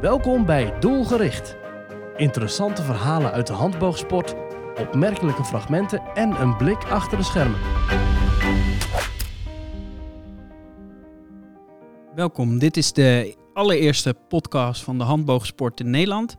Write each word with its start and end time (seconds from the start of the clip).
Welkom 0.00 0.46
bij 0.46 0.78
Doelgericht. 0.78 1.56
Interessante 2.16 2.82
verhalen 2.82 3.32
uit 3.32 3.46
de 3.46 3.52
handboogsport, 3.52 4.34
opmerkelijke 4.78 5.44
fragmenten 5.44 6.02
en 6.14 6.40
een 6.40 6.56
blik 6.56 6.84
achter 6.84 7.18
de 7.18 7.24
schermen. 7.24 7.60
Welkom, 12.14 12.58
dit 12.58 12.76
is 12.76 12.92
de 12.92 13.36
allereerste 13.52 14.14
podcast 14.28 14.82
van 14.82 14.98
de 14.98 15.04
handboogsport 15.04 15.80
in 15.80 15.90
Nederland. 15.90 16.36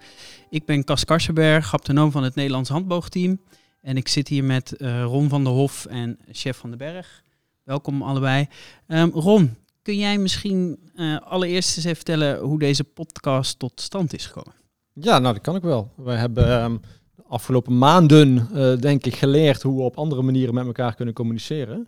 Ik 0.50 0.66
ben 0.66 0.84
Cas 0.84 1.06
Karsenberg, 1.06 1.72
haptonoom 1.72 2.12
van 2.12 2.24
het 2.24 2.36
Nederlands 2.36 2.70
handboogteam. 2.70 3.42
En 3.82 3.98
ik 3.98 4.08
zit 4.08 4.28
hier 4.28 4.44
met 4.44 4.72
eh, 4.72 5.04
Ron 5.04 5.30
van 5.30 5.44
der 5.44 5.54
Hof 5.54 5.86
en 5.86 6.20
Chef 6.32 6.58
van 6.58 6.70
den 6.70 6.80
Berg. 6.80 7.24
Welkom 7.64 8.02
allebei. 8.02 8.48
Ehm, 8.88 9.10
Ron, 9.10 9.58
kun 9.88 9.98
jij 9.98 10.18
misschien 10.18 10.80
eh, 10.96 11.18
allereerst 11.18 11.76
eens 11.76 11.86
even 11.86 11.96
vertellen 11.96 12.40
hoe 12.40 12.60
deze 12.60 12.84
podcast 12.84 13.60
tot 13.60 13.82
stand 13.82 14.14
is 14.14 14.26
gekomen? 14.26 14.54
Ja, 14.94 15.20
nou 15.20 15.34
dat 15.34 15.44
kan 15.44 15.56
ik 15.56 15.62
wel. 15.62 15.92
Wij 15.96 16.18
hebben 16.18 16.48
ehm, 16.48 16.78
de 17.16 17.24
afgelopen 17.28 17.78
maanden, 17.78 18.48
eh, 18.54 18.78
denk 18.78 19.06
ik, 19.06 19.16
geleerd 19.16 19.62
hoe 19.62 19.78
we 19.78 19.82
op 19.82 19.98
andere 19.98 20.22
manieren 20.22 20.54
met 20.54 20.66
elkaar 20.66 20.96
kunnen 20.96 21.14
communiceren. 21.14 21.88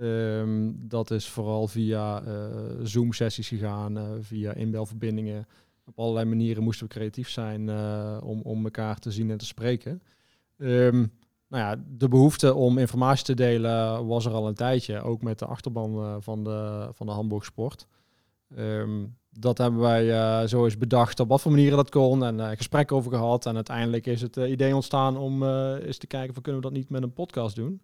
Ehm, 0.00 0.70
dat 0.74 1.10
is 1.10 1.28
vooral 1.28 1.68
via 1.68 2.22
eh, 2.22 2.32
Zoom-sessies 2.82 3.48
gegaan, 3.48 4.18
via 4.20 4.54
inbelverbindingen. 4.54 5.46
Op 5.84 5.98
allerlei 5.98 6.26
manieren 6.26 6.62
moesten 6.62 6.86
we 6.86 6.92
creatief 6.92 7.28
zijn 7.28 7.70
om, 8.22 8.40
om 8.42 8.64
elkaar 8.64 8.98
te 8.98 9.10
zien 9.10 9.30
en 9.30 9.38
te 9.38 9.46
spreken. 9.46 10.02
Ehm, 10.58 11.06
nou 11.50 11.62
ja, 11.64 11.84
de 11.88 12.08
behoefte 12.08 12.54
om 12.54 12.78
informatie 12.78 13.24
te 13.24 13.34
delen 13.34 14.06
was 14.06 14.24
er 14.24 14.32
al 14.32 14.46
een 14.46 14.54
tijdje, 14.54 15.02
ook 15.02 15.22
met 15.22 15.38
de 15.38 15.46
achterban 15.46 15.94
eh, 15.94 16.16
van 16.18 16.44
de, 16.44 16.88
van 16.92 17.06
de 17.06 17.12
handboogsport. 17.12 17.86
Ehm, 18.56 19.06
dat 19.30 19.58
hebben 19.58 19.80
wij 19.80 20.10
eh, 20.12 20.48
zo 20.48 20.64
eens 20.64 20.78
bedacht 20.78 21.20
op 21.20 21.28
wat 21.28 21.40
voor 21.40 21.50
manieren 21.50 21.76
dat 21.76 21.90
kon 21.90 22.24
en 22.24 22.40
eh 22.40 22.50
gesprekken 22.56 22.96
over 22.96 23.12
gehad. 23.12 23.46
En 23.46 23.54
uiteindelijk 23.54 24.06
is 24.06 24.20
het 24.20 24.36
idee 24.36 24.74
ontstaan 24.74 25.16
om 25.16 25.44
eens 25.44 25.98
te 25.98 26.06
kijken 26.06 26.34
van 26.34 26.42
kunnen 26.42 26.60
we 26.60 26.68
dat 26.68 26.76
niet 26.76 26.90
met 26.90 27.02
een 27.02 27.12
podcast 27.12 27.56
doen. 27.56 27.80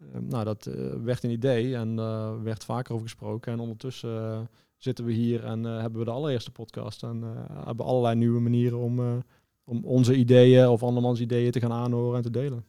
Ehm, 0.00 0.26
nou, 0.26 0.44
dat 0.44 0.70
werd 1.04 1.22
een 1.22 1.30
idee 1.30 1.76
en 1.76 1.96
werd 2.42 2.64
vaker 2.64 2.92
over 2.92 3.06
gesproken. 3.06 3.52
En 3.52 3.60
ondertussen 3.60 4.48
zitten 4.76 5.04
we 5.04 5.12
hier 5.12 5.44
en 5.44 5.62
hebben 5.64 5.98
we 5.98 6.04
de 6.04 6.10
allereerste 6.10 6.50
podcast. 6.50 7.02
En 7.02 7.22
hebben 7.64 7.86
allerlei 7.86 8.14
nieuwe 8.14 8.40
manieren 8.40 8.78
om, 8.78 9.22
om 9.64 9.84
onze 9.84 10.14
ideeën 10.14 10.68
of 10.68 10.82
andermans 10.82 11.20
ideeën 11.20 11.50
te 11.50 11.60
gaan 11.60 11.72
aanhoren 11.72 12.16
en 12.16 12.22
te 12.22 12.30
delen. 12.30 12.64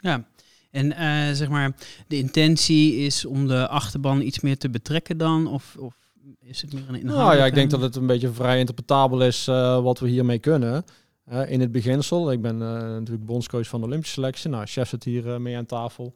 Ja, 0.00 0.24
en 0.70 0.92
eh, 0.92 1.32
zeg 1.32 1.48
maar, 1.48 1.76
de 2.06 2.16
intentie 2.16 2.96
is 2.96 3.24
om 3.24 3.46
de 3.46 3.68
achterban 3.68 4.20
iets 4.20 4.40
meer 4.40 4.58
te 4.58 4.70
betrekken 4.70 5.18
dan? 5.18 5.46
Of, 5.46 5.76
of 5.78 5.94
is 6.40 6.62
het 6.62 6.72
meer 6.72 6.88
een 6.88 6.94
inhoud? 6.94 7.18
Nou 7.18 7.36
ja, 7.36 7.46
ik 7.46 7.54
denk 7.54 7.70
dat 7.70 7.80
het 7.80 7.96
een 7.96 8.06
beetje 8.06 8.32
vrij 8.32 8.58
interpretabel 8.58 9.22
is 9.22 9.48
eh, 9.48 9.82
wat 9.82 9.98
we 9.98 10.08
hiermee 10.08 10.38
kunnen. 10.38 10.84
Eh, 11.24 11.50
in 11.50 11.60
het 11.60 11.72
beginsel, 11.72 12.32
ik 12.32 12.42
ben 12.42 12.58
natuurlijk 12.58 13.26
bondscoach 13.26 13.66
van 13.66 13.80
de 13.80 13.86
Olympische 13.86 14.14
selectie. 14.14 14.50
Nou, 14.50 14.66
chef 14.66 14.88
zit 14.88 15.04
hier 15.04 15.40
mee 15.40 15.56
aan 15.56 15.66
tafel. 15.66 16.14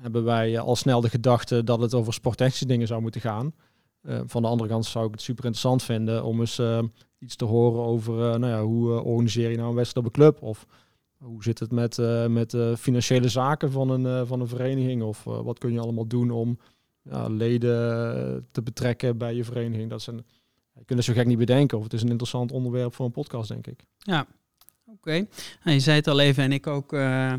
Hebben 0.00 0.24
wij 0.24 0.58
al 0.58 0.76
snel 0.76 1.00
de 1.00 1.08
gedachte 1.08 1.64
dat 1.64 1.80
het 1.80 1.94
over 1.94 2.12
sporttechnische 2.12 2.66
dingen 2.66 2.86
zou 2.86 3.00
moeten 3.00 3.20
gaan. 3.20 3.54
Van 4.26 4.42
de 4.42 4.48
andere 4.48 4.68
kant 4.68 4.86
zou 4.86 5.06
ik 5.06 5.10
het 5.10 5.22
super 5.22 5.44
interessant 5.44 5.82
vinden 5.82 6.24
om 6.24 6.40
eens 6.40 6.60
iets 7.18 7.36
te 7.36 7.44
horen 7.44 7.84
over 7.84 8.14
nou 8.14 8.46
ja, 8.46 8.62
hoe 8.62 9.02
organiseer 9.02 9.50
je 9.50 9.56
nou 9.56 9.68
een 9.68 9.74
wedstrijd 9.74 10.06
op 10.06 10.12
een 10.12 10.20
club? 10.20 10.42
Of 10.42 10.66
hoe 11.24 11.42
zit 11.42 11.58
het 11.58 11.70
met, 11.72 11.98
eh, 11.98 12.26
met 12.26 12.50
de 12.50 12.74
financiële 12.78 13.28
zaken 13.28 13.70
van 13.72 13.90
een, 13.90 14.06
eh, 14.06 14.22
van 14.26 14.40
een 14.40 14.48
vereniging? 14.48 15.02
Of 15.02 15.26
eh, 15.26 15.40
wat 15.40 15.58
kun 15.58 15.72
je 15.72 15.80
allemaal 15.80 16.06
doen 16.06 16.30
om 16.30 16.58
ja, 17.02 17.28
leden 17.28 18.48
te 18.52 18.62
betrekken 18.62 19.18
bij 19.18 19.34
je 19.34 19.44
vereniging? 19.44 19.90
Dat 19.90 20.02
zijn, 20.02 20.16
je 20.74 20.84
kunt 20.84 20.98
het 20.98 21.04
zo 21.08 21.12
gek 21.12 21.26
niet 21.26 21.38
bedenken. 21.38 21.78
Of 21.78 21.84
het 21.84 21.92
is 21.92 22.02
een 22.02 22.08
interessant 22.08 22.52
onderwerp 22.52 22.94
voor 22.94 23.06
een 23.06 23.12
podcast, 23.12 23.48
denk 23.48 23.66
ik. 23.66 23.84
Ja, 23.98 24.26
oké. 24.86 25.26
Nou, 25.64 25.76
je 25.76 25.80
zei 25.80 25.96
het 25.96 26.06
al 26.08 26.20
even 26.20 26.42
en 26.44 26.52
ik 26.52 26.66
ook. 26.66 26.92
eh, 26.92 27.32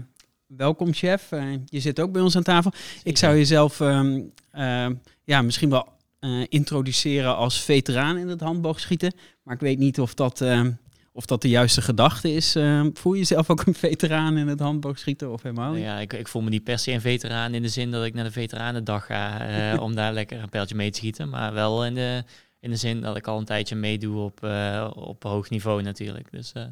welkom, 0.48 0.94
chef. 0.94 1.32
Eh, 1.32 1.52
je 1.66 1.80
zit 1.80 2.00
ook 2.00 2.12
bij 2.12 2.22
ons 2.22 2.36
aan 2.36 2.44
tafel. 2.44 2.72
Ik 3.04 3.18
zou 3.18 3.36
jezelf 3.36 3.80
ehm, 3.80 4.22
eh, 4.52 4.88
ja, 5.24 5.42
misschien 5.42 5.70
wel 5.70 5.88
eh, 6.20 6.44
introduceren 6.50 7.36
als 7.36 7.62
veteraan 7.64 8.18
in 8.18 8.28
het 8.28 8.40
handboogschieten. 8.42 9.14
Maar 9.44 9.54
ik 9.56 9.60
weet 9.62 9.78
niet 9.78 10.00
of 10.00 10.14
dat, 10.14 10.42
ehm, 10.42 10.72
of 11.16 11.26
dat 11.26 11.42
de 11.42 11.50
juiste 11.50 11.82
gedachte 11.82 12.34
is. 12.34 12.56
Ehm, 12.56 12.90
voel 12.94 13.14
je 13.14 13.20
jezelf 13.20 13.50
ook 13.50 13.66
een 13.66 13.74
veteraan 13.74 14.38
in 14.38 14.48
het 14.48 14.60
handboogschieten 14.60 15.32
of 15.32 15.42
helemaal 15.42 15.74
niet? 15.74 15.84
Ja, 15.84 16.00
ik, 16.00 16.14
ik 16.14 16.28
voel 16.28 16.42
me 16.42 16.50
niet 16.50 16.64
per 16.64 16.80
se 16.80 16.92
een 16.92 17.02
veteraan 17.02 17.54
in 17.54 17.62
de 17.62 17.70
zin 17.70 17.92
dat 17.92 18.06
ik 18.06 18.14
naar 18.14 18.24
de 18.24 18.32
veteranendag 18.32 19.06
ga 19.06 19.48
eh, 19.48 19.82
om 19.82 19.96
daar 19.96 20.14
lekker 20.20 20.42
een 20.42 20.50
pijltje 20.50 20.76
mee 20.76 20.92
te 20.92 20.98
schieten. 20.98 21.30
Maar 21.30 21.54
wel 21.54 21.86
in 21.86 21.94
de, 21.94 22.24
in 22.66 22.72
de 22.72 22.78
zin 22.78 23.02
dat 23.02 23.18
ik 23.18 23.28
al 23.28 23.38
een 23.38 23.46
tijdje 23.46 23.76
meedoe 23.76 24.22
op, 24.22 24.44
eh, 24.44 24.92
op 24.96 25.24
hoog 25.24 25.50
niveau 25.50 25.82
natuurlijk. 25.82 26.32
Dus 26.32 26.52
eh, 26.52 26.64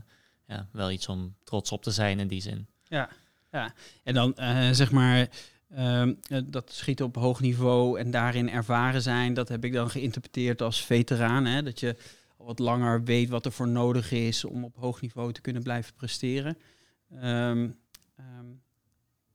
ja, 0.48 0.68
wel 0.72 0.92
iets 0.92 1.08
om 1.08 1.36
trots 1.44 1.72
op 1.72 1.84
te 1.84 1.92
zijn 1.92 2.20
in 2.20 2.28
die 2.28 2.42
zin. 2.42 2.68
Ja, 2.84 3.10
ja. 3.52 3.74
en 4.04 4.14
dan 4.14 4.36
zeg 4.72 4.92
maar 4.92 5.28
ehm, 5.76 6.14
eh, 6.28 6.42
dat 6.46 6.72
schieten 6.72 7.06
op 7.06 7.16
hoog 7.16 7.40
niveau 7.40 8.00
en 8.00 8.12
daarin 8.12 8.50
ervaren 8.50 9.02
zijn, 9.02 9.34
dat 9.34 9.50
heb 9.50 9.66
ik 9.66 9.74
dan 9.74 9.90
geïnterpreteerd 9.90 10.62
als 10.62 10.86
veteraan. 10.86 11.46
Hè? 11.46 11.64
Dat 11.64 11.80
je 11.80 11.96
wat 12.44 12.60
langer 12.60 13.04
weet 13.04 13.30
wat 13.30 13.46
er 13.46 13.52
voor 13.52 13.68
nodig 13.68 14.12
is 14.12 14.46
om 14.46 14.64
op 14.64 14.76
hoog 14.76 15.02
niveau 15.02 15.34
te 15.34 15.42
kunnen 15.42 15.64
blijven 15.64 15.94
presteren. 15.94 16.58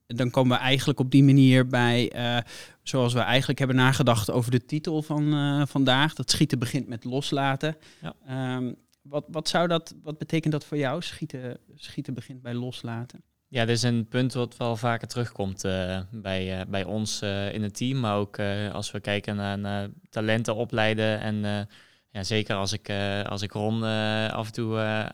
En 0.09 0.17
dan 0.17 0.31
komen 0.31 0.57
we 0.57 0.63
eigenlijk 0.63 1.01
op 1.01 1.11
die 1.11 1.25
manier 1.25 1.67
bij, 1.67 2.11
eh, 2.11 2.39
zoals 2.83 3.13
we 3.13 3.21
eigenlijk 3.21 3.59
hebben 3.59 3.77
nagedacht 3.77 4.31
over 4.31 4.51
de 4.51 4.65
titel 4.65 5.03
van 5.03 5.33
eh, 5.33 5.63
vandaag. 5.67 6.15
Dat 6.15 6.31
schieten 6.31 6.59
begint 6.59 6.89
met 6.89 7.05
loslaten. 7.05 7.77
Ja. 8.01 8.15
Ehm, 8.27 8.73
wat, 9.03 9.25
wat, 9.31 9.49
zou 9.49 9.69
dat, 9.69 9.95
wat 10.03 10.19
betekent 10.19 10.53
dat 10.53 10.65
voor 10.65 10.77
jou? 10.77 11.03
Schieten, 11.03 11.59
schieten 11.75 12.15
begint 12.15 12.43
bij 12.43 12.55
loslaten. 12.55 13.23
Ja, 13.49 13.65
dit 13.65 13.77
is 13.77 13.83
een 13.83 14.09
punt 14.09 14.33
wat 14.33 14.57
wel 14.57 14.77
vaker 14.77 15.09
terugkomt 15.09 15.65
eh, 15.65 16.01
bij, 16.11 16.67
bij 16.69 16.85
ons 16.85 17.23
in 17.53 17.63
het 17.63 17.77
team. 17.77 18.01
Maar 18.01 18.17
ook 18.17 18.39
als 18.73 18.91
we 18.91 19.01
kijken 19.01 19.37
naar, 19.37 19.89
talenten 20.11 20.55
opleiden. 20.55 21.21
En 21.21 21.69
ja, 22.19 22.25
zeker 22.25 22.57
als 22.57 22.73
ik, 22.73 22.89
eh, 22.89 23.23
als 23.23 23.43
ik 23.43 23.53
Ron 23.53 23.85
eh, 23.85 24.29
af 24.29 24.47
en 24.47 24.53
toe 24.53 24.79
eh, 24.79 25.09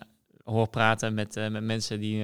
hoor 0.45 0.69
praten 0.69 1.15
met, 1.15 1.35
met 1.35 1.63
mensen 1.63 2.01
die, 2.01 2.19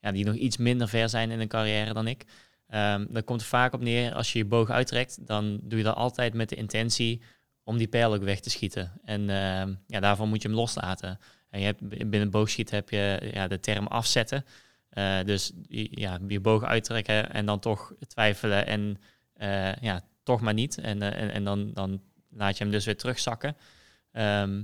ja, 0.00 0.12
die 0.12 0.24
nog 0.24 0.34
iets 0.34 0.56
minder 0.56 0.88
ver 0.88 1.08
zijn 1.08 1.30
in 1.30 1.38
hun 1.38 1.48
carrière 1.48 1.92
dan 1.92 2.06
ik. 2.06 2.24
Ehm, 2.66 3.06
dan 3.08 3.24
komt 3.24 3.40
het 3.40 3.48
vaak 3.48 3.72
op 3.72 3.80
neer, 3.80 4.14
als 4.14 4.32
je 4.32 4.38
je 4.38 4.44
boog 4.44 4.70
uittrekt, 4.70 5.26
dan 5.26 5.60
doe 5.62 5.78
je 5.78 5.84
dat 5.84 5.96
altijd 5.96 6.34
met 6.34 6.48
de 6.48 6.56
intentie 6.56 7.22
om 7.64 7.78
die 7.78 7.88
pijl 7.88 8.14
ook 8.14 8.22
weg 8.22 8.40
te 8.40 8.50
schieten. 8.50 8.92
En 9.04 9.30
ehm, 9.30 9.74
ja, 9.86 10.00
daarvoor 10.00 10.28
moet 10.28 10.42
je 10.42 10.48
hem 10.48 10.56
loslaten. 10.56 11.18
En 11.50 11.60
je 11.60 11.66
hebt, 11.66 12.10
binnen 12.10 12.30
boogschieten 12.30 12.74
heb 12.74 12.90
je 12.90 13.30
ja, 13.32 13.48
de 13.48 13.60
term 13.60 13.86
afzetten. 13.86 14.44
Dus 15.24 15.52
ja, 15.90 16.18
je 16.28 16.40
boog 16.40 16.64
uittrekken 16.64 17.32
en 17.32 17.46
dan 17.46 17.58
toch 17.58 17.94
twijfelen 18.06 18.66
en 18.66 18.98
ja, 19.80 20.04
toch 20.22 20.40
maar 20.40 20.54
niet. 20.54 20.78
En, 20.78 21.02
en, 21.02 21.30
en 21.30 21.44
dan, 21.44 21.72
dan 21.72 22.02
laat 22.30 22.58
je 22.58 22.64
hem 22.64 22.72
dus 22.72 22.84
weer 22.84 22.96
terugzakken. 22.96 23.56
Ehm, 24.12 24.62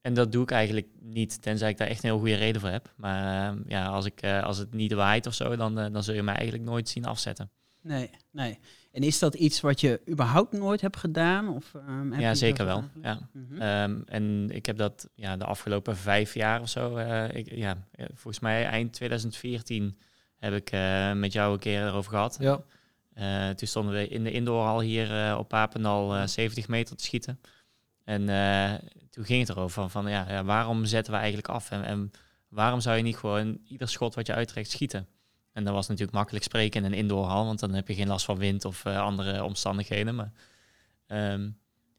en 0.00 0.14
dat 0.14 0.32
doe 0.32 0.42
ik 0.42 0.50
eigenlijk 0.50 0.86
niet, 1.00 1.42
tenzij 1.42 1.70
ik 1.70 1.76
daar 1.76 1.88
echt 1.88 2.02
een 2.02 2.08
heel 2.08 2.18
goede 2.18 2.34
reden 2.34 2.60
voor 2.60 2.70
heb. 2.70 2.92
Maar 2.96 3.48
ehm, 3.48 3.62
ja, 3.66 3.86
als, 3.86 4.04
ik, 4.04 4.22
eh, 4.22 4.42
als 4.42 4.58
het 4.58 4.74
niet 4.74 4.92
waait 4.92 5.26
of 5.26 5.34
zo, 5.34 5.56
dan, 5.56 5.78
eh, 5.78 5.92
dan 5.92 6.02
zul 6.02 6.14
je 6.14 6.22
mij 6.22 6.34
eigenlijk 6.34 6.64
nooit 6.64 6.88
zien 6.88 7.04
afzetten. 7.04 7.50
Nee, 7.82 8.10
nee. 8.30 8.58
En 8.92 9.02
is 9.02 9.18
dat 9.18 9.34
iets 9.34 9.60
wat 9.60 9.80
je 9.80 10.00
überhaupt 10.08 10.52
nooit 10.52 10.80
hebt 10.80 10.96
gedaan? 10.96 11.48
Of, 11.48 11.74
ehm, 11.74 12.10
heb 12.10 12.20
ja, 12.20 12.34
zeker 12.34 12.64
wel. 12.64 12.84
Ja. 13.02 13.28
Mhm. 13.32 13.60
Ehm, 13.60 14.00
en 14.06 14.50
ik 14.50 14.66
heb 14.66 14.76
dat 14.76 15.08
ja, 15.14 15.36
de 15.36 15.44
afgelopen 15.44 15.96
vijf 15.96 16.34
jaar 16.34 16.60
of 16.60 16.68
zo, 16.68 16.96
eh, 16.96 17.34
ik, 17.36 17.54
ja, 17.54 17.86
volgens 18.14 18.40
mij 18.40 18.64
eind 18.64 18.92
2014 18.92 19.98
heb 20.38 20.54
ik 20.54 20.70
eh, 20.70 21.12
met 21.12 21.32
jou 21.32 21.52
een 21.52 21.58
keer 21.58 21.86
erover 21.86 22.10
gehad. 22.10 22.36
Ja. 22.40 22.60
Eh, 23.18 23.48
toen 23.48 23.68
stonden 23.68 23.94
we 23.94 24.08
in 24.08 24.24
de 24.24 24.30
indoorhal 24.30 24.80
hier 24.80 25.26
eh, 25.26 25.38
op 25.38 25.48
Papendal 25.48 26.16
eh 26.16 26.26
70 26.26 26.68
meter 26.68 26.96
te 26.96 27.04
schieten. 27.04 27.40
En 28.08 28.28
eh, 28.28 28.74
toen 29.10 29.24
ging 29.24 29.40
het 29.40 29.48
erover 29.48 29.70
van, 29.70 29.90
van 29.90 30.10
ja, 30.10 30.26
ja, 30.28 30.44
waarom 30.44 30.84
zetten 30.84 31.12
we 31.12 31.18
eigenlijk 31.18 31.48
af? 31.48 31.70
En, 31.70 31.84
en 31.84 32.10
waarom 32.48 32.80
zou 32.80 32.96
je 32.96 33.02
niet 33.02 33.16
gewoon 33.16 33.58
ieder 33.68 33.88
schot 33.88 34.14
wat 34.14 34.26
je 34.26 34.34
uittrekt 34.34 34.70
schieten? 34.70 35.06
En 35.52 35.64
dat 35.64 35.74
was 35.74 35.86
natuurlijk 35.88 36.16
makkelijk 36.16 36.44
spreken 36.44 36.84
in 36.84 36.92
een 36.92 36.98
indoorhal, 36.98 37.44
want 37.44 37.60
dan 37.60 37.74
heb 37.74 37.88
je 37.88 37.94
geen 37.94 38.06
last 38.08 38.24
van 38.24 38.38
wind 38.38 38.64
of 38.64 38.84
eh, 38.84 39.00
andere 39.00 39.44
omstandigheden. 39.44 40.14
Maar 40.14 40.32
ehm, 41.06 41.50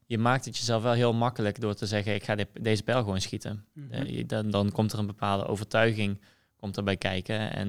je 0.06 0.18
maakt 0.18 0.44
het 0.44 0.56
jezelf 0.56 0.82
wel 0.82 0.92
heel 0.92 1.12
makkelijk 1.12 1.60
door 1.60 1.74
te 1.74 1.86
zeggen, 1.86 2.14
ik 2.14 2.24
ga 2.24 2.34
de- 2.34 2.48
deze 2.60 2.82
pijl 2.82 2.98
gewoon 2.98 3.20
schieten. 3.20 3.64
Mhm. 3.72 3.92
Eh, 3.92 4.26
dan, 4.26 4.50
dan 4.50 4.72
komt 4.72 4.92
er 4.92 4.98
een 4.98 5.06
bepaalde 5.06 5.46
overtuiging 5.46 6.20
komt 6.56 6.76
erbij 6.76 6.96
kijken. 6.96 7.52
En 7.52 7.68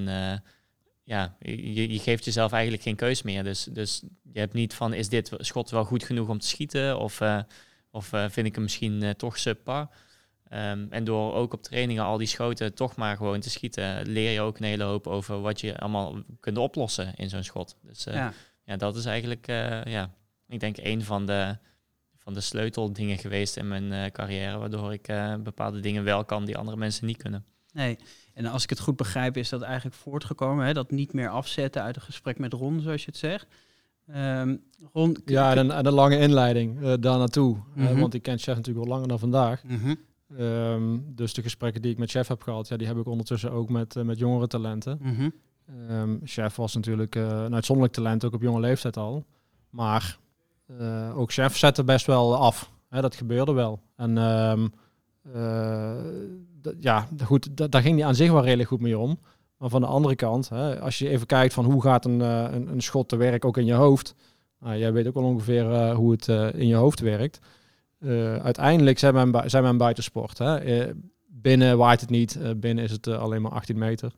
ja, 1.03 1.35
je, 1.39 1.91
je 1.91 1.99
geeft 1.99 2.25
jezelf 2.25 2.51
eigenlijk 2.51 2.83
geen 2.83 2.95
keus 2.95 3.21
meer. 3.21 3.43
Dus, 3.43 3.63
dus 3.63 4.03
je 4.33 4.39
hebt 4.39 4.53
niet 4.53 4.73
van, 4.73 4.93
is 4.93 5.09
dit 5.09 5.31
schot 5.37 5.69
wel 5.69 5.85
goed 5.85 6.03
genoeg 6.03 6.27
om 6.29 6.39
te 6.39 6.47
schieten? 6.47 6.99
Of, 6.99 7.19
of 7.91 8.13
eh, 8.13 8.29
vind 8.29 8.47
ik 8.47 8.53
hem 8.53 8.63
misschien 8.63 9.03
eh, 9.03 9.09
toch 9.09 9.37
subpar? 9.37 9.89
Ehm, 10.51 10.85
en 10.89 11.03
door 11.03 11.33
ook 11.33 11.53
op 11.53 11.63
trainingen 11.63 12.03
al 12.03 12.17
die 12.17 12.27
schoten 12.27 12.73
toch 12.73 12.95
maar 12.95 13.17
gewoon 13.17 13.39
te 13.39 13.49
schieten, 13.49 14.07
leer 14.07 14.31
je 14.31 14.41
ook 14.41 14.57
een 14.57 14.63
hele 14.63 14.83
hoop 14.83 15.07
over 15.07 15.41
wat 15.41 15.61
je 15.61 15.77
allemaal 15.77 16.15
kunt 16.39 16.57
oplossen 16.57 17.15
in 17.15 17.29
zo'n 17.29 17.43
schot. 17.43 17.77
Dus 17.81 18.05
eh, 18.05 18.13
ja. 18.13 18.33
ja. 18.63 18.75
dat 18.75 18.95
is 18.95 19.05
eigenlijk, 19.05 19.47
eh, 19.47 19.83
ja, 19.83 20.13
ik 20.47 20.59
denk 20.59 20.77
een 20.77 21.03
van 21.03 21.25
de 21.25 21.57
van 22.17 22.33
de 22.33 22.41
sleuteldingen 22.41 23.17
geweest 23.17 23.57
in 23.57 23.67
mijn 23.67 24.11
carrière, 24.11 24.57
waardoor 24.57 24.93
ik 24.93 25.13
bepaalde 25.43 25.79
dingen 25.79 26.03
wel 26.03 26.25
kan 26.25 26.45
die 26.45 26.57
andere 26.57 26.77
mensen 26.77 27.05
niet 27.05 27.17
kunnen. 27.17 27.45
Nee. 27.73 27.97
En 28.33 28.45
als 28.45 28.63
ik 28.63 28.69
het 28.69 28.79
goed 28.79 28.95
begrijp, 28.95 29.37
is 29.37 29.49
dat 29.49 29.61
eigenlijk 29.61 29.95
voortgekomen, 29.95 30.65
hè? 30.65 30.73
dat 30.73 30.91
niet 30.91 31.13
meer 31.13 31.29
afzetten 31.29 31.81
uit 31.81 31.95
een 31.95 32.01
gesprek 32.01 32.39
met 32.39 32.53
Ron, 32.53 32.81
zoals 32.81 33.01
je 33.01 33.09
het 33.09 33.19
zegt. 33.19 33.47
Ehm, 34.13 34.55
Ron, 34.93 35.17
Ja, 35.25 35.51
en 35.51 35.57
een, 35.57 35.71
en 35.71 35.85
een 35.85 35.93
lange 35.93 36.17
inleiding 36.19 36.81
eh, 36.81 36.93
daar 36.99 37.17
naartoe. 37.17 37.57
Eh, 37.75 37.83
Mhm. 37.89 37.99
want 37.99 38.13
ik 38.13 38.21
ken 38.21 38.37
Chef 38.37 38.55
natuurlijk 38.55 38.85
al 38.85 38.91
langer 38.91 39.07
dan 39.07 39.19
vandaag. 39.19 39.63
Mhm. 39.63 39.95
Ehm, 40.37 40.97
dus 41.05 41.33
de 41.33 41.41
gesprekken 41.41 41.81
die 41.81 41.91
ik 41.91 41.97
met 41.97 42.09
Chef 42.11 42.27
heb 42.27 42.41
gehad, 42.41 42.67
ja, 42.67 42.77
die 42.77 42.87
heb 42.87 42.97
ik 42.97 43.05
ondertussen 43.07 43.51
ook 43.51 43.69
met, 43.69 43.95
eh, 43.95 44.03
met 44.03 44.19
jongere 44.19 44.47
talenten. 44.47 44.97
Mhm. 45.01 45.29
Ehm, 45.89 46.17
Chef 46.23 46.55
was 46.55 46.75
natuurlijk 46.75 47.15
een 47.15 47.53
uitzonderlijk 47.53 47.95
talent, 47.97 48.25
ook 48.25 48.33
op 48.33 48.41
jonge 48.41 48.59
leeftijd 48.59 48.97
al. 48.97 49.25
Maar 49.69 50.17
ook 51.15 51.31
Chef 51.31 51.57
zette 51.57 51.83
best 51.83 52.05
wel 52.05 52.35
af. 52.35 52.71
Hè, 52.89 53.01
dat 53.01 53.15
gebeurde 53.15 53.51
wel. 53.53 53.79
En 53.95 54.15
ja, 56.79 57.07
goed, 57.23 57.71
daar 57.71 57.81
ging 57.81 57.97
hij 57.97 58.07
aan 58.07 58.15
zich 58.15 58.31
wel 58.31 58.43
redelijk 58.43 58.69
goed 58.69 58.81
mee 58.81 58.97
om. 58.97 59.19
Maar 59.61 59.69
van 59.69 59.81
de 59.81 59.87
andere 59.87 60.15
kant, 60.15 60.49
hè, 60.49 60.79
als 60.79 60.99
je 60.99 61.09
even 61.09 61.27
kijkt 61.27 61.53
van 61.53 61.65
hoe 61.65 61.81
gaat 61.81 62.05
een, 62.05 62.21
eh, 62.21 62.45
een, 62.51 62.67
een 62.67 62.81
schot 62.81 63.09
te 63.09 63.15
werk 63.15 63.45
ook 63.45 63.57
in 63.57 63.65
je 63.65 63.73
hoofd. 63.73 64.15
Nou, 64.59 64.77
jij 64.77 64.93
weet 64.93 65.07
ook 65.07 65.13
wel 65.13 65.23
ongeveer 65.23 65.71
eh, 65.71 65.95
hoe 65.95 66.11
het 66.11 66.27
eh, 66.27 66.53
in 66.53 66.67
je 66.67 66.75
hoofd 66.75 66.99
werkt. 66.99 67.39
Uiteindelijk 68.41 68.99
zijn 68.99 69.13
we 69.13 69.19
een, 69.19 69.49
zijn 69.49 69.63
we 69.63 69.73
buitensport. 69.73 70.41
Binnen 71.27 71.77
waait 71.77 72.01
het 72.01 72.09
niet. 72.09 72.39
Binnen 72.57 72.83
is 72.83 72.91
het 72.91 73.07
alleen 73.07 73.41
maar 73.41 73.51
18 73.51 73.77
meter. 73.77 74.11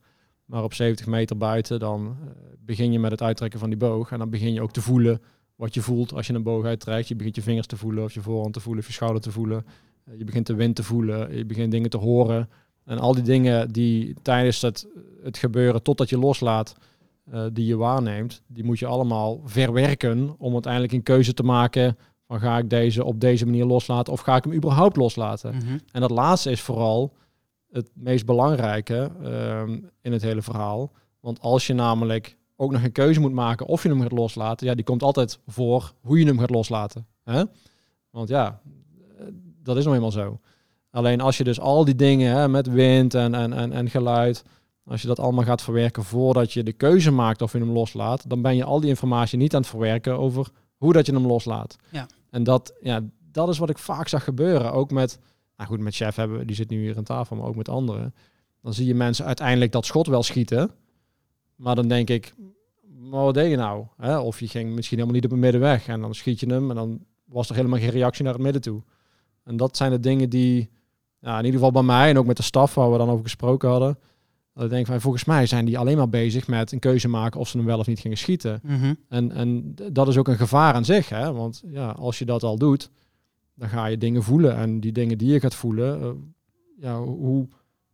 Maar 0.46 0.64
op 0.64 0.74
70 0.74 1.06
meter 1.06 1.38
buiten, 1.38 1.80
dan 1.80 2.18
begin 2.60 2.92
je 2.92 3.00
met 3.00 3.12
het 3.12 3.22
uittrekken 3.22 3.60
van 3.60 3.70
die 3.70 3.78
boog. 3.78 4.12
En 4.12 4.20
dan 4.20 4.30
begin 4.30 4.54
je 4.54 4.62
ook 4.62 4.72
te 4.72 4.82
voelen 4.82 5.22
wat 5.56 5.74
je 5.74 5.82
voelt 5.82 6.14
als 6.14 6.28
je 6.28 6.34
een 6.34 6.44
boog 6.44 6.66
uittrekt. 6.66 7.08
Je 7.08 7.16
begint 7.16 7.36
je 7.36 7.42
vingers 7.42 7.68
te 7.68 7.78
voelen, 7.78 8.04
of 8.04 8.14
je 8.14 8.22
voorhand 8.22 8.54
te 8.54 8.60
voelen, 8.60 8.82
of 8.82 8.88
je 8.88 8.94
schouder 8.94 9.22
te 9.22 9.32
voelen. 9.32 9.66
Je 10.18 10.24
begint 10.24 10.48
de 10.48 10.56
wind 10.56 10.76
te 10.76 10.84
voelen, 10.84 11.38
je 11.38 11.46
begint 11.46 11.72
dingen 11.72 11.90
te 11.90 11.98
horen. 11.98 12.50
En 12.86 13.00
al 13.00 13.14
die 13.14 13.24
dingen 13.24 13.72
die 13.72 14.16
tijdens 14.22 14.62
het, 14.62 14.88
het 15.24 15.38
gebeuren, 15.38 15.84
totdat 15.84 16.10
je 16.10 16.18
loslaat, 16.18 16.76
eh, 17.32 17.46
die 17.54 17.66
je 17.66 17.76
waarneemt, 17.76 18.42
die 18.48 18.64
moet 18.64 18.80
je 18.80 18.86
allemaal 18.86 19.42
verwerken 19.46 20.36
om 20.38 20.54
uiteindelijk 20.54 20.94
een 20.94 21.04
keuze 21.04 21.34
te 21.34 21.44
maken 21.44 21.98
van 22.28 22.40
ga 22.40 22.58
ik 22.58 22.70
deze 22.70 23.04
op 23.04 23.20
deze 23.20 23.46
manier 23.46 23.66
loslaten 23.66 24.14
of 24.14 24.20
ga 24.20 24.36
ik 24.36 24.44
hem 24.44 24.54
überhaupt 24.54 24.96
loslaten. 24.96 25.56
Mhm. 25.56 25.78
En 25.92 26.02
dat 26.02 26.12
laatste 26.12 26.52
is 26.52 26.62
vooral 26.62 27.14
het 27.72 27.90
meest 27.94 28.26
belangrijke 28.26 29.12
ehm, 29.24 29.80
in 30.02 30.12
het 30.12 30.22
hele 30.22 30.42
verhaal. 30.42 30.92
Want 31.20 31.42
als 31.42 31.68
je 31.68 31.74
namelijk 31.74 32.38
ook 32.56 32.72
nog 32.72 32.84
een 32.84 32.92
keuze 32.92 33.20
moet 33.20 33.34
maken 33.34 33.66
of 33.66 33.84
je 33.84 33.90
hem 33.90 34.02
gaat 34.02 34.12
loslaten, 34.12 34.68
ja, 34.68 34.76
die 34.76 34.84
komt 34.84 35.04
altijd 35.04 35.40
voor 35.48 35.94
hoe 36.02 36.20
je 36.20 36.26
hem 36.26 36.40
gaat 36.40 36.50
loslaten. 36.50 37.08
Hè? 37.24 37.44
Want 38.10 38.30
ja, 38.30 38.62
eh, 39.18 39.26
dat 39.64 39.78
is 39.78 39.84
nou 39.84 39.96
eenmaal 39.96 40.12
zo. 40.12 40.40
Alleen 40.94 41.22
als 41.22 41.38
je 41.38 41.44
dus 41.44 41.60
al 41.60 41.86
die 41.86 41.96
dingen 41.96 42.36
hè, 42.36 42.48
met 42.48 42.68
wind 42.68 43.14
en, 43.14 43.34
en, 43.34 43.54
en, 43.54 43.72
en 43.72 43.90
geluid, 43.90 44.44
als 44.86 45.02
je 45.02 45.08
dat 45.08 45.20
allemaal 45.20 45.44
gaat 45.44 45.62
verwerken 45.62 46.04
voordat 46.04 46.54
je 46.54 46.64
de 46.64 46.74
keuze 46.74 47.12
maakt 47.12 47.42
of 47.42 47.52
je 47.52 47.58
hem 47.58 47.72
loslaat, 47.72 48.30
dan 48.30 48.42
ben 48.42 48.56
je 48.56 48.64
al 48.64 48.80
die 48.80 48.90
informatie 48.90 49.38
niet 49.38 49.54
aan 49.54 49.62
het 49.62 49.70
verwerken 49.70 50.18
over 50.18 50.50
hoe 50.78 50.94
dat 50.94 51.06
je 51.06 51.14
hem 51.14 51.28
loslaat. 51.28 51.76
Ja. 51.90 52.08
En 52.30 52.44
dat, 52.44 52.74
ja, 52.82 53.02
dat 53.32 53.50
is 53.50 53.58
wat 53.58 53.70
ik 53.70 53.78
vaak 53.78 54.08
zag 54.08 54.24
gebeuren. 54.24 54.72
Ook 54.72 54.92
met, 54.92 55.20
nou 55.58 55.70
goed, 55.70 55.80
met 55.80 55.96
chef 55.96 56.16
hebben, 56.16 56.48
die 56.48 56.56
zit 56.56 56.70
nu 56.70 56.82
hier 56.82 56.98
aan 56.98 57.04
tafel, 57.04 57.36
maar 57.36 57.48
ook 57.48 57.56
met 57.56 57.70
anderen. 57.70 58.14
Dan 58.62 58.74
zie 58.74 58.86
je 58.86 58.96
mensen 58.96 59.26
uiteindelijk 59.26 59.72
dat 59.72 59.86
schot 59.86 60.08
wel 60.08 60.24
schieten. 60.24 60.72
Maar 61.56 61.76
dan 61.76 61.88
denk 61.88 62.10
ik, 62.10 62.34
maar 63.00 63.24
wat 63.24 63.34
deed 63.34 63.50
je 63.50 63.58
nou? 63.58 63.86
Hè? 63.98 64.18
Of 64.20 64.40
je 64.40 64.48
ging 64.48 64.76
misschien 64.76 64.98
helemaal 64.98 65.20
niet 65.20 65.26
op 65.26 65.32
het 65.32 65.40
midden 65.40 65.62
weg 65.62 65.88
en 65.88 66.02
dan 66.02 66.16
schiet 66.16 66.40
je 66.40 66.48
hem 66.48 66.70
en 66.70 66.76
dan 66.76 67.06
was 67.26 67.50
er 67.50 67.56
helemaal 67.56 67.80
geen 67.80 67.90
reactie 67.90 68.24
naar 68.24 68.34
het 68.34 68.42
midden 68.42 68.62
toe. 68.62 68.82
En 69.44 69.58
dat 69.58 69.78
zijn 69.78 69.92
de 69.92 70.00
dingen 70.00 70.30
die, 70.30 70.70
ja, 71.24 71.38
in 71.38 71.46
ieder 71.46 71.60
geval 71.60 71.72
bij 71.72 71.84
mij 71.84 72.10
en 72.10 72.18
ook 72.18 72.26
met 72.26 72.38
de 72.38 72.44
staf 72.44 72.76
waar 72.76 72.92
we 72.92 72.98
dan 72.98 73.10
over 73.10 73.24
gesproken 73.24 73.70
hadden. 73.70 73.98
Dat 74.54 74.64
ik 74.64 74.70
denk 74.70 74.86
van, 74.86 75.02
volgens 75.02 75.26
mij 75.26 75.46
zijn 75.46 75.66
die 75.66 75.78
alleen 75.78 75.98
maar 75.98 76.10
bezig 76.10 76.48
met 76.48 76.72
een 76.72 76.80
keuze 76.80 77.08
maken 77.08 77.40
of 77.40 77.48
ze 77.48 77.58
hem 77.58 77.66
wel 77.66 77.80
of 77.80 77.88
niet 77.88 78.00
gingen 78.00 78.18
schieten. 78.18 78.60
Mhm. 78.64 78.94
En, 79.10 79.32
en 79.32 79.76
dat 79.92 80.08
is 80.08 80.18
ook 80.18 80.28
een 80.28 80.38
gevaar 80.38 80.74
aan 80.74 80.86
zich, 80.86 81.10
hè? 81.10 81.34
want 81.34 81.64
ja, 81.66 81.90
als 81.90 82.20
je 82.20 82.26
dat 82.26 82.44
al 82.44 82.58
doet, 82.58 82.90
dan 83.56 83.70
ga 83.70 83.86
je 83.86 83.98
dingen 83.98 84.24
voelen. 84.24 84.56
En 84.56 84.80
die 84.80 84.92
dingen 84.92 85.18
die 85.18 85.32
je 85.32 85.40
gaat 85.40 85.56
voelen, 85.56 86.02
eh, 86.02 86.10
ja, 86.80 87.00
hoe, 87.02 87.48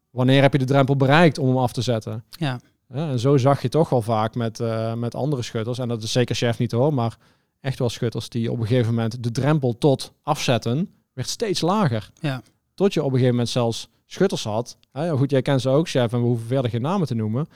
wanneer 0.09 0.41
heb 0.41 0.51
je 0.51 0.59
de 0.59 0.65
drempel 0.65 0.95
bereikt 0.95 1.37
om 1.37 1.47
hem 1.47 1.57
af 1.57 1.73
te 1.73 1.81
zetten? 1.81 2.23
Ja. 2.29 2.59
Ja, 2.93 3.09
en 3.09 3.19
zo 3.19 3.37
zag 3.37 3.61
je 3.61 3.69
toch 3.69 3.89
wel 3.89 4.01
vaak 4.01 4.35
met, 4.35 4.59
eh, 4.59 4.93
met 4.93 5.15
andere 5.15 5.41
schutters, 5.41 5.79
en 5.79 5.87
dat 5.87 6.03
is 6.03 6.11
zeker 6.11 6.35
chef 6.35 6.59
niet 6.59 6.71
hoor, 6.71 6.93
maar 6.93 7.17
echt 7.59 7.79
wel 7.79 7.89
schutters 7.89 8.29
die 8.29 8.51
op 8.51 8.59
een 8.59 8.67
gegeven 8.67 8.93
moment 8.93 9.23
de 9.23 9.31
drempel 9.31 9.77
tot 9.77 10.13
afzetten 10.23 10.89
werd 11.13 11.29
steeds 11.29 11.61
lager. 11.61 12.09
Ja. 12.19 12.41
Tot 12.79 12.93
je 12.93 12.99
op 12.99 13.05
een 13.05 13.11
gegeven 13.11 13.31
moment 13.31 13.49
zelfs 13.49 13.89
schutters 14.05 14.43
had. 14.43 14.77
Hè, 14.91 15.09
goed, 15.09 15.31
jij 15.31 15.41
kent 15.41 15.61
ze 15.61 15.69
ook, 15.69 15.89
chef, 15.89 16.13
en 16.13 16.19
we 16.19 16.25
hoeven 16.25 16.47
verder 16.47 16.71
geen 16.71 16.81
namen 16.81 17.07
te 17.07 17.15
noemen. 17.15 17.47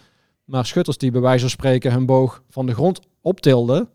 Maar 0.45 0.65
schutters 0.65 0.97
die 0.97 1.11
bij 1.11 1.21
wijze 1.21 1.39
van 1.39 1.49
spreken 1.49 1.91
hun 1.91 2.05
boog 2.05 2.43
van 2.49 2.65
de 2.65 2.73
grond 2.73 2.99
optilden 3.21 3.89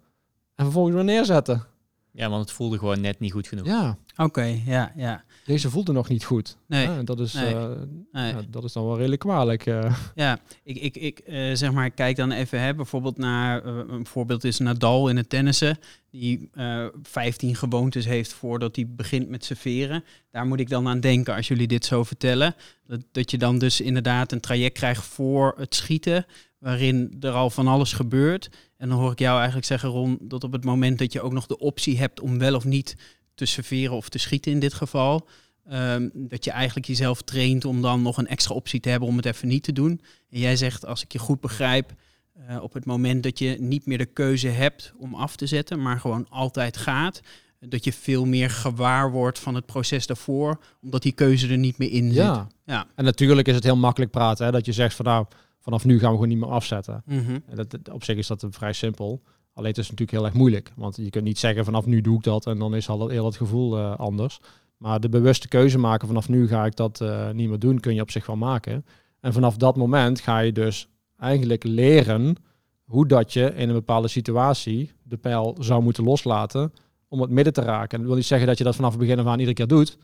en 0.55 0.65
vervolgens 0.65 0.95
weer 0.95 1.05
neerzetten. 1.05 1.67
Ja, 2.12 2.28
want 2.28 2.40
het 2.43 2.52
voelde 2.52 2.78
gewoon 2.78 3.00
net 3.00 3.20
niet 3.20 3.32
goed 3.32 3.49
genoeg. 3.49 3.66
Ja, 3.66 3.99
Oké, 4.16 4.60
ja, 4.66 4.93
ja. 4.96 5.25
deze 5.44 5.70
voelde 5.70 5.93
nog 5.93 6.08
niet 6.08 6.25
goed. 6.25 6.56
Nee, 6.66 6.87
Ja, 6.87 7.02
dat, 7.02 7.20
is, 7.20 7.32
nee, 7.32 7.55
eh, 7.55 7.69
nee. 8.12 8.32
ja, 8.32 8.40
dat 8.49 8.64
is 8.64 8.72
dan 8.72 8.84
wel 8.84 8.96
redelijk 8.96 9.20
kwalijk. 9.20 9.66
eh. 9.66 9.96
Ja, 10.14 10.38
ik, 10.62 10.76
ik, 10.76 10.96
ik 10.96 11.19
eh, 11.19 11.50
zeg 11.55 11.72
maar, 11.72 11.90
kijk 11.90 12.16
dan 12.16 12.31
even 12.32 12.60
hè, 12.60 12.75
bijvoorbeeld 12.75 13.16
naar, 13.19 13.64
een 13.66 14.06
voorbeeld 14.06 14.44
is 14.44 14.58
Nadal 14.58 15.08
in 15.08 15.16
het 15.16 15.28
tennissen, 15.28 15.78
die 16.10 16.49
eh 16.52 16.87
15 17.02 17.56
gewoontes 17.56 18.05
heeft 18.05 18.32
voordat 18.32 18.76
hij 18.76 18.84
begint 18.88 19.28
met 19.28 19.44
serveren. 19.44 20.05
Daar 20.31 20.46
moet 20.46 20.60
ik 20.60 20.69
dan 20.69 20.88
aan 20.88 21.00
denken 21.00 21.34
als 21.34 21.49
jullie 21.49 21.66
dit 21.69 21.84
zo 21.84 22.05
vertellen. 22.05 22.55
Dat, 22.87 23.00
dat 23.12 23.31
je 23.31 23.38
dan 23.38 23.58
dus 23.58 23.81
inderdaad 23.81 24.32
een 24.32 24.40
traject 24.40 24.78
krijgt 24.78 25.05
voor 25.05 25.55
het 25.58 25.75
schieten, 25.75 26.26
waarin 26.58 27.16
er 27.20 27.32
al 27.32 27.50
van 27.50 27.66
alles 27.66 27.93
gebeurt. 27.93 28.50
En 28.76 28.88
dan 28.88 28.99
hoor 28.99 29.12
ik 29.12 29.19
jou 29.19 29.37
eigenlijk 29.37 29.66
zeggen, 29.66 29.88
Ron, 29.88 30.19
dat 30.20 30.44
op 30.44 30.52
het 30.52 30.64
moment 30.64 30.99
dat 30.99 31.12
je 31.12 31.20
ook 31.20 31.32
nog 31.32 31.46
de 31.46 31.58
optie 31.58 31.99
hebt 31.99 32.20
om 32.20 32.38
wel 32.38 32.55
of 32.55 32.64
niet 32.64 32.96
te 33.34 33.46
serveren 33.46 33.96
of 33.96 34.08
te 34.08 34.19
schieten 34.19 34.52
in 34.52 34.60
dit 34.60 34.75
geval, 34.75 35.28
Ehm, 35.69 36.08
dat 36.12 36.44
je 36.44 36.50
eigenlijk 36.50 36.87
jezelf 36.87 37.22
traint 37.22 37.64
om 37.64 37.82
dan 37.82 38.02
nog 38.02 38.16
een 38.16 38.26
extra 38.26 38.55
optie 38.55 38.81
te 38.81 38.88
hebben 38.88 39.08
om 39.08 39.16
het 39.16 39.26
even 39.26 39.49
niet 39.49 39.62
te 39.62 39.72
doen. 39.72 40.00
En 40.31 40.38
jij 40.38 40.56
zegt, 40.56 40.87
als 40.87 41.02
ik 41.02 41.12
je 41.12 41.19
goed 41.19 41.40
begrijp, 41.40 41.93
eh, 42.32 42.62
op 42.62 42.72
het 42.72 42.84
moment 42.84 43.22
dat 43.22 43.38
je 43.38 43.56
niet 43.60 43.87
meer 43.87 43.99
de 43.99 44.06
keuze 44.06 44.49
hebt 44.49 44.93
om 44.99 45.14
af 45.14 45.37
te 45.37 45.46
zetten, 45.46 45.82
maar 45.82 46.00
gewoon 46.00 46.26
altijd 46.28 46.76
gaat, 46.76 47.20
dat 47.60 47.84
je 47.84 47.93
veel 47.93 48.25
meer 48.25 48.50
gewaar 48.50 49.10
wordt 49.10 49.38
van 49.38 49.55
het 49.55 49.66
proces 49.66 50.06
daarvoor, 50.06 50.60
omdat 50.82 51.02
die 51.02 51.12
keuze 51.12 51.48
er 51.48 51.58
niet 51.58 51.79
meer 51.79 51.91
in 51.91 52.06
zit. 52.06 52.15
ja. 52.15 52.46
Ja. 52.65 52.86
En 52.94 53.05
natuurlijk 53.05 53.48
is 53.48 53.55
het 53.55 53.65
heel 53.65 53.77
makkelijk 53.77 54.10
praten, 54.10 54.46
hè, 54.46 54.53
dat 54.53 54.67
je 54.67 54.72
zegt 54.72 54.94
van 54.94 55.05
nou, 55.05 55.27
vanaf 55.69 55.84
nu 55.84 55.98
gaan 55.98 56.08
we 56.08 56.15
gewoon 56.15 56.29
niet 56.29 56.39
meer 56.39 56.48
afzetten. 56.48 57.03
Mhm. 57.06 57.39
En 57.46 57.56
dat, 57.56 57.79
op 57.93 58.05
zich 58.05 58.17
is 58.17 58.27
dat 58.27 58.46
vrij 58.51 58.72
simpel. 58.72 59.22
Alleen 59.53 59.70
het 59.70 59.79
is 59.79 59.91
natuurlijk 59.91 60.19
heel 60.19 60.27
erg 60.27 60.34
moeilijk. 60.34 60.72
Want 60.77 60.96
je 60.96 61.10
kunt 61.10 61.25
niet 61.25 61.39
zeggen 61.39 61.65
vanaf 61.65 61.87
nu 61.87 62.01
doe 62.01 62.17
ik 62.17 62.22
dat 62.22 62.46
en 62.46 62.58
dan 62.58 62.75
is 62.75 62.89
al 62.89 63.08
heel 63.08 63.25
het 63.25 63.37
gevoel 63.37 63.79
eh, 63.79 63.96
anders. 63.96 64.41
Maar 64.77 65.01
de 65.01 65.08
bewuste 65.08 65.48
keuze 65.48 65.79
maken 65.79 66.06
vanaf 66.06 66.29
nu 66.29 66.48
ga 66.48 66.65
ik 66.65 66.77
dat 66.77 67.01
eh, 67.01 67.31
niet 67.31 67.48
meer 67.48 67.58
doen, 67.58 67.81
kun 67.81 67.94
je 67.94 68.01
op 68.01 68.10
zich 68.10 68.27
wel 68.27 68.37
maken. 68.37 68.84
En 69.20 69.32
vanaf 69.32 69.56
dat 69.56 69.77
moment 69.77 70.20
ga 70.20 70.39
je 70.39 70.53
dus 70.53 70.89
eigenlijk 71.19 71.65
leren 71.65 72.37
hoe 72.84 73.06
dat 73.06 73.32
je 73.32 73.55
in 73.55 73.69
een 73.69 73.75
bepaalde 73.75 74.08
situatie 74.08 74.93
de 75.03 75.17
pijl 75.17 75.56
zou 75.60 75.82
moeten 75.82 76.05
loslaten 76.05 76.72
om 77.08 77.20
het 77.20 77.31
midden 77.31 77.53
te 77.53 77.63
raken. 77.63 77.91
En 77.91 77.98
dat 77.98 78.06
wil 78.06 78.17
niet 78.17 78.27
zeggen 78.27 78.46
dat 78.46 78.58
je 78.58 78.65
dat 78.65 78.77
vanaf 78.77 78.91
het 78.91 79.01
begin 79.01 79.19
af 79.19 79.27
aan 79.27 79.39
iedere 79.39 79.56
keer 79.56 79.67
doet. 79.67 79.98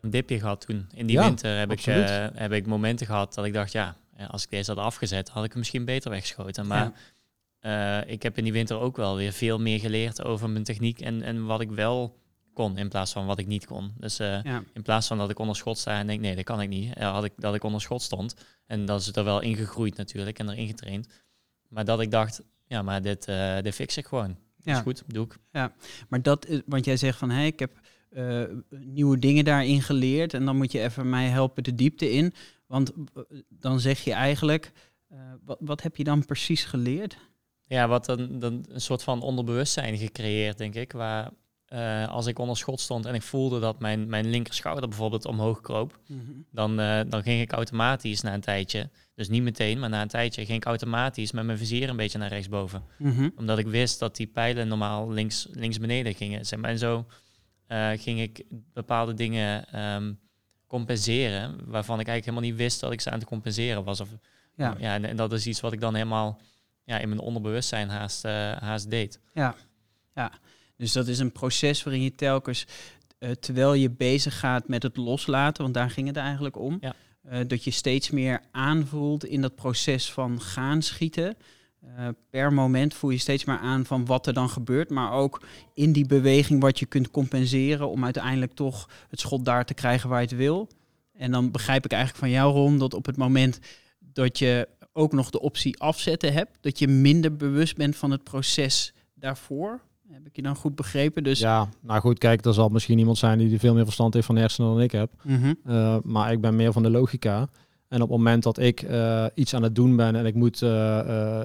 Een 0.00 0.10
dipje 0.10 0.38
gehad 0.38 0.66
toen. 0.66 0.86
In 0.94 1.06
die 1.06 1.16
Ja, 1.16 1.24
winter 1.24 1.58
heb 1.58 1.72
ik, 1.72 1.86
eh, 1.86 2.26
heb 2.34 2.52
ik 2.52 2.66
momenten 2.66 3.06
gehad 3.06 3.34
dat 3.34 3.44
ik 3.44 3.52
dacht, 3.52 3.72
ja, 3.72 3.86
eh, 3.88 4.07
als 4.26 4.44
ik 4.44 4.50
deze 4.50 4.70
had 4.70 4.84
afgezet, 4.84 5.28
had 5.28 5.44
ik 5.44 5.50
hem 5.50 5.58
misschien 5.58 5.84
beter 5.84 6.10
weggeschoten. 6.10 6.66
Maar 6.66 6.92
eh, 7.58 8.10
ik 8.12 8.22
heb 8.22 8.38
in 8.38 8.44
die 8.44 8.52
winter 8.52 8.78
ook 8.78 8.96
wel 8.96 9.16
weer 9.16 9.32
veel 9.32 9.58
meer 9.60 9.80
geleerd 9.80 10.24
over 10.24 10.50
mijn 10.50 10.64
techniek 10.64 11.00
en, 11.00 11.22
en 11.22 11.46
wat 11.46 11.60
ik 11.60 11.70
wel 11.70 12.16
kon 12.52 12.76
in 12.78 12.88
plaats 12.88 13.12
van 13.12 13.26
wat 13.26 13.38
ik 13.38 13.46
niet 13.46 13.66
kon. 13.66 13.92
Dus 13.98 14.18
eh, 14.18 14.42
Ja. 14.42 14.62
in 14.74 14.82
plaats 14.82 15.06
van 15.06 15.18
dat 15.18 15.30
ik 15.30 15.38
onder 15.38 15.56
schot 15.56 15.78
sta 15.78 15.98
en 15.98 16.06
denk, 16.06 16.20
nee, 16.20 16.34
dat 16.34 16.44
kan 16.44 16.60
ik 16.60 16.68
niet, 16.68 16.94
eh, 16.94 17.12
had 17.12 17.24
ik 17.24 17.32
dat 17.36 17.54
ik 17.54 17.62
onder 17.64 17.80
schot 17.80 18.02
stond. 18.02 18.34
En 18.66 18.84
dat 18.84 19.00
is 19.00 19.06
het 19.06 19.16
er 19.16 19.24
wel 19.24 19.40
ingegroeid 19.40 19.96
natuurlijk 19.96 20.38
en 20.38 20.48
erin 20.48 20.66
getraind. 20.66 21.08
Maar 21.68 21.84
dat 21.84 22.00
ik 22.00 22.10
dacht, 22.10 22.42
ja, 22.66 22.82
maar 22.82 23.02
dit, 23.02 23.26
eh 23.28 23.56
dit 23.62 23.74
fix 23.74 23.96
ik 23.96 24.06
gewoon. 24.06 24.36
Ja. 24.62 24.76
Is 24.76 24.80
goed, 24.82 25.02
doe 25.06 25.24
ik. 25.24 25.36
Maar 26.08 26.22
dat 26.22 26.46
is, 26.46 26.60
want 26.66 26.84
jij 26.84 26.96
zegt 26.96 27.18
van, 27.18 27.30
hé, 27.30 27.44
ik 27.44 27.58
heb 27.58 27.80
eh, 28.10 28.42
nieuwe 28.70 29.18
dingen 29.18 29.44
daarin 29.44 29.82
geleerd 29.82 30.34
en 30.34 30.44
dan 30.44 30.56
moet 30.56 30.72
je 30.72 30.80
even 30.82 31.08
mij 31.08 31.26
helpen 31.28 31.62
de 31.62 31.74
diepte 31.74 32.10
in. 32.12 32.34
Want 32.68 32.92
eh, 32.92 33.22
dan 33.48 33.80
zeg 33.80 34.04
je 34.04 34.12
eigenlijk, 34.12 34.72
eh, 35.08 35.18
wat, 35.44 35.58
wat 35.60 35.82
heb 35.82 35.96
je 35.96 36.04
dan 36.04 36.24
precies 36.24 36.64
geleerd? 36.64 37.18
Ja, 37.66 37.88
wat 37.88 38.04
dan, 38.04 38.38
dan 38.38 38.64
een 38.68 38.80
soort 38.80 39.02
van 39.02 39.22
onderbewustzijn 39.22 39.98
gecreëerd, 39.98 40.58
denk 40.58 40.74
ik. 40.74 40.92
Waar 40.92 41.30
eh, 41.68 42.08
als 42.08 42.26
ik 42.26 42.38
onder 42.38 42.56
schot 42.56 42.80
stond 42.80 43.06
en 43.06 43.14
ik 43.14 43.22
voelde 43.22 43.60
dat 43.60 43.80
mijn, 43.80 44.08
mijn 44.08 44.30
linkerschouder 44.30 44.88
bijvoorbeeld 44.88 45.24
omhoog 45.24 45.60
kroop, 45.60 45.98
dan, 46.50 46.80
eh, 46.80 47.00
dan 47.08 47.22
ging 47.22 47.40
ik 47.40 47.52
automatisch 47.52 48.20
na 48.20 48.34
een 48.34 48.40
tijdje, 48.40 48.90
dus 49.14 49.28
niet 49.28 49.42
meteen, 49.42 49.78
maar 49.78 49.88
na 49.88 50.02
een 50.02 50.08
tijdje 50.08 50.44
ging 50.44 50.58
ik 50.58 50.64
automatisch 50.64 51.32
met 51.32 51.44
mijn 51.44 51.58
vizier 51.58 51.88
een 51.88 51.96
beetje 51.96 52.18
naar 52.18 52.28
rechtsboven. 52.28 52.82
Mhm. 52.98 53.28
Omdat 53.36 53.58
ik 53.58 53.66
wist 53.66 53.98
dat 53.98 54.16
die 54.16 54.26
pijlen 54.26 54.68
normaal 54.68 55.10
links, 55.10 55.48
links 55.50 55.78
beneden 55.78 56.14
gingen. 56.14 56.46
Zeg 56.46 56.58
maar. 56.58 56.70
En 56.70 56.78
zo 56.78 57.06
ging 57.96 58.20
ik 58.20 58.44
bepaalde 58.72 59.14
dingen 59.14 59.68
ehm, 59.72 60.12
compenseren, 60.68 61.50
waarvan 61.66 62.00
ik 62.00 62.06
eigenlijk 62.06 62.24
helemaal 62.24 62.50
niet 62.50 62.56
wist 62.58 62.80
dat 62.80 62.92
ik 62.92 63.00
ze 63.00 63.10
aan 63.10 63.18
het 63.18 63.28
compenseren 63.28 63.84
was. 63.84 64.00
Of, 64.00 64.08
Ja. 64.54 64.76
ja 64.78 64.94
en, 64.94 65.04
en 65.04 65.16
dat 65.16 65.32
is 65.32 65.46
iets 65.46 65.60
wat 65.60 65.72
ik 65.72 65.80
dan 65.80 65.94
helemaal 65.94 66.40
ja, 66.84 66.98
in 66.98 67.08
mijn 67.08 67.20
onderbewustzijn 67.20 67.88
haast, 67.88 68.24
eh, 68.24 68.52
haast 68.56 68.90
deed. 68.90 69.20
Dus 70.76 70.92
dat 70.92 71.06
is 71.06 71.18
een 71.18 71.32
proces 71.32 71.82
waarin 71.82 72.02
je 72.02 72.14
telkens, 72.14 72.64
eh, 73.18 73.30
terwijl 73.30 73.74
je 73.74 73.90
bezig 73.90 74.38
gaat 74.38 74.68
met 74.68 74.82
het 74.82 74.96
loslaten, 74.96 75.62
want 75.62 75.74
daar 75.74 75.90
ging 75.90 76.06
het 76.06 76.16
eigenlijk 76.16 76.56
om, 76.58 76.78
Ja. 76.80 76.94
eh, 77.22 77.40
dat 77.46 77.64
je 77.64 77.70
steeds 77.70 78.10
meer 78.10 78.40
aanvoelt 78.50 79.24
in 79.24 79.40
dat 79.40 79.54
proces 79.54 80.12
van 80.12 80.40
gaan 80.40 80.82
schieten. 80.82 81.36
Eh, 81.96 82.08
per 82.30 82.52
moment 82.52 82.94
voel 82.94 83.10
je 83.10 83.18
steeds 83.18 83.44
maar 83.44 83.58
aan 83.58 83.84
van 83.84 84.06
wat 84.06 84.26
er 84.26 84.32
dan 84.32 84.48
gebeurt, 84.48 84.90
maar 84.90 85.12
ook 85.12 85.42
in 85.74 85.92
die 85.92 86.06
beweging 86.06 86.60
wat 86.60 86.78
je 86.78 86.86
kunt 86.86 87.10
compenseren 87.10 87.88
om 87.88 88.04
uiteindelijk 88.04 88.52
toch 88.52 88.88
het 89.08 89.20
schot 89.20 89.44
daar 89.44 89.64
te 89.64 89.74
krijgen 89.74 90.08
waar 90.08 90.20
je 90.20 90.26
het 90.26 90.36
wil. 90.36 90.68
En 91.12 91.30
dan 91.30 91.50
begrijp 91.50 91.84
ik 91.84 91.92
eigenlijk 91.92 92.24
van 92.24 92.30
jou, 92.30 92.52
Ron, 92.52 92.78
dat 92.78 92.94
op 92.94 93.06
het 93.06 93.16
moment 93.16 93.58
dat 93.98 94.38
je 94.38 94.68
ook 94.92 95.12
nog 95.12 95.30
de 95.30 95.40
optie 95.40 95.78
afzetten 95.80 96.32
hebt, 96.32 96.58
dat 96.60 96.78
je 96.78 96.88
minder 96.88 97.36
bewust 97.36 97.76
bent 97.76 97.96
van 97.96 98.10
het 98.10 98.24
proces 98.24 98.92
daarvoor. 99.14 99.80
Heb 100.10 100.26
ik 100.26 100.36
je 100.36 100.42
dan 100.42 100.56
goed 100.56 100.74
begrepen? 100.74 101.24
Dus 101.24 101.38
Ja, 101.38 101.68
nou 101.82 102.00
goed, 102.00 102.18
kijk, 102.18 102.44
er 102.44 102.54
zal 102.54 102.68
misschien 102.68 102.98
iemand 102.98 103.18
zijn 103.18 103.38
die 103.38 103.52
er 103.52 103.58
veel 103.58 103.74
meer 103.74 103.84
verstand 103.84 104.14
heeft 104.14 104.26
van 104.26 104.36
hersenen 104.36 104.70
dan 104.70 104.80
ik 104.80 104.92
heb. 104.92 105.10
Mhm. 105.22 105.54
Uh, 105.66 105.96
maar 106.02 106.32
ik 106.32 106.40
ben 106.40 106.56
meer 106.56 106.72
van 106.72 106.82
de 106.82 106.90
logica. 106.90 107.48
En 107.88 108.02
op 108.02 108.08
het 108.08 108.16
moment 108.18 108.42
dat 108.42 108.58
ik 108.58 108.82
uh, 108.82 109.24
iets 109.34 109.54
aan 109.54 109.62
het 109.62 109.74
doen 109.74 109.96
ben 109.96 110.16
en 110.16 110.26
ik 110.26 110.34
moet 110.34 110.62
uh, 110.62 111.40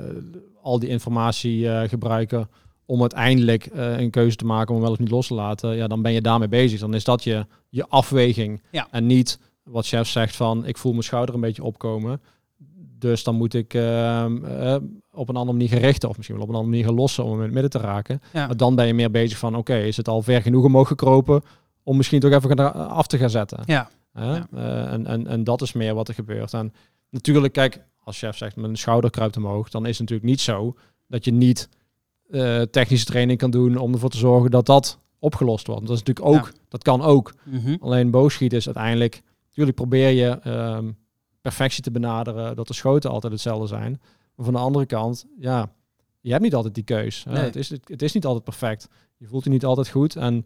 al 0.62 0.80
die 0.80 0.90
informatie 0.90 1.88
gebruiken 1.88 2.50
om 2.86 3.02
uiteindelijk 3.02 3.70
een 3.74 4.10
keuze 4.10 4.36
te 4.36 4.46
maken 4.46 4.76
om 4.76 4.82
wel 4.82 4.92
of 4.92 5.00
niet 5.00 5.10
los 5.10 5.28
te 5.28 5.34
laten, 5.34 5.76
ja, 5.76 5.88
dan 5.88 6.02
ben 6.02 6.14
je 6.14 6.22
daarmee 6.22 6.48
bezig. 6.48 6.80
Dan 6.80 6.94
is 6.94 7.04
dat 7.04 7.24
je, 7.24 7.46
je 7.70 7.86
afweging. 7.88 8.62
Ja. 8.72 8.88
En 8.92 9.06
niet 9.06 9.40
wat 9.64 9.88
chef 9.88 10.08
zegt 10.08 10.36
van 10.36 10.66
ik 10.66 10.78
voel 10.78 10.92
mijn 10.92 11.04
schouder 11.04 11.36
een 11.36 11.42
beetje 11.42 11.64
opkomen. 11.64 12.22
Dus 13.00 13.24
dan 13.24 13.36
moet 13.36 13.54
ik 13.54 13.74
ehm, 13.74 14.36
op 15.12 15.30
een 15.30 15.36
andere 15.36 15.58
manier 15.58 15.70
gerichten 15.70 16.10
of 16.10 16.16
misschien 16.18 16.38
wel 16.38 16.46
op 16.46 16.52
een 16.52 16.56
andere 16.56 16.76
manier 16.76 16.90
gaan 16.90 17.02
lossen 17.02 17.24
om 17.24 17.30
hem 17.30 17.40
in 17.40 17.46
het 17.46 17.54
midden 17.54 17.72
te 17.72 17.88
raken. 17.88 18.22
Ja. 18.34 18.46
Maar 18.48 18.58
dan 18.58 18.76
ben 18.76 18.88
je 18.88 18.94
meer 18.94 19.12
bezig 19.12 19.38
van 19.38 19.56
oké, 19.56 19.72
okay, 19.72 19.88
is 19.88 19.98
het 19.98 20.08
al 20.08 20.22
ver 20.22 20.42
genoeg 20.42 20.66
omhoog 20.66 20.88
gekropen 20.88 21.42
om 21.84 21.98
misschien 21.98 22.20
toch 22.20 22.32
even 22.32 22.74
af 22.90 23.08
te 23.08 23.18
gaan 23.18 23.30
zetten. 23.30 23.60
Ja. 23.66 23.90
Ja. 24.14 24.48
Uh, 24.54 24.92
en, 24.92 25.06
en, 25.06 25.28
en 25.28 25.44
dat 25.44 25.62
is 25.62 25.74
meer 25.74 25.94
wat 25.94 26.08
er 26.08 26.14
gebeurt. 26.14 26.54
En 26.54 26.74
natuurlijk, 27.10 27.54
kijk, 27.54 27.86
als 28.04 28.18
chef 28.18 28.38
zegt 28.38 28.56
mijn 28.56 28.76
schouder 28.76 29.10
kruipt 29.10 29.38
omhoog, 29.38 29.70
dan 29.70 29.86
is 29.86 29.98
het 29.98 30.00
natuurlijk 30.00 30.30
niet 30.30 30.42
zo 30.42 30.76
dat 31.08 31.26
je 31.26 31.32
niet 31.32 31.70
uh, 32.30 32.62
technische 32.62 33.06
training 33.06 33.40
kan 33.40 33.52
doen 33.52 33.78
om 33.78 33.94
ervoor 33.94 34.10
te 34.10 34.18
zorgen 34.18 34.52
dat 34.52 34.66
dat 34.66 35.00
opgelost 35.20 35.68
wordt. 35.68 35.88
Dat 35.88 35.96
is 35.98 36.04
natuurlijk 36.04 36.36
ook, 36.36 36.46
ja. 36.46 36.60
dat 36.68 36.84
kan 36.84 37.02
ook. 37.02 37.34
Mm 37.44 37.60
-hmm. 37.60 37.78
Alleen 37.80 38.12
boogschieten 38.12 38.58
is 38.58 38.66
uiteindelijk, 38.66 39.22
natuurlijk 39.48 39.78
probeer 39.78 40.10
je 40.10 40.40
um, 40.48 40.98
perfectie 41.42 41.84
te 41.84 41.92
benaderen, 41.92 42.56
dat 42.56 42.68
de 42.68 42.74
schoten 42.74 43.10
altijd 43.10 43.34
hetzelfde 43.34 43.68
zijn. 43.68 44.02
Maar 44.36 44.46
van 44.46 44.54
de 44.54 44.60
andere 44.60 44.86
kant, 44.86 45.26
ja, 45.40 45.72
je 46.20 46.32
hebt 46.32 46.44
niet 46.44 46.56
altijd 46.56 46.76
die 46.76 46.84
keus. 46.84 47.24
Nee. 47.24 47.36
Het, 47.36 47.56
is, 47.56 47.70
het, 47.70 47.88
het 47.88 48.02
is 48.02 48.14
niet 48.14 48.26
altijd 48.26 48.44
perfect. 48.44 48.88
Je 49.18 49.28
voelt 49.28 49.44
je 49.44 49.50
niet 49.50 49.66
altijd 49.66 49.90
goed. 49.90 50.16
En 50.16 50.46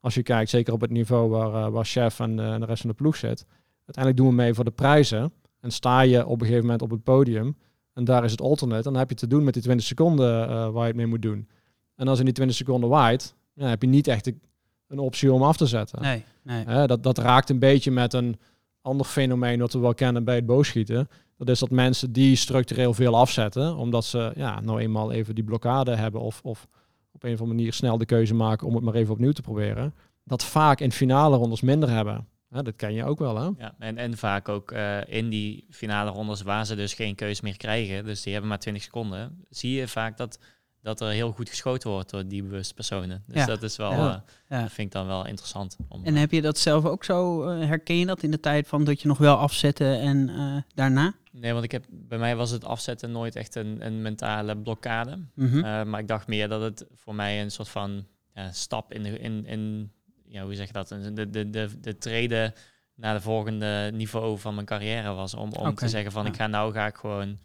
als 0.00 0.14
je 0.14 0.22
kijkt, 0.22 0.50
zeker 0.50 0.72
op 0.72 0.80
het 0.80 0.90
niveau 0.90 1.30
waar, 1.30 1.70
waar 1.70 1.84
chef 1.84 2.20
en, 2.20 2.40
en 2.40 2.60
de 2.60 2.66
rest 2.66 2.80
van 2.80 2.90
de 2.90 2.96
ploeg 2.96 3.16
zit, 3.16 3.46
uiteindelijk 3.76 4.16
doen 4.16 4.28
we 4.28 4.42
mee 4.42 4.54
voor 4.54 4.64
de 4.64 4.70
prijzen. 4.70 5.32
En 5.60 5.70
sta 5.70 6.00
je 6.00 6.26
op 6.26 6.40
een 6.40 6.46
gegeven 6.46 6.64
moment 6.64 6.82
op 6.82 6.90
het 6.90 7.02
podium 7.02 7.56
en 7.98 8.04
daar 8.04 8.24
is 8.24 8.30
het 8.30 8.40
alternate, 8.40 8.82
dan 8.82 8.96
heb 8.96 9.08
je 9.08 9.14
te 9.14 9.26
doen 9.26 9.44
met 9.44 9.54
die 9.54 9.62
20 9.62 9.86
seconden 9.86 10.48
uh, 10.48 10.68
waar 10.68 10.82
je 10.82 10.88
het 10.88 10.96
mee 10.96 11.06
moet 11.06 11.22
doen. 11.22 11.48
En 11.94 12.08
als 12.08 12.18
in 12.18 12.24
die 12.24 12.34
20 12.34 12.56
seconden 12.56 12.90
waait, 12.90 13.34
ja, 13.54 13.66
heb 13.66 13.82
je 13.82 13.88
niet 13.88 14.06
echt 14.06 14.26
een, 14.26 14.98
optie 14.98 15.32
om 15.32 15.42
af 15.42 15.56
te 15.56 15.66
zetten. 15.66 16.02
Nee, 16.02 16.24
nee. 16.42 16.86
dat, 16.86 17.02
dat 17.02 17.18
raakt 17.18 17.50
een 17.50 17.58
beetje 17.58 17.90
met 17.90 18.12
een 18.12 18.38
ander 18.80 19.06
fenomeen 19.06 19.60
wat 19.60 19.72
we 19.72 19.78
wel 19.78 19.94
kennen 19.94 20.24
bij 20.24 20.34
het 20.34 20.46
boogschieten. 20.46 21.08
Dat 21.36 21.48
is 21.48 21.58
dat 21.58 21.70
mensen 21.70 22.12
die 22.12 22.36
structureel 22.36 22.94
veel 22.94 23.16
afzetten, 23.16 23.76
omdat 23.76 24.04
ze 24.04 24.32
ja, 24.34 24.60
nou 24.60 24.80
eenmaal 24.80 25.12
even 25.12 25.34
die 25.34 25.44
blokkade 25.44 25.94
hebben 25.94 26.20
of, 26.20 26.40
of 26.42 26.68
op 27.18 27.24
een 27.24 27.32
of 27.34 27.40
andere 27.40 27.56
manier 27.58 27.72
snel 27.72 27.98
de 27.98 28.04
keuze 28.06 28.34
maken 28.34 28.66
om 28.66 28.74
het 28.74 28.84
maar 28.84 28.94
even 28.94 29.12
opnieuw 29.12 29.32
te 29.32 29.42
proberen. 29.42 29.94
Dat 30.24 30.44
vaak 30.44 30.80
in 30.80 30.92
finale 30.92 31.36
rondes 31.36 31.60
minder 31.60 31.90
hebben. 31.90 32.26
Ja, 32.50 32.62
dat 32.62 32.76
ken 32.76 32.92
je 32.92 33.04
ook 33.04 33.18
wel, 33.18 33.36
hè? 33.36 33.50
Ja, 33.58 33.74
en, 33.78 33.98
en 33.98 34.16
vaak 34.16 34.48
ook 34.48 34.72
uh, 34.72 34.98
in 35.06 35.28
die 35.28 35.66
finale 35.70 36.10
rondes 36.10 36.42
waar 36.42 36.66
ze 36.66 36.74
dus 36.76 36.94
geen 36.94 37.14
keuze 37.14 37.40
meer 37.44 37.56
krijgen, 37.56 38.04
dus 38.04 38.22
die 38.22 38.32
hebben 38.32 38.50
maar 38.50 38.58
20 38.58 38.82
seconden, 38.82 39.44
zie 39.50 39.72
je 39.80 39.88
vaak 39.88 40.16
dat, 40.16 40.38
dat 40.82 41.00
er 41.00 41.08
heel 41.08 41.32
goed 41.32 41.48
geschoten 41.48 41.90
wordt 41.90 42.10
door 42.10 42.26
die 42.26 42.42
bewuste 42.42 42.74
personen. 42.74 43.22
Dus 43.26 43.36
Ja. 43.40 43.46
dat 43.46 43.62
is 43.62 43.76
wel, 43.76 43.92
Ja. 43.92 44.24
eh, 44.48 44.58
Ja. 44.58 44.68
vind 44.68 44.86
ik 44.88 44.92
dan 44.92 45.06
wel 45.06 45.26
interessant. 45.26 45.76
Om, 45.88 46.04
En 46.04 46.14
heb 46.14 46.30
je 46.30 46.42
dat 46.42 46.58
zelf 46.58 46.84
ook 46.84 47.04
zo, 47.04 47.42
eh, 47.42 47.66
herken 47.66 47.96
je 47.96 48.06
dat 48.06 48.22
in 48.22 48.30
de 48.30 48.40
tijd 48.40 48.68
van 48.68 48.84
dat 48.84 49.02
je 49.02 49.08
nog 49.08 49.18
wel 49.18 49.36
afzette 49.36 49.84
en 49.94 50.28
eh, 50.28 50.56
daarna? 50.74 51.14
Nee, 51.40 51.52
want 51.52 51.64
ik 51.64 51.72
heb, 51.72 51.84
bij 51.90 52.18
mij 52.18 52.36
was 52.36 52.50
het 52.50 52.64
afzetten 52.64 53.10
nooit 53.10 53.36
echt 53.36 53.54
een, 53.54 53.86
een 53.86 54.02
mentale 54.02 54.56
blokkade. 54.58 55.18
Mhm. 55.34 55.56
Uh, 55.56 55.82
maar 55.84 56.00
ik 56.00 56.08
dacht 56.08 56.26
meer 56.26 56.48
dat 56.48 56.60
het 56.62 56.86
voor 56.94 57.14
mij 57.14 57.40
een 57.42 57.50
soort 57.50 57.68
van 57.68 58.06
ja, 58.34 58.52
stap 58.52 58.92
in, 58.92 59.02
de, 59.02 59.18
in, 59.18 59.46
in 59.46 59.92
ja, 60.26 60.42
hoe 60.42 60.54
zeg 60.54 60.66
je 60.66 60.72
dat, 60.72 60.88
de, 60.88 61.30
de, 61.30 61.50
de, 61.50 61.80
de 61.80 61.98
treden 61.98 62.52
naar 62.94 63.14
de 63.14 63.20
volgende 63.20 63.90
niveau 63.94 64.38
van 64.38 64.54
mijn 64.54 64.66
carrière 64.66 65.12
was. 65.12 65.34
Om, 65.34 65.52
om 65.52 65.74
te 65.74 65.88
zeggen 65.88 66.12
van 66.12 66.24
ja. 66.24 66.30
ik 66.30 66.36
ga 66.36 66.46
nou 66.46 66.72
ga 66.72 66.86
ik 66.86 66.96
gewoon, 66.96 67.38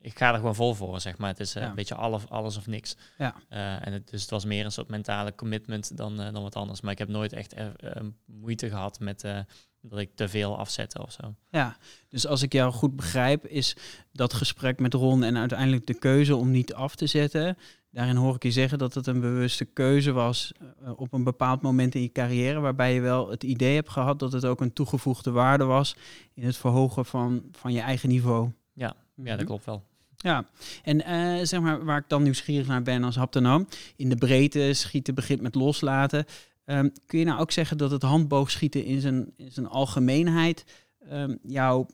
ik 0.00 0.18
ga 0.18 0.28
er 0.30 0.36
gewoon 0.36 0.54
vol 0.54 0.74
voor, 0.74 1.00
zeg 1.00 1.18
maar. 1.18 1.28
Het 1.28 1.40
is 1.40 1.54
eh, 1.54 1.62
Ja. 1.62 1.68
een 1.68 1.74
beetje 1.74 1.94
alles, 1.94 2.28
alles 2.28 2.56
of 2.56 2.66
niks. 2.66 2.96
Ja. 3.18 3.34
Eh, 3.48 3.86
en 3.86 3.92
het, 3.92 4.10
dus 4.10 4.20
het 4.20 4.30
was 4.30 4.44
meer 4.44 4.64
een 4.64 4.72
soort 4.72 4.88
mentale 4.88 5.34
commitment 5.34 5.96
dan, 5.96 6.20
eh, 6.20 6.32
dan 6.32 6.42
wat 6.42 6.56
anders. 6.56 6.80
Maar 6.80 6.92
ik 6.92 6.98
heb 6.98 7.08
nooit 7.08 7.32
echt 7.32 7.52
eh, 7.52 7.66
eh, 7.66 8.02
moeite 8.24 8.68
gehad 8.68 9.00
met 9.00 9.24
eh, 9.24 9.38
dat 9.82 9.98
ik 9.98 10.10
te 10.14 10.28
veel 10.28 10.58
afzette 10.58 11.02
of 11.02 11.12
zo. 11.12 11.34
Ja, 11.50 11.76
dus 12.08 12.26
als 12.26 12.42
ik 12.42 12.52
jou 12.52 12.72
goed 12.72 12.96
begrijp, 12.96 13.46
is 13.46 13.76
dat 14.12 14.32
gesprek 14.32 14.80
met 14.80 14.94
Ron 14.94 15.22
en 15.22 15.36
uiteindelijk 15.36 15.86
de 15.86 15.98
keuze 15.98 16.36
om 16.36 16.50
niet 16.50 16.74
af 16.74 16.94
te 16.94 17.06
zetten. 17.06 17.56
Daarin 17.90 18.16
hoor 18.16 18.34
ik 18.34 18.42
je 18.42 18.50
zeggen 18.50 18.78
dat 18.78 18.94
het 18.94 19.06
een 19.06 19.20
bewuste 19.20 19.64
keuze 19.64 20.12
was 20.12 20.52
eh, 20.82 20.92
op 20.96 21.12
een 21.12 21.24
bepaald 21.24 21.62
moment 21.62 21.94
in 21.94 22.02
je 22.02 22.12
carrière, 22.12 22.60
waarbij 22.60 22.94
je 22.94 23.00
wel 23.00 23.30
het 23.30 23.42
idee 23.42 23.74
hebt 23.74 23.88
gehad 23.88 24.18
dat 24.18 24.32
het 24.32 24.44
ook 24.44 24.60
een 24.60 24.72
toegevoegde 24.72 25.30
waarde 25.30 25.64
was 25.64 25.96
in 26.34 26.44
het 26.44 26.56
verhogen 26.56 27.04
van, 27.04 27.42
van 27.52 27.72
je 27.72 27.80
eigen 27.80 28.08
niveau. 28.08 28.50
Ja, 28.72 28.94
ja 29.14 29.36
dat 29.36 29.46
klopt 29.46 29.64
wel. 29.64 29.88
Ja, 30.16 30.44
en 30.82 31.04
eh, 31.04 31.46
zeg 31.46 31.60
maar 31.60 31.84
waar 31.84 31.98
ik 31.98 32.08
dan 32.08 32.22
nieuwsgierig 32.22 32.66
naar 32.66 32.82
ben 32.82 33.04
als 33.04 33.16
haptonoom, 33.16 33.68
in 33.96 34.08
de 34.08 34.16
breedte 34.16 34.72
schieten 34.72 35.14
begint 35.14 35.40
met 35.40 35.54
loslaten. 35.54 36.24
Ehm, 36.70 36.88
kun 37.06 37.18
je 37.18 37.24
nou 37.24 37.40
ook 37.40 37.50
zeggen 37.50 37.78
dat 37.78 37.90
het 37.90 38.02
handboogschieten 38.02 38.84
in 38.84 39.00
zijn, 39.00 39.32
in 39.36 39.52
zijn 39.52 39.66
algemeenheid 39.66 40.64
ehm, 41.08 41.36
jou 41.42 41.86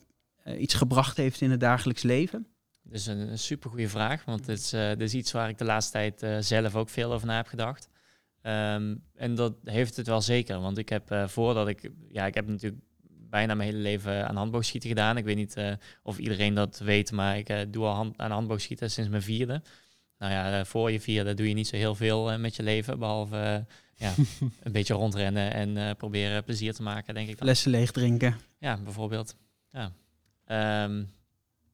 eh, 0.43 0.61
iets 0.61 0.75
gebracht 0.75 1.17
heeft 1.17 1.41
in 1.41 1.51
het 1.51 1.61
dagelijks 1.61 2.03
leven? 2.03 2.47
Dat 2.83 2.95
is 2.95 3.07
een, 3.07 3.19
een 3.19 3.39
super 3.39 3.71
goede 3.71 3.89
vraag, 3.89 4.25
want 4.25 4.47
het 4.47 4.59
is, 4.59 4.73
eh, 4.73 4.97
is 4.97 5.15
iets 5.15 5.33
waar 5.33 5.49
ik 5.49 5.59
de 5.59 5.65
laatste 5.65 5.93
tijd 5.93 6.23
eh, 6.23 6.37
zelf 6.41 6.75
ook 6.75 6.89
veel 6.89 7.13
over 7.13 7.27
na 7.27 7.37
heb 7.37 7.47
gedacht. 7.47 7.89
Ehm, 8.43 8.95
en 9.15 9.35
dat 9.35 9.55
heeft 9.65 9.97
het 9.97 10.07
wel 10.07 10.21
zeker, 10.21 10.61
want 10.61 10.79
ik 10.79 10.89
heb 10.89 11.25
voordat 11.27 11.69
ik, 11.69 11.91
ja, 12.09 12.27
ik 12.27 12.35
heb 12.35 12.47
natuurlijk 12.47 12.83
bijna 13.31 13.55
mijn 13.55 13.69
hele 13.71 13.83
leven 13.83 14.29
aan 14.29 14.37
handboogschieten 14.37 14.89
gedaan. 14.89 15.17
Ik 15.17 15.25
weet 15.25 15.37
niet 15.37 15.57
of 16.03 16.19
iedereen 16.19 16.55
dat 16.55 16.79
weet, 16.79 17.13
maar 17.13 17.39
ik 17.39 17.73
doe 17.73 17.85
al 17.85 17.95
hand, 17.95 18.19
aan 18.19 18.31
handboogschieten 18.31 18.91
sinds 18.91 19.11
mijn 19.11 19.23
vierde. 19.23 19.63
Nou 20.19 20.33
ja, 20.33 20.65
voor 20.65 20.91
je 20.91 21.01
vierde 21.01 21.35
doe 21.35 21.49
je 21.49 21.55
niet 21.55 21.67
zo 21.67 21.77
heel 21.77 21.95
veel 21.95 22.39
met 22.39 22.57
je 22.57 22.63
leven, 22.63 22.99
behalve 22.99 23.37
eh, 23.37 23.75
ja, 23.97 24.15
een 24.63 24.73
beetje 24.73 24.95
rondrennen 24.95 25.53
en 25.53 25.77
eh, 25.77 25.95
proberen 25.97 26.45
plezier 26.45 26.75
te 26.75 26.83
maken, 26.83 27.15
denk 27.15 27.29
ik. 27.29 27.37
dan. 27.37 27.47
Flessen 27.47 27.71
leeg 27.71 27.91
drinken. 27.91 28.37
Ja, 28.59 28.79
bijvoorbeeld. 28.83 29.37
Ja. 29.71 29.93
Ehm, 30.45 31.05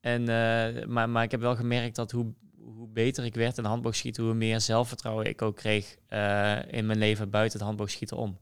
en, 0.00 0.20
eh, 0.20 0.86
maar, 0.86 1.10
maar 1.10 1.22
ik 1.22 1.30
heb 1.30 1.40
wel 1.40 1.56
gemerkt 1.56 1.96
dat 1.96 2.10
hoe, 2.10 2.34
hoe 2.58 2.88
beter 2.88 3.24
ik 3.24 3.34
werd 3.34 3.58
in 3.58 3.64
handboogschieten, 3.64 4.24
hoe 4.24 4.34
meer 4.34 4.60
zelfvertrouwen 4.60 5.26
ik 5.26 5.42
ook 5.42 5.56
kreeg 5.56 5.96
eh, 6.06 6.72
in 6.72 6.86
mijn 6.86 6.98
leven 6.98 7.30
buiten 7.30 7.58
het 7.58 7.66
handboogschieten 7.66 8.16
om. 8.16 8.38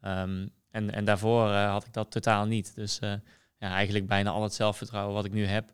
Ehm, 0.00 0.46
en, 0.70 0.90
en 0.90 1.04
daarvoor 1.04 1.48
had 1.48 1.86
ik 1.86 1.92
dat 1.92 2.10
totaal 2.10 2.46
niet. 2.46 2.74
Dus 2.74 2.98
ja, 3.58 3.70
eigenlijk 3.70 4.06
bijna 4.06 4.30
al 4.30 4.42
het 4.42 4.54
zelfvertrouwen 4.54 5.14
wat 5.14 5.24
ik 5.24 5.32
nu 5.32 5.46
heb, 5.46 5.70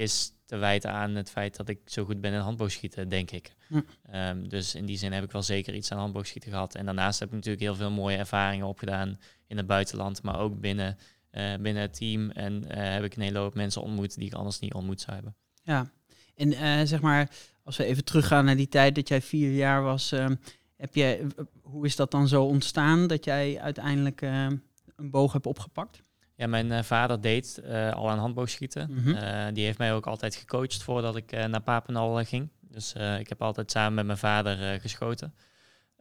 is 0.00 0.32
te 0.44 0.56
wijten 0.56 0.92
aan 0.92 1.14
het 1.14 1.30
feit 1.30 1.56
dat 1.56 1.68
ik 1.68 1.80
zo 1.84 2.04
goed 2.04 2.20
ben 2.20 2.32
in 2.32 2.38
handboogschieten, 2.38 3.08
denk 3.08 3.30
ik. 3.30 3.54
Hm. 3.68 3.80
Ehm, 4.10 4.48
dus 4.48 4.74
in 4.74 4.86
die 4.86 4.96
zin 4.96 5.12
heb 5.12 5.24
ik 5.24 5.32
wel 5.32 5.42
zeker 5.42 5.74
iets 5.74 5.92
aan 5.92 5.98
handboogschieten 5.98 6.50
gehad. 6.50 6.74
En 6.74 6.84
daarnaast 6.84 7.18
heb 7.18 7.28
ik 7.28 7.34
natuurlijk 7.34 7.62
heel 7.62 7.74
veel 7.74 7.90
mooie 7.90 8.16
ervaringen 8.16 8.66
opgedaan 8.66 9.18
in 9.46 9.56
het 9.56 9.66
buitenland, 9.66 10.22
maar 10.22 10.38
ook 10.38 10.60
binnen, 10.60 10.98
eh, 11.30 11.54
binnen 11.60 11.82
het 11.82 11.94
team. 11.94 12.30
En 12.30 12.70
eh, 12.70 12.92
heb 12.92 13.04
ik 13.04 13.16
een 13.16 13.22
hele 13.22 13.38
hoop 13.38 13.54
mensen 13.54 13.82
ontmoet 13.82 14.14
die 14.14 14.26
ik 14.26 14.34
anders 14.34 14.58
niet 14.58 14.74
ontmoet 14.74 15.00
zou 15.00 15.12
hebben. 15.12 15.36
Ja, 15.62 15.90
en 16.34 16.52
eh, 16.52 16.80
zeg 16.84 17.00
maar, 17.00 17.30
als 17.62 17.76
we 17.76 17.84
even 17.84 18.04
teruggaan 18.04 18.44
naar 18.44 18.56
die 18.56 18.68
tijd 18.68 18.94
dat 18.94 19.08
jij 19.08 19.22
vier 19.22 19.52
jaar 19.52 19.82
was, 19.82 20.12
ehm, 20.12 20.34
heb 20.76 20.94
jij, 20.94 21.26
hoe 21.62 21.86
is 21.86 21.96
dat 21.96 22.10
dan 22.10 22.28
zo 22.28 22.44
ontstaan 22.44 23.06
dat 23.06 23.24
jij 23.24 23.60
uiteindelijk 23.60 24.22
ehm, 24.22 24.56
een 24.96 25.10
boog 25.10 25.32
hebt 25.32 25.46
opgepakt? 25.46 26.02
Ja, 26.40 26.46
mijn 26.46 26.72
eh, 26.72 26.82
vader 26.82 27.20
deed 27.20 27.58
eh, 27.58 27.92
al 27.92 28.10
aan 28.10 28.18
handboogschieten. 28.18 28.88
Mhm. 28.90 29.14
Eh, 29.14 29.46
die 29.52 29.64
heeft 29.64 29.78
mij 29.78 29.94
ook 29.94 30.06
altijd 30.06 30.34
gecoacht 30.34 30.82
voordat 30.82 31.16
ik 31.16 31.30
naar 31.30 31.60
Papendal 31.60 32.24
ging. 32.24 32.48
Dus 32.60 32.92
ik 33.18 33.28
heb 33.28 33.42
altijd 33.42 33.70
samen 33.70 33.94
met 33.94 34.06
mijn 34.06 34.18
vader 34.18 34.80
geschoten. 34.80 35.34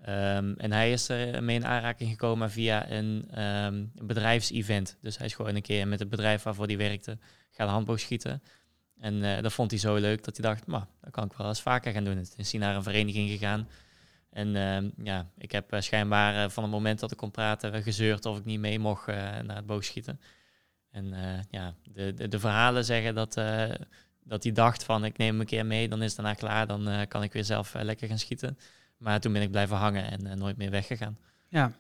Ehm, 0.02 0.54
en 0.58 0.72
hij 0.72 0.92
is 0.92 1.10
er 1.10 1.44
mee 1.44 1.56
in 1.56 1.66
aanraking 1.66 2.10
gekomen 2.10 2.52
via 2.52 2.92
een 2.92 3.28
ehm, 3.32 3.86
bedrijfsevent. 4.06 4.98
Dus 5.02 5.18
hij 5.18 5.26
is 5.26 5.34
gewoon 5.34 5.56
een 5.56 5.62
keer 5.62 5.88
met 5.88 6.00
het 6.00 6.10
bedrijf 6.10 6.44
waarvoor 6.44 6.66
hij 6.66 6.78
werkte 6.78 7.18
gaan 7.52 7.68
handboogschieten. 7.68 8.44
En 9.00 9.14
uh, 9.14 9.42
dat 9.42 9.54
vond 9.54 9.72
hij 9.72 9.80
zo 9.80 9.96
leuk 9.96 10.24
dat 10.24 10.38
hij 10.38 10.50
dacht, 10.50 10.66
maar 10.66 10.86
dat 11.02 11.12
kan 11.12 11.26
ik 11.26 11.34
wel 11.34 11.48
eens 11.48 11.62
vaker 11.62 11.92
gaan 11.92 12.04
doen. 12.04 12.18
Het 12.18 12.34
is 12.38 12.52
hij 12.52 12.62
naar 12.62 12.76
een 12.76 12.84
vereniging 12.84 13.30
gegaan. 13.30 13.68
En 14.30 14.56
ehm, 14.56 14.90
ja, 15.04 15.30
ik 15.38 15.52
heb 15.52 15.74
uh, 15.74 15.80
schijnbaar 15.80 16.44
uh, 16.44 16.50
van 16.50 16.64
het 16.64 16.72
moment 16.72 17.00
dat 17.00 17.12
ik 17.12 17.18
kon 17.18 17.32
praten 17.32 17.84
gezeurd 17.84 18.26
of 18.26 18.38
ik 18.38 18.46
niet 18.46 18.60
mee 18.60 18.80
mocht 18.80 19.08
naar 19.08 19.56
het 19.56 19.66
boogschieten. 19.66 20.20
En 20.92 21.14
ja, 21.50 21.76
de, 21.84 22.14
de, 22.14 22.28
de, 22.28 22.40
verhalen 22.40 22.86
zeggen 22.86 23.16
dat, 23.16 23.34
dat 24.24 24.44
hij 24.44 24.52
dacht 24.52 24.84
van 24.84 25.06
ik 25.06 25.18
neem 25.18 25.30
hem 25.30 25.40
een 25.40 25.46
keer 25.46 25.66
mee, 25.66 25.90
dan 25.90 26.02
is 26.02 26.08
het 26.08 26.16
daarna 26.16 26.34
klaar, 26.34 26.68
dan 26.68 27.08
kan 27.08 27.24
ik 27.24 27.34
weer 27.34 27.44
zelf 27.44 27.74
lekker 27.74 28.08
gaan 28.08 28.20
schieten. 28.20 28.58
Maar 28.98 29.20
toen 29.20 29.34
ben 29.34 29.42
ik 29.42 29.52
blijven 29.52 29.78
hangen 29.78 30.12
en 30.12 30.38
nooit 30.38 30.58
meer 30.58 30.70
weggegaan. 30.70 31.18
Ja, 31.48 31.72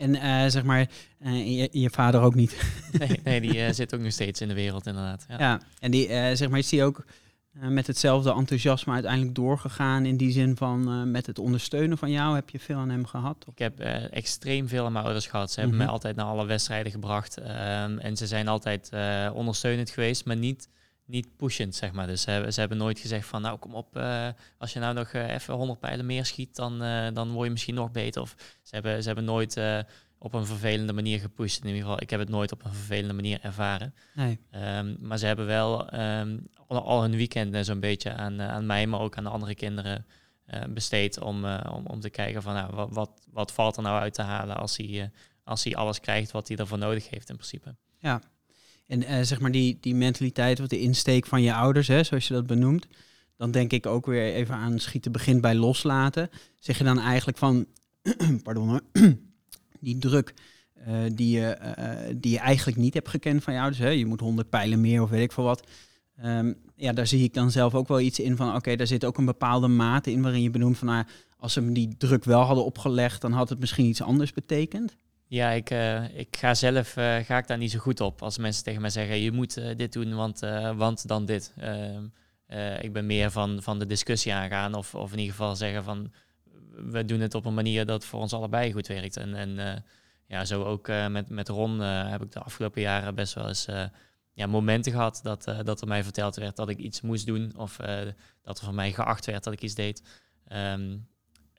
en 0.00 0.14
uh, 0.14 0.44
zeg 0.46 0.62
maar, 0.62 0.88
uh, 1.22 1.58
je, 1.58 1.68
je, 1.72 1.90
vader 1.90 2.20
ook 2.20 2.34
niet. 2.34 2.56
nee, 2.98 3.20
nee, 3.24 3.40
die 3.40 3.56
uh, 3.56 3.70
zit 3.80 3.94
ook 3.94 4.00
nog 4.00 4.12
steeds 4.12 4.40
in 4.40 4.48
de 4.48 4.54
wereld, 4.54 4.86
inderdaad. 4.86 5.24
Ja, 5.28 5.38
ja 5.38 5.60
en 5.78 5.90
die, 5.90 6.36
zeg 6.36 6.48
maar, 6.48 6.58
is 6.58 6.68
die 6.68 6.84
ook 6.84 7.04
met 7.52 7.86
hetzelfde 7.86 8.32
enthousiasme 8.32 8.92
uiteindelijk 8.92 9.34
doorgegaan 9.34 10.04
in 10.04 10.16
die 10.16 10.32
zin 10.32 10.56
van 10.56 11.10
met 11.10 11.26
het 11.26 11.38
ondersteunen 11.38 11.98
van 11.98 12.10
jou? 12.10 12.34
Heb 12.34 12.50
je 12.50 12.60
veel 12.60 12.76
aan 12.76 12.90
hem 12.90 13.06
gehad? 13.06 13.46
Ik 13.50 13.58
heb 13.58 13.80
extreem 14.10 14.68
veel 14.68 14.84
aan 14.84 14.92
mijn 14.92 15.04
ouders 15.04 15.26
gehad. 15.26 15.50
Ze 15.50 15.60
hebben 15.60 15.74
mm 15.74 15.82
-hmm. 15.82 15.90
mij 15.90 16.00
altijd 16.00 16.16
naar 16.16 16.26
alle 16.26 16.46
wedstrijden 16.46 16.92
gebracht. 16.92 17.38
Um, 17.38 17.98
en 17.98 18.16
ze 18.16 18.26
zijn 18.26 18.48
altijd 18.48 18.90
ondersteunend 19.32 19.90
geweest, 19.90 20.24
maar 20.24 20.36
niet 20.36 20.68
niet 21.04 21.36
pushend, 21.36 21.74
zeg 21.74 21.92
maar. 21.92 22.06
Dus 22.06 22.22
ze, 22.22 22.46
ze 22.50 22.60
hebben 22.60 22.78
nooit 22.78 22.98
gezegd 22.98 23.26
van, 23.26 23.42
nou 23.42 23.58
kom 23.58 23.74
op, 23.74 23.96
als 24.58 24.72
je 24.72 24.78
nou 24.78 24.94
nog 24.94 25.12
even 25.12 25.54
100 25.54 25.80
pijlen 25.80 26.06
meer 26.06 26.24
schiet, 26.26 26.56
dan, 26.56 26.78
dan 27.14 27.30
word 27.32 27.46
je 27.46 27.52
misschien 27.52 27.74
nog 27.74 27.90
beter. 27.90 28.22
Of 28.22 28.34
ze 28.62 28.74
hebben, 28.74 29.00
ze 29.00 29.06
hebben 29.06 29.24
nooit 29.24 29.60
op 30.22 30.32
een 30.32 30.46
vervelende 30.46 30.92
manier 30.92 31.20
gepusht. 31.20 31.60
In 31.60 31.66
ieder 31.66 31.82
geval, 31.82 32.02
ik 32.02 32.10
heb 32.10 32.20
het 32.20 32.28
nooit 32.28 32.52
op 32.52 32.64
een 32.64 32.74
vervelende 32.74 33.14
manier 33.14 33.38
ervaren. 33.42 33.94
Nee. 34.14 34.38
Um, 34.78 34.96
maar 35.00 35.18
ze 35.18 35.26
hebben 35.26 35.46
wel 35.46 35.94
um, 36.00 36.46
al 36.66 37.02
hun 37.02 37.16
weekenden 37.16 37.64
zo'n 37.64 37.80
beetje 37.80 38.12
aan, 38.12 38.42
aan 38.42 38.66
mij, 38.66 38.86
maar 38.86 39.00
ook 39.00 39.16
aan 39.16 39.24
de 39.24 39.30
andere 39.30 39.54
kinderen 39.54 40.06
besteed 40.68 41.20
om, 41.20 41.44
om, 41.44 41.86
om 41.86 42.00
te 42.00 42.10
kijken 42.10 42.42
van, 42.42 42.54
nou, 42.54 42.74
wat, 42.74 42.88
wat, 42.92 43.10
wat 43.30 43.52
valt 43.52 43.76
er 43.76 43.82
nou 43.82 44.00
uit 44.00 44.14
te 44.14 44.22
halen 44.22 44.56
als 44.56 44.76
hij, 44.76 45.10
als 45.44 45.64
hij 45.64 45.76
alles 45.76 46.00
krijgt 46.00 46.30
wat 46.30 46.48
hij 46.48 46.56
ervoor 46.56 46.78
nodig 46.78 47.10
heeft 47.10 47.28
in 47.28 47.36
principe. 47.36 47.74
Ja, 47.98 48.20
en 48.86 49.26
zeg 49.26 49.40
maar 49.40 49.50
die, 49.50 49.78
die 49.80 49.94
mentaliteit 49.94 50.60
of 50.60 50.66
de 50.66 50.80
insteek 50.80 51.26
van 51.26 51.42
je 51.42 51.54
ouders, 51.54 51.88
hè, 51.88 52.02
zoals 52.02 52.28
je 52.28 52.34
dat 52.34 52.46
benoemt. 52.46 52.86
Dan 53.36 53.50
denk 53.50 53.72
ik 53.72 53.86
ook 53.86 54.06
weer 54.06 54.32
even 54.32 54.54
aan 54.54 54.78
schieten 54.78 55.12
begint 55.12 55.40
bij 55.40 55.54
loslaten. 55.54 56.30
Zeg 56.58 56.78
je 56.78 56.84
dan 56.84 56.98
eigenlijk 56.98 57.38
van, 57.38 57.66
pardon 58.42 58.68
hoor, 58.68 58.82
die 59.80 59.98
druk 59.98 60.34
uh, 60.88 60.94
die, 61.12 61.38
je, 61.38 61.58
uh, 61.78 62.14
die 62.16 62.32
je 62.32 62.38
eigenlijk 62.38 62.76
niet 62.76 62.94
hebt 62.94 63.08
gekend 63.08 63.42
van 63.42 63.52
je 63.52 63.60
ouders. 63.60 63.82
Hè? 63.82 63.88
Je 63.88 64.06
moet 64.06 64.20
honderd 64.20 64.48
pijlen 64.48 64.80
meer 64.80 65.02
of 65.02 65.10
weet 65.10 65.22
ik 65.22 65.32
veel 65.32 65.44
wat. 65.44 65.66
Um, 66.24 66.56
ja, 66.76 66.92
daar 66.92 67.06
zie 67.06 67.24
ik 67.24 67.34
dan 67.34 67.50
zelf 67.50 67.74
ook 67.74 67.88
wel 67.88 68.00
iets 68.00 68.20
in 68.20 68.36
van, 68.36 68.54
oké, 68.54 68.76
daar 68.76 68.86
zit 68.86 69.04
ook 69.04 69.18
een 69.18 69.24
bepaalde 69.24 69.68
mate 69.68 70.12
in 70.12 70.22
waarin 70.22 70.42
je 70.42 70.50
benoemt 70.50 70.78
van, 70.78 70.86
nou, 70.86 71.04
als 71.36 71.52
ze 71.52 71.60
me 71.60 71.72
die 71.72 71.96
druk 71.96 72.24
wel 72.24 72.40
hadden 72.40 72.64
opgelegd, 72.64 73.20
dan 73.20 73.32
had 73.32 73.48
het 73.48 73.60
misschien 73.60 73.86
iets 73.86 74.02
anders 74.02 74.32
betekend. 74.32 74.96
Ja, 75.26 75.50
ik, 75.50 75.70
ik 76.14 76.36
ga 76.36 76.54
zelf 76.54 76.92
ga 76.92 77.38
ik 77.38 77.46
daar 77.46 77.58
niet 77.58 77.70
zo 77.70 77.78
goed 77.78 78.00
op. 78.00 78.22
Als 78.22 78.38
mensen 78.38 78.64
tegen 78.64 78.80
mij 78.80 78.90
zeggen, 78.90 79.20
je 79.20 79.32
moet 79.32 79.54
dit 79.76 79.92
doen, 79.92 80.14
want, 80.14 80.40
want 80.76 81.08
dan 81.08 81.24
dit. 81.24 81.52
Ehm, 81.56 82.04
ik 82.80 82.92
ben 82.92 83.06
meer 83.06 83.30
van, 83.30 83.62
van 83.62 83.78
de 83.78 83.86
discussie 83.86 84.34
aangaan. 84.34 84.74
Of, 84.74 84.94
of 84.94 85.12
in 85.12 85.18
ieder 85.18 85.34
geval 85.34 85.56
zeggen 85.56 85.84
van, 85.84 86.10
we 86.82 87.04
doen 87.04 87.20
het 87.20 87.34
op 87.34 87.44
een 87.44 87.54
manier 87.54 87.86
dat 87.86 88.04
voor 88.04 88.20
ons 88.20 88.32
allebei 88.32 88.72
goed 88.72 88.86
werkt. 88.86 89.16
En, 89.16 89.34
en 89.34 89.84
ja, 90.26 90.44
zo 90.44 90.64
ook 90.64 90.88
met, 90.88 91.28
met 91.28 91.48
Ron 91.48 91.80
heb 91.80 92.22
ik 92.22 92.32
de 92.32 92.40
afgelopen 92.40 92.82
jaren 92.82 93.14
best 93.14 93.34
wel 93.34 93.48
eens 93.48 93.66
ja, 94.32 94.46
momenten 94.46 94.92
gehad 94.92 95.20
dat, 95.22 95.54
dat 95.64 95.80
er 95.80 95.88
mij 95.88 96.04
verteld 96.04 96.36
werd 96.36 96.56
dat 96.56 96.68
ik 96.68 96.78
iets 96.78 97.00
moest 97.00 97.26
doen. 97.26 97.52
Of 97.56 97.76
dat 98.42 98.58
er 98.58 98.64
van 98.64 98.74
mij 98.74 98.92
geacht 98.92 99.26
werd 99.26 99.44
dat 99.44 99.52
ik 99.52 99.62
iets 99.62 99.74
deed. 99.74 100.02
Um, 100.52 101.08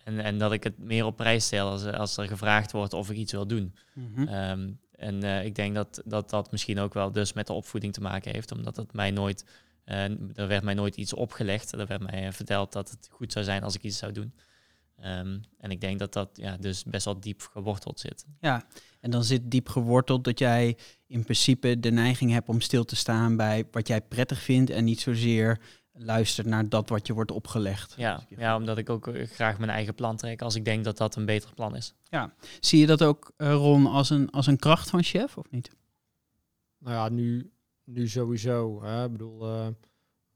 en, 0.03 0.19
en 0.19 0.37
dat 0.37 0.51
ik 0.51 0.63
het 0.63 0.77
meer 0.77 1.05
op 1.05 1.15
prijs 1.15 1.45
stel 1.45 1.69
als, 1.69 1.85
als 1.85 2.17
er 2.17 2.27
gevraagd 2.27 2.71
wordt 2.71 2.93
of 2.93 3.09
ik 3.09 3.17
iets 3.17 3.31
wil 3.31 3.47
doen. 3.47 3.75
Mm 3.93 4.11
-hmm. 4.15 4.27
um, 4.27 4.79
en 4.91 5.23
uh, 5.23 5.45
ik 5.45 5.55
denk 5.55 5.75
dat, 5.75 6.01
dat 6.05 6.29
dat 6.29 6.51
misschien 6.51 6.79
ook 6.79 6.93
wel 6.93 7.11
dus 7.11 7.33
met 7.33 7.47
de 7.47 7.53
opvoeding 7.53 7.93
te 7.93 8.01
maken 8.01 8.31
heeft, 8.31 8.51
omdat 8.51 8.75
het 8.75 8.93
mij 8.93 9.11
nooit, 9.11 9.45
uh, 9.85 10.03
er 10.35 10.47
werd 10.47 10.63
mij 10.63 10.73
nooit 10.73 10.95
iets 10.95 11.13
opgelegd. 11.13 11.71
Er 11.71 11.87
werd 11.87 12.11
mij 12.11 12.31
verteld 12.31 12.71
dat 12.71 12.89
het 12.89 13.09
goed 13.11 13.31
zou 13.31 13.45
zijn 13.45 13.63
als 13.63 13.75
ik 13.75 13.83
iets 13.83 13.97
zou 13.97 14.11
doen. 14.11 14.33
Um, 15.05 15.41
en 15.57 15.71
ik 15.71 15.81
denk 15.81 15.99
dat 15.99 16.13
dat 16.13 16.29
ja, 16.33 16.57
dus 16.57 16.83
best 16.83 17.05
wel 17.05 17.19
diep 17.19 17.41
geworteld 17.51 17.99
zit. 17.99 18.25
Ja, 18.39 18.65
en 18.99 19.11
dan 19.11 19.23
zit 19.23 19.51
diep 19.51 19.69
geworteld 19.69 20.23
dat 20.23 20.39
jij 20.39 20.77
in 21.07 21.23
principe 21.23 21.79
de 21.79 21.91
neiging 21.91 22.31
hebt 22.31 22.49
om 22.49 22.61
stil 22.61 22.83
te 22.83 22.95
staan 22.95 23.35
bij 23.37 23.65
wat 23.71 23.87
jij 23.87 24.01
prettig 24.01 24.41
vindt 24.41 24.69
en 24.69 24.83
niet 24.83 24.99
zozeer 24.99 25.59
luistert 25.93 26.47
naar 26.47 26.69
dat 26.69 26.89
wat 26.89 27.07
je 27.07 27.13
wordt 27.13 27.31
opgelegd. 27.31 27.93
Ja, 27.97 28.23
ja 28.29 28.55
omdat 28.55 28.77
ik 28.77 28.89
ook 28.89 29.07
eh, 29.07 29.27
graag 29.27 29.57
mijn 29.57 29.71
eigen 29.71 29.95
plan 29.95 30.17
trek 30.17 30.41
als 30.41 30.55
ik 30.55 30.65
denk 30.65 30.83
dat 30.83 30.97
dat 30.97 31.15
een 31.15 31.25
beter 31.25 31.53
plan 31.53 31.75
is. 31.75 31.93
Ja. 32.03 32.33
Zie 32.59 32.79
je 32.79 32.85
dat 32.85 33.03
ook, 33.03 33.31
uh, 33.37 33.53
Ron, 33.53 33.85
als 33.85 34.09
een, 34.09 34.29
als 34.29 34.47
een 34.47 34.57
kracht 34.57 34.89
van 34.89 35.03
chef 35.03 35.37
of 35.37 35.51
niet? 35.51 35.71
Nou 36.77 36.95
ja, 36.95 37.09
nu, 37.09 37.51
nu 37.83 38.07
sowieso. 38.07 38.83
Hè. 38.83 39.05
Ik 39.05 39.11
bedoel, 39.11 39.47
uh, 39.47 39.67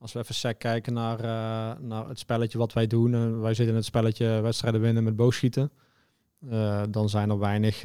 als 0.06 0.14
we 0.14 0.20
even 0.20 0.36
sec 0.36 0.60
kijken 0.60 0.94
naar, 0.94 1.20
uh, 1.20 1.82
naar 1.88 2.08
het 2.08 2.20
spelletje 2.20 2.58
wat 2.58 2.74
wij 2.74 2.88
doen. 2.88 3.14
Uh, 3.14 3.40
wij 3.40 3.54
zitten 3.54 3.68
in 3.68 3.76
het 3.76 3.86
spelletje 3.86 4.42
wedstrijden 4.42 4.82
winnen 4.82 5.04
met 5.04 5.16
boogschieten. 5.16 5.72
dan 6.90 7.10
zijn 7.10 7.30
er 7.30 7.40
weinig 7.40 7.82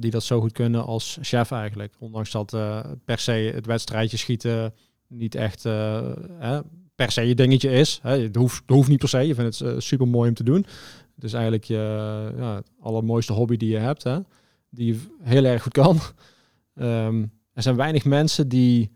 die 0.00 0.10
dat 0.10 0.22
zo 0.22 0.40
goed 0.40 0.52
kunnen 0.52 0.84
als 0.84 1.18
chef 1.20 1.50
eigenlijk. 1.50 1.94
Ondanks 1.98 2.30
dat 2.30 2.50
per 3.04 3.18
se 3.18 3.32
het 3.54 3.66
wedstrijdje 3.66 4.16
schieten 4.16 4.74
niet 5.08 5.34
echt 5.34 5.62
per 6.94 7.10
se 7.10 7.20
je 7.22 7.34
dingetje 7.34 7.70
is. 7.70 7.98
Hè. 8.02 8.18
Het, 8.18 8.36
hoeft, 8.36 8.60
het 8.60 8.70
hoeft 8.70 8.88
niet 8.88 8.98
per 8.98 9.08
se. 9.08 9.18
Je 9.18 9.34
vindt 9.34 9.58
het 9.58 9.68
uh, 9.68 9.78
super 9.78 10.08
mooi 10.08 10.28
om 10.28 10.34
te 10.34 10.44
doen. 10.44 10.66
Het 11.14 11.24
is 11.24 11.32
eigenlijk 11.32 11.64
je 11.64 12.32
ja, 12.36 12.62
allermooiste 12.80 13.32
hobby 13.32 13.56
die 13.56 13.70
je 13.70 13.78
hebt. 13.78 14.02
Hè. 14.02 14.18
Die 14.70 14.86
je 14.86 15.00
heel 15.22 15.44
erg 15.44 15.62
goed 15.62 15.72
kan. 15.72 15.98
Um, 16.74 17.32
er 17.54 17.62
zijn 17.62 17.76
weinig 17.76 18.04
mensen 18.04 18.48
die 18.48 18.90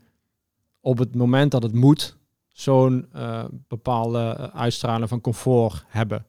op 0.79 0.97
het 0.97 1.15
moment 1.15 1.51
dat 1.51 1.63
het 1.63 1.73
moet 1.73 2.17
zo'n 2.59 3.09
uh, 3.15 3.43
bepaalde 3.67 4.51
uitstraling 4.51 5.09
van 5.09 5.21
comfort 5.21 5.83
hebben. 5.87 6.25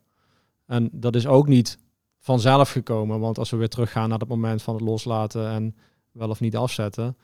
En 0.66 0.88
dat 0.92 1.14
is 1.14 1.26
ook 1.26 1.46
niet 1.46 1.78
vanzelf 2.18 2.70
gekomen. 2.70 3.20
Want 3.20 3.38
als 3.38 3.50
we 3.50 3.56
weer 3.56 3.68
teruggaan 3.68 4.08
naar 4.08 4.18
het 4.18 4.28
moment 4.28 4.62
van 4.62 4.74
het 4.74 4.82
loslaten 4.82 5.48
en 5.48 5.76
wel 6.12 6.28
of 6.28 6.40
niet 6.40 6.56
afzetten, 6.56 7.16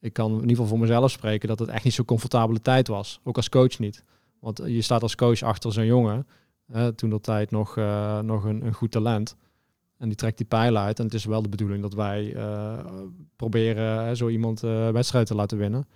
ik 0.00 0.12
kan 0.12 0.30
in 0.30 0.40
ieder 0.40 0.48
geval 0.48 0.66
voor 0.66 0.78
mezelf 0.78 1.10
spreken 1.10 1.48
dat 1.48 1.58
het 1.58 1.68
echt 1.68 1.84
niet 1.84 1.92
zo'n 1.92 2.04
comfortabele 2.04 2.60
tijd 2.60 2.88
was. 2.88 3.20
Ook 3.22 3.36
als 3.36 3.48
coach 3.48 3.78
niet. 3.78 4.04
Want 4.40 4.60
je 4.64 4.82
staat 4.82 5.02
als 5.02 5.14
coach 5.14 5.42
achter 5.42 5.72
zo'n 5.72 5.86
jongen. 5.86 6.26
Toen 6.94 7.10
dat 7.10 7.22
tijd 7.22 7.50
nog, 7.50 7.76
nog 8.22 8.44
een, 8.44 8.66
een, 8.66 8.74
goed 8.74 8.90
talent. 8.90 9.36
En 9.98 10.08
die 10.08 10.16
trekt 10.16 10.36
die 10.36 10.46
pijlen 10.46 10.82
uit. 10.82 10.98
En 10.98 11.04
het 11.04 11.14
is 11.14 11.24
wel 11.24 11.42
de 11.42 11.48
bedoeling 11.48 11.82
dat 11.82 11.94
wij 11.94 12.36
proberen 13.36 14.16
zo 14.16 14.28
iemand 14.28 14.60
wedstrijd 14.60 15.26
te 15.26 15.34
laten 15.34 15.58
winnen. 15.58 15.88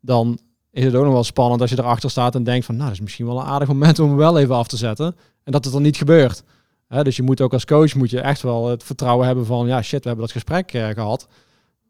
Dan 0.00 0.38
is 0.74 0.84
het 0.84 0.94
ook 0.94 1.04
nog 1.04 1.12
wel 1.12 1.24
spannend 1.24 1.60
als 1.60 1.70
je 1.70 1.78
erachter 1.78 2.10
staat 2.10 2.34
en 2.34 2.44
denkt 2.44 2.66
van... 2.66 2.74
nou, 2.74 2.86
dat 2.86 2.96
is 2.96 3.02
misschien 3.02 3.26
wel 3.26 3.40
een 3.40 3.46
aardig 3.46 3.68
moment 3.68 3.98
om 3.98 4.08
hem 4.08 4.16
wel 4.16 4.38
even 4.38 4.54
af 4.54 4.68
te 4.68 4.76
zetten. 4.76 5.16
En 5.44 5.52
dat 5.52 5.64
het 5.64 5.72
dan 5.72 5.82
niet 5.82 5.96
gebeurt. 5.96 6.42
Dus 6.88 7.16
je 7.16 7.22
moet 7.22 7.40
ook 7.40 7.52
als 7.52 7.64
coach 7.64 7.94
moet 7.94 8.10
je 8.10 8.20
echt 8.20 8.42
wel 8.42 8.68
het 8.68 8.82
vertrouwen 8.82 9.26
hebben 9.26 9.46
van... 9.46 9.66
ja, 9.66 9.82
shit, 9.82 10.02
we 10.02 10.08
hebben 10.08 10.26
dat 10.26 10.34
gesprek 10.34 10.70
gehad. 10.70 11.28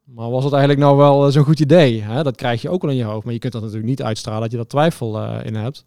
Maar 0.05 0.31
was 0.31 0.44
het 0.44 0.53
eigenlijk 0.53 0.83
nou 0.83 0.97
wel 0.97 1.31
zo'n 1.31 1.44
goed 1.44 1.61
idee? 1.61 2.05
Dat 2.23 2.37
krijg 2.37 2.62
je 2.62 2.68
ook 2.68 2.83
wel 2.83 2.90
in 2.90 2.97
je 2.97 3.05
hoofd. 3.05 3.25
Maar 3.25 3.33
je 3.33 3.38
kunt 3.38 3.53
dat 3.53 3.62
natuurlijk 3.62 3.88
niet 3.88 4.03
uitstralen 4.03 4.42
dat 4.42 4.51
je 4.51 4.57
dat 4.57 4.68
twijfel 4.68 5.23
uh, 5.23 5.38
in 5.44 5.55
hebt. 5.55 5.85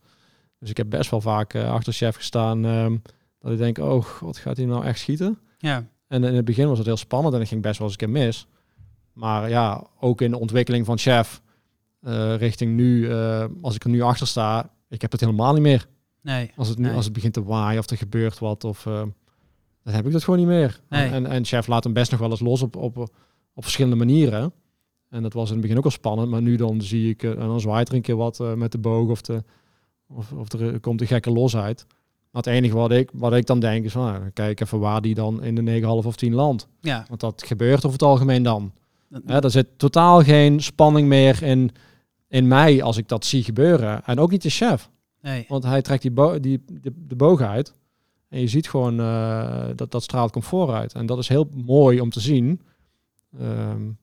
Dus 0.59 0.69
ik 0.69 0.77
heb 0.77 0.89
best 0.89 1.11
wel 1.11 1.21
vaak 1.21 1.53
uh, 1.53 1.71
achter 1.71 1.93
chef 1.93 2.15
gestaan. 2.15 2.65
Um, 2.65 3.01
dat 3.39 3.51
ik 3.51 3.57
denk, 3.57 3.77
oh, 3.77 4.05
wat 4.19 4.37
gaat 4.37 4.57
hij 4.57 4.65
nou 4.65 4.85
echt 4.85 4.99
schieten? 4.99 5.39
Ja. 5.57 5.87
En 6.07 6.23
in 6.23 6.35
het 6.35 6.45
begin 6.45 6.67
was 6.67 6.77
het 6.77 6.87
heel 6.87 6.97
spannend 6.97 7.35
en 7.35 7.41
ik 7.41 7.47
ging 7.47 7.61
best 7.61 7.77
wel 7.77 7.87
eens 7.87 7.97
een 8.01 8.07
keer 8.07 8.21
mis. 8.21 8.47
Maar 9.13 9.49
ja, 9.49 9.83
ook 9.99 10.21
in 10.21 10.31
de 10.31 10.39
ontwikkeling 10.39 10.85
van 10.85 10.97
chef, 10.97 11.41
uh, 12.01 12.35
richting 12.35 12.75
nu, 12.75 13.13
als 13.61 13.75
ik 13.75 13.83
er 13.83 13.89
nu 13.89 14.01
achter 14.01 14.27
sta, 14.27 14.71
ik 14.89 15.01
heb 15.01 15.11
het 15.11 15.21
helemaal 15.21 15.53
niet 15.53 15.61
meer. 15.61 15.87
Nee. 16.21 16.51
Als 16.55 16.67
het 16.67 16.77
nu, 16.77 16.85
nee. 16.85 16.95
als 16.95 17.05
het 17.05 17.13
begint 17.13 17.33
te 17.33 17.43
waaien 17.43 17.79
of 17.79 17.89
er 17.89 17.97
gebeurt 17.97 18.39
wat, 18.39 18.63
of 18.63 18.83
dan 18.83 19.93
heb 19.95 20.05
ik 20.05 20.11
dat 20.11 20.23
gewoon 20.23 20.39
niet 20.39 20.47
meer. 20.47 20.79
Nee. 20.89 21.09
En, 21.09 21.25
en 21.25 21.45
chef 21.45 21.67
laat 21.67 21.83
hem 21.83 21.93
best 21.93 22.11
nog 22.11 22.19
wel 22.19 22.29
eens 22.29 22.39
los 22.39 22.61
op, 22.61 22.75
op 22.75 23.09
op 23.57 23.63
verschillende 23.63 23.97
manieren. 23.97 24.53
En 25.09 25.21
dat 25.21 25.33
was 25.33 25.47
in 25.47 25.51
het 25.51 25.61
begin 25.61 25.77
ook 25.77 25.83
al 25.83 25.91
spannend, 25.91 26.29
maar 26.29 26.41
nu 26.41 26.55
dan 26.55 26.81
zie 26.81 27.09
ik, 27.09 27.23
en 27.23 27.35
dan 27.35 27.59
zwaait 27.59 27.89
er 27.89 27.95
een 27.95 28.01
keer 28.01 28.15
wat 28.15 28.55
met 28.55 28.71
de 28.71 28.77
boog 28.77 29.09
of, 29.09 29.21
de, 29.21 29.43
of, 30.07 30.31
of 30.31 30.53
er 30.53 30.79
komt 30.79 31.01
een 31.01 31.07
gekke 31.07 31.31
losheid. 31.31 31.85
Maar 32.31 32.43
het 32.43 32.53
enige 32.53 32.75
wat 32.75 32.91
ik, 32.91 33.09
wat 33.13 33.33
ik 33.33 33.45
dan 33.45 33.59
denk 33.59 33.85
is 33.85 33.91
van, 33.91 34.05
nou, 34.05 34.29
kijk 34.29 34.59
even 34.59 34.79
waar 34.79 35.01
die 35.01 35.15
dan 35.15 35.43
in 35.43 35.55
de 35.55 35.81
9,5 35.81 35.87
of 35.87 36.15
10 36.15 36.33
land. 36.33 36.67
Ja. 36.81 37.05
Want 37.07 37.19
dat 37.19 37.43
gebeurt 37.45 37.77
over 37.77 37.91
het 37.91 38.01
algemeen 38.01 38.43
dan. 38.43 38.73
Ja, 39.25 39.41
er 39.41 39.51
zit 39.51 39.67
totaal 39.77 40.23
geen 40.23 40.63
spanning 40.63 41.07
meer 41.07 41.43
in, 41.43 41.71
in 42.27 42.47
mij 42.47 42.83
als 42.83 42.97
ik 42.97 43.07
dat 43.07 43.25
zie 43.25 43.43
gebeuren. 43.43 44.05
En 44.05 44.19
ook 44.19 44.31
niet 44.31 44.41
de 44.41 44.49
chef. 44.49 44.89
Nee. 45.21 45.45
Want 45.47 45.63
hij 45.63 45.81
trekt 45.81 46.01
die, 46.01 46.11
bo 46.11 46.39
die, 46.39 46.63
de, 46.81 46.93
de 47.07 47.15
boog 47.15 47.41
uit. 47.41 47.73
En 48.29 48.39
je 48.39 48.47
ziet 48.47 48.69
gewoon 48.69 48.99
uh, 48.99 49.65
dat 49.75 49.91
dat 49.91 50.03
straalt 50.03 50.31
comfort 50.31 50.69
uit. 50.69 50.93
En 50.93 51.05
dat 51.05 51.17
is 51.17 51.27
heel 51.27 51.49
mooi 51.65 52.01
om 52.01 52.09
te 52.09 52.19
zien. 52.19 52.61
Um, 53.41 53.97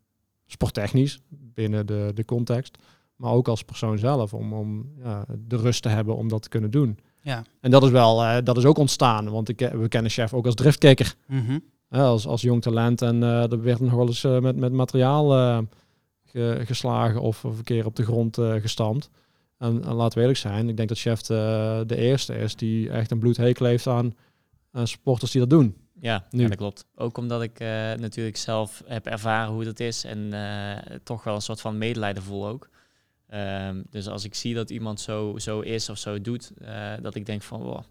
sporttechnisch, 0.47 1.21
binnen 1.29 1.87
de, 1.87 2.11
de 2.15 2.25
context. 2.25 2.79
Maar 3.17 3.33
ook 3.33 3.49
als 3.49 3.65
persoon 3.65 3.99
zelf, 3.99 4.35
om, 4.35 4.53
om 4.53 4.93
ja, 5.03 5.25
de 5.39 5.57
rust 5.57 5.83
te 5.83 5.89
hebben 5.89 6.17
om 6.17 6.29
dat 6.29 6.43
te 6.43 6.49
kunnen 6.49 6.71
doen. 6.71 6.99
Ja. 7.21 7.45
En 7.61 7.71
dat 7.71 7.83
is 7.83 7.91
wel, 7.91 8.23
uh, 8.23 8.37
dat 8.45 8.57
is 8.57 8.65
ook 8.65 8.79
ontstaan. 8.79 9.31
Want 9.31 9.49
ik, 9.49 9.59
we 9.59 9.89
kennen 9.89 10.11
chef 10.11 10.35
ook 10.35 10.47
als 10.47 10.55
driftkikker. 10.55 11.15
Mm 11.27 11.47
-hmm. 11.47 11.63
Als, 12.01 12.27
als 12.27 12.43
jong 12.43 12.63
talent. 12.63 13.03
En 13.03 13.23
uh, 13.23 13.53
er 13.53 13.63
werd 13.63 13.81
nog 13.81 13.93
wel 13.93 14.07
eens 14.07 14.23
met, 14.23 14.57
met 14.57 14.73
materiaal 14.73 15.29
ge, 16.25 16.63
geslagen 16.65 17.21
of 17.21 17.43
een 17.43 17.65
keer 17.65 17.87
op 17.87 17.97
de 17.97 18.05
grond 18.05 18.39
gestampt. 18.41 19.11
En, 19.59 19.85
en 19.85 19.95
laten 19.95 20.15
we 20.15 20.21
eerlijk 20.21 20.39
zijn, 20.39 20.69
ik 20.69 20.77
denk 20.77 20.89
dat 20.89 20.99
chef 20.99 21.23
de, 21.23 21.85
de 21.87 21.97
eerste 21.97 22.35
is 22.35 22.57
die 22.57 22.91
echt 22.91 23.11
een 23.11 23.19
bloedhekel 23.19 23.67
heeft 23.67 23.87
aan, 23.87 24.15
sporters 24.83 25.31
die 25.31 25.41
dat 25.41 25.51
doen. 25.51 25.77
Ja, 26.01 26.27
nu. 26.31 26.49
dat 26.49 26.57
klopt. 26.57 26.87
Ook 26.95 27.19
omdat 27.19 27.43
ik 27.43 27.61
uh, 27.61 27.69
natuurlijk 27.93 28.37
zelf 28.37 28.83
heb 28.87 29.07
ervaren 29.07 29.53
hoe 29.53 29.65
dat 29.65 29.81
is 29.81 30.05
en 30.05 30.19
uh, 30.19 30.97
toch 31.03 31.25
wel 31.25 31.35
een 31.35 31.43
soort 31.43 31.61
van 31.61 31.79
medelijden 31.79 32.23
voel 32.23 32.47
ook. 32.47 32.69
Um, 33.35 33.85
dus 33.91 34.09
als 34.09 34.25
ik 34.25 34.35
zie 34.35 34.55
dat 34.55 34.71
iemand 34.71 35.01
zo, 35.01 35.39
zo 35.39 35.61
is 35.61 35.89
of 35.89 35.99
zo 35.99 36.21
doet, 36.21 36.53
uh, 36.63 36.93
dat 37.03 37.15
ik 37.15 37.27
denk 37.27 37.43
van, 37.43 37.63
wow, 37.63 37.83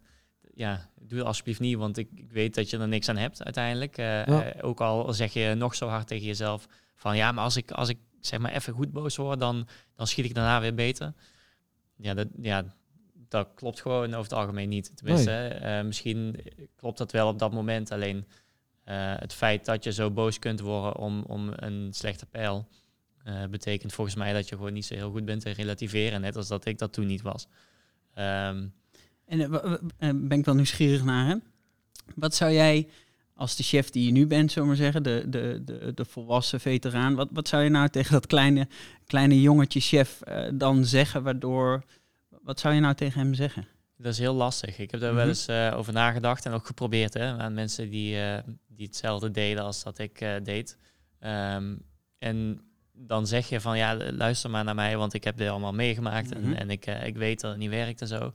ja, 0.54 0.90
doe 1.00 1.18
het 1.18 1.28
alsjeblieft 1.28 1.60
niet, 1.60 1.78
want 1.78 1.98
ik, 1.98 2.10
ik, 2.16 2.32
weet 2.32 2.56
dat 2.56 2.70
je 2.70 2.78
er 2.78 2.88
niks 2.88 3.10
aan 3.10 3.18
hebt 3.18 3.44
uiteindelijk. 3.44 3.98
Ja. 3.98 4.54
ook 4.62 4.82
al 4.82 5.14
zeg 5.14 5.34
je 5.34 5.54
nog 5.58 5.76
zo 5.76 5.88
hard 5.88 6.08
tegen 6.08 6.26
jezelf 6.26 6.68
van, 6.96 7.16
ja, 7.18 7.32
maar 7.32 7.44
als 7.44 7.58
ik, 7.58 7.72
als 7.72 7.90
ik 7.90 7.98
zeg 8.20 8.40
maar 8.40 8.52
even 8.52 8.74
goed 8.74 8.92
boos 8.92 9.16
word, 9.16 9.40
dan, 9.40 9.68
dan 9.96 10.08
schiet 10.08 10.26
ik 10.26 10.34
daarna 10.34 10.62
weer 10.62 10.74
beter 10.76 11.14
ja, 12.04 12.14
dat, 12.14 12.28
ja, 12.42 12.76
dat 13.14 13.48
klopt 13.56 13.82
gewoon 13.82 14.08
over 14.08 14.24
het 14.24 14.34
algemeen 14.34 14.70
niet. 14.70 14.98
Tenminste, 14.98 15.58
nee. 15.62 15.80
uh, 15.80 15.86
misschien 15.86 16.36
klopt 16.76 16.98
dat 16.98 17.12
wel 17.12 17.28
op 17.28 17.40
dat 17.40 17.52
moment. 17.52 17.92
Alleen 17.92 18.18
uh, 18.18 18.24
het 19.16 19.34
feit 19.34 19.66
dat 19.66 19.84
je 19.84 19.92
zo 19.92 20.12
boos 20.12 20.40
kunt 20.40 20.60
worden 20.60 20.98
om, 20.98 21.24
om 21.24 21.52
een 21.56 21.94
slechte 21.94 22.26
pijl, 22.26 22.68
uh, 23.26 23.46
betekent 23.46 23.94
volgens 23.94 24.16
mij 24.16 24.34
dat 24.34 24.50
je 24.50 24.56
gewoon 24.56 24.74
niet 24.74 24.86
zo 24.86 24.94
heel 24.94 25.12
goed 25.12 25.26
bent 25.26 25.46
in 25.46 25.52
relativeren. 25.52 26.22
Net 26.22 26.36
als 26.36 26.48
dat 26.48 26.66
ik 26.66 26.78
dat 26.78 26.94
toen 26.94 27.06
niet 27.06 27.22
was. 27.22 27.48
Um, 28.16 28.74
en 29.98 30.28
ben 30.28 30.40
ik 30.40 30.46
wel 30.46 30.56
nieuwsgierig 30.56 31.04
naar. 31.04 31.40
Wat 32.16 32.36
zou 32.36 32.52
jij 32.52 32.88
als 33.36 33.56
de 33.56 33.64
chef 33.64 33.90
die 33.90 34.06
je 34.06 34.12
nu 34.12 34.28
bent, 34.28 34.52
zomaar 34.52 34.76
zeggen, 34.76 35.04
de, 35.04 35.24
de, 35.28 35.62
de, 35.66 35.92
de 35.96 36.06
volwassen 36.06 36.60
veteraan, 36.60 37.16
wat, 37.16 37.28
wat 37.32 37.48
zou 37.48 37.64
je 37.64 37.70
nou 37.70 37.90
tegen 37.90 38.12
dat 38.12 38.28
kleine, 38.28 38.68
kleine 39.06 39.42
jongetje 39.42 39.80
chef 39.80 40.20
uh, 40.28 40.48
dan 40.54 40.86
zeggen, 40.86 41.24
waardoor, 41.24 41.84
wat 42.42 42.60
zou 42.60 42.74
je 42.74 42.80
nou 42.80 42.96
tegen 42.96 43.20
hem 43.20 43.34
zeggen? 43.34 43.68
Dat 43.98 44.12
is 44.12 44.20
heel 44.20 44.34
lastig. 44.34 44.80
Ik 44.80 44.92
heb 44.92 45.00
daar 45.00 45.12
mm 45.12 45.18
-hmm. 45.18 45.26
wel 45.26 45.36
eens 45.36 45.50
uh, 45.50 45.78
over 45.78 45.94
nagedacht 45.94 46.46
en 46.46 46.52
ook 46.52 46.66
geprobeerd 46.66 47.14
hè, 47.14 47.38
aan 47.38 47.54
mensen 47.54 47.90
die, 47.90 48.16
uh, 48.16 48.38
die 48.68 48.86
hetzelfde 48.86 49.32
deden 49.32 49.64
als 49.64 49.84
dat 49.84 49.98
ik 49.98 50.26
deed. 50.44 50.78
Um, 51.20 51.82
en 52.18 52.62
dan 52.94 53.28
zeg 53.28 53.50
je 53.50 53.62
van 53.62 53.78
ja, 53.78 53.98
luister 54.12 54.50
maar 54.50 54.64
naar 54.64 54.76
mij, 54.76 54.98
want 54.98 55.14
ik 55.14 55.24
heb 55.24 55.38
dit 55.38 55.50
allemaal 55.50 55.74
meegemaakt 55.74 56.36
mm 56.36 56.44
-hmm. 56.44 56.54
en, 56.54 56.60
en 56.60 56.70
ik, 56.70 56.86
ik 56.86 57.16
weet 57.16 57.42
dat 57.42 57.52
het 57.52 57.60
niet 57.60 57.70
werkt 57.70 58.02
en 58.02 58.08
zo. 58.08 58.34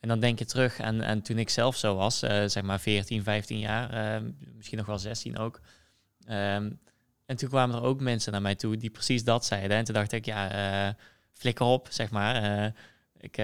En 0.00 0.08
dan 0.08 0.20
denk 0.20 0.38
je 0.38 0.44
terug 0.44 0.80
aan, 0.80 1.00
en 1.00 1.22
toen 1.22 1.38
ik 1.38 1.48
zelf 1.48 1.76
zo 1.76 1.94
was, 1.94 2.22
uh, 2.22 2.44
zeg 2.46 2.62
maar 2.62 2.80
14, 2.80 3.22
15 3.22 3.58
jaar, 3.58 4.20
uh, 4.22 4.28
misschien 4.56 4.78
nog 4.78 4.86
wel 4.86 4.98
16 4.98 5.38
ook. 5.38 5.60
Um, 6.28 6.80
en 7.26 7.36
toen 7.36 7.48
kwamen 7.48 7.76
er 7.76 7.82
ook 7.82 8.00
mensen 8.00 8.32
naar 8.32 8.42
mij 8.42 8.54
toe 8.54 8.76
die 8.76 8.90
precies 8.90 9.24
dat 9.24 9.44
zeiden. 9.44 9.76
En 9.76 9.84
toen 9.84 9.94
dacht 9.94 10.12
ik, 10.12 10.24
ja, 10.24 10.86
uh, 10.88 10.94
flikker 11.32 11.66
op, 11.66 11.88
zeg 11.90 12.10
maar. 12.10 12.72
ik 13.18 13.36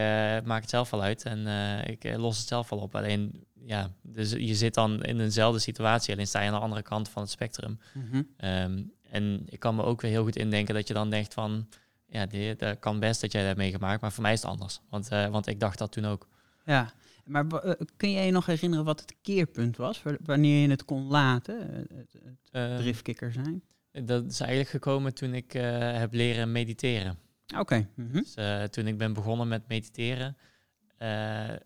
maak 0.44 0.60
het 0.60 0.70
zelf 0.70 0.90
wel 0.90 1.02
uit 1.02 1.22
en 1.24 1.46
ik 1.86 2.16
los 2.16 2.38
het 2.38 2.48
zelf 2.48 2.68
wel 2.68 2.78
op. 2.78 2.94
Alleen, 2.94 3.46
ja, 3.64 3.90
dus 4.02 4.30
je 4.30 4.54
zit 4.54 4.74
dan 4.74 5.04
in 5.04 5.18
dezelfde 5.18 5.58
situatie, 5.58 6.14
alleen 6.14 6.26
sta 6.26 6.40
je 6.40 6.46
aan 6.46 6.54
de 6.54 6.60
andere 6.60 6.82
kant 6.82 7.08
van 7.08 7.22
het 7.22 7.30
spectrum. 7.30 7.78
Mm 7.92 8.08
-hmm. 8.10 8.48
um, 8.50 8.92
en 9.10 9.42
ik 9.48 9.60
kan 9.60 9.74
me 9.74 9.82
ook 9.82 10.00
weer 10.00 10.10
heel 10.10 10.24
goed 10.24 10.36
indenken 10.36 10.74
dat 10.74 10.88
je 10.88 10.94
dan 10.94 11.10
denkt 11.10 11.34
van, 11.34 11.68
ja, 12.06 12.26
dat 12.56 12.78
kan 12.78 13.00
best 13.00 13.20
dat 13.20 13.32
jij 13.32 13.40
dat 13.40 13.50
hebt 13.50 13.62
meegemaakt, 13.62 14.00
maar 14.00 14.12
voor 14.12 14.22
mij 14.22 14.32
is 14.32 14.42
het 14.42 14.50
anders. 14.50 14.80
Want, 14.90 15.08
want 15.08 15.46
ik 15.46 15.60
dacht 15.60 15.78
dat 15.78 15.92
toen 15.92 16.06
ook. 16.06 16.28
Ja, 16.66 16.92
maar 17.24 17.44
uh, 17.44 17.72
kun 17.96 18.12
jij 18.12 18.26
je 18.26 18.32
nog 18.32 18.46
herinneren 18.46 18.84
wat 18.84 19.00
het 19.00 19.14
keerpunt 19.22 19.76
was, 19.76 20.02
wanneer 20.24 20.62
je 20.62 20.68
het 20.68 20.84
kon 20.84 21.02
laten, 21.02 21.86
het, 21.88 22.12
het 22.24 22.48
uh, 22.52 22.76
driftkikker 22.76 23.32
zijn? 23.32 23.62
Dat 23.92 24.24
is 24.24 24.40
eigenlijk 24.40 24.70
gekomen 24.70 25.14
toen 25.14 25.34
ik 25.34 25.54
uh, 25.54 25.62
heb 25.92 26.12
leren 26.12 26.52
mediteren. 26.52 27.18
Oké. 27.46 27.60
Okay. 27.60 27.88
Mm 27.94 28.10
-hmm. 28.10 28.24
dus, 28.34 28.70
toen 28.70 28.86
ik 28.86 28.98
ben 28.98 29.12
begonnen 29.12 29.48
met 29.48 29.68
mediteren, 29.68 30.36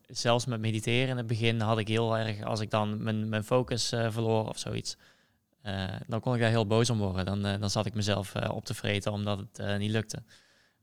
zelfs 0.07 0.47
met 0.47 0.61
mediteren 0.61 1.09
in 1.09 1.17
het 1.17 1.27
begin 1.27 1.61
had 1.61 1.79
ik 1.79 1.89
heel 1.89 2.19
erg, 2.19 2.43
als 2.43 2.61
ik 2.61 2.71
dan 2.71 3.03
mijn, 3.03 3.29
mijn 3.29 3.45
focus 3.45 3.89
verloor 3.89 4.49
of 4.49 4.59
zoiets, 4.59 4.97
dan 6.07 6.21
kon 6.21 6.35
ik 6.35 6.41
daar 6.41 6.51
heel 6.51 6.67
boos 6.67 6.91
om 6.91 6.99
worden. 6.99 7.25
Dan, 7.25 7.43
dan 7.43 7.71
zat 7.71 7.87
ik 7.87 7.95
mezelf 7.95 8.35
op 8.35 8.65
te 8.65 8.75
vreten 8.75 9.13
omdat 9.13 9.39
het 9.39 9.79
niet 9.79 9.91
lukte. 9.91 10.23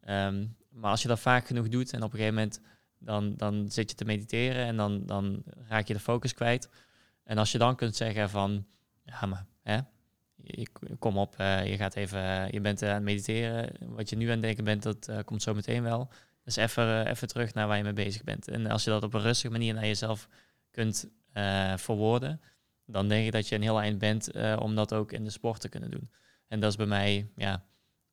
Um, 0.09 0.55
maar 0.69 0.91
als 0.91 1.01
je 1.01 1.07
dat 1.07 1.19
vaak 1.19 1.47
genoeg 1.47 1.67
doet 1.67 1.93
en 1.93 2.03
op 2.03 2.13
een 2.13 2.19
gegeven 2.19 2.35
moment 2.35 2.61
dan, 2.99 3.35
dan 3.35 3.71
zit 3.71 3.89
je 3.89 3.95
te 3.95 4.05
mediteren 4.05 4.65
en 4.65 4.77
dan, 4.77 5.05
dan 5.05 5.43
raak 5.67 5.87
je 5.87 5.93
de 5.93 5.99
focus 5.99 6.33
kwijt. 6.33 6.69
En 7.23 7.37
als 7.37 7.51
je 7.51 7.57
dan 7.57 7.75
kunt 7.75 7.95
zeggen 7.95 8.29
van, 8.29 8.65
ja 9.03 9.25
maar, 9.25 9.45
hè, 9.61 9.79
kom 10.99 11.17
op, 11.17 11.35
uh, 11.39 11.65
je 11.65 11.77
gaat 11.77 11.95
even, 11.95 12.19
uh, 12.19 12.49
je 12.49 12.61
bent 12.61 12.81
uh, 12.81 12.89
aan 12.89 12.95
het 12.95 13.03
mediteren. 13.03 13.71
Wat 13.79 14.09
je 14.09 14.15
nu 14.15 14.25
aan 14.25 14.31
het 14.31 14.41
denken 14.41 14.63
bent, 14.63 14.83
dat 14.83 15.11
komt 15.25 15.41
zo 15.41 15.53
meteen 15.53 15.83
wel. 15.83 16.09
Dus 16.43 16.55
even, 16.55 17.07
even 17.07 17.27
terug 17.27 17.53
naar 17.53 17.67
waar 17.67 17.77
je 17.77 17.83
mee 17.83 17.93
bezig 17.93 18.23
bent. 18.23 18.47
En 18.47 18.67
als 18.67 18.83
je 18.83 18.89
dat 18.89 19.03
op 19.03 19.13
een 19.13 19.21
rustige 19.21 19.51
manier 19.51 19.73
naar 19.73 19.85
jezelf 19.85 20.27
kunt 20.71 21.09
verwoorden, 21.75 22.41
dan 22.85 23.07
denk 23.07 23.25
ik 23.25 23.31
dat 23.31 23.47
je 23.47 23.55
een 23.55 23.61
heel 23.61 23.81
eind 23.81 23.97
bent 23.97 24.31
om 24.59 24.75
dat 24.75 24.93
ook 24.93 25.11
in 25.11 25.23
de 25.23 25.29
sport 25.29 25.61
te 25.61 25.69
kunnen 25.69 25.91
doen. 25.91 26.11
En 26.47 26.59
dat 26.59 26.69
is 26.69 26.77
bij 26.77 26.85
mij, 26.85 27.31
ja, 27.35 27.65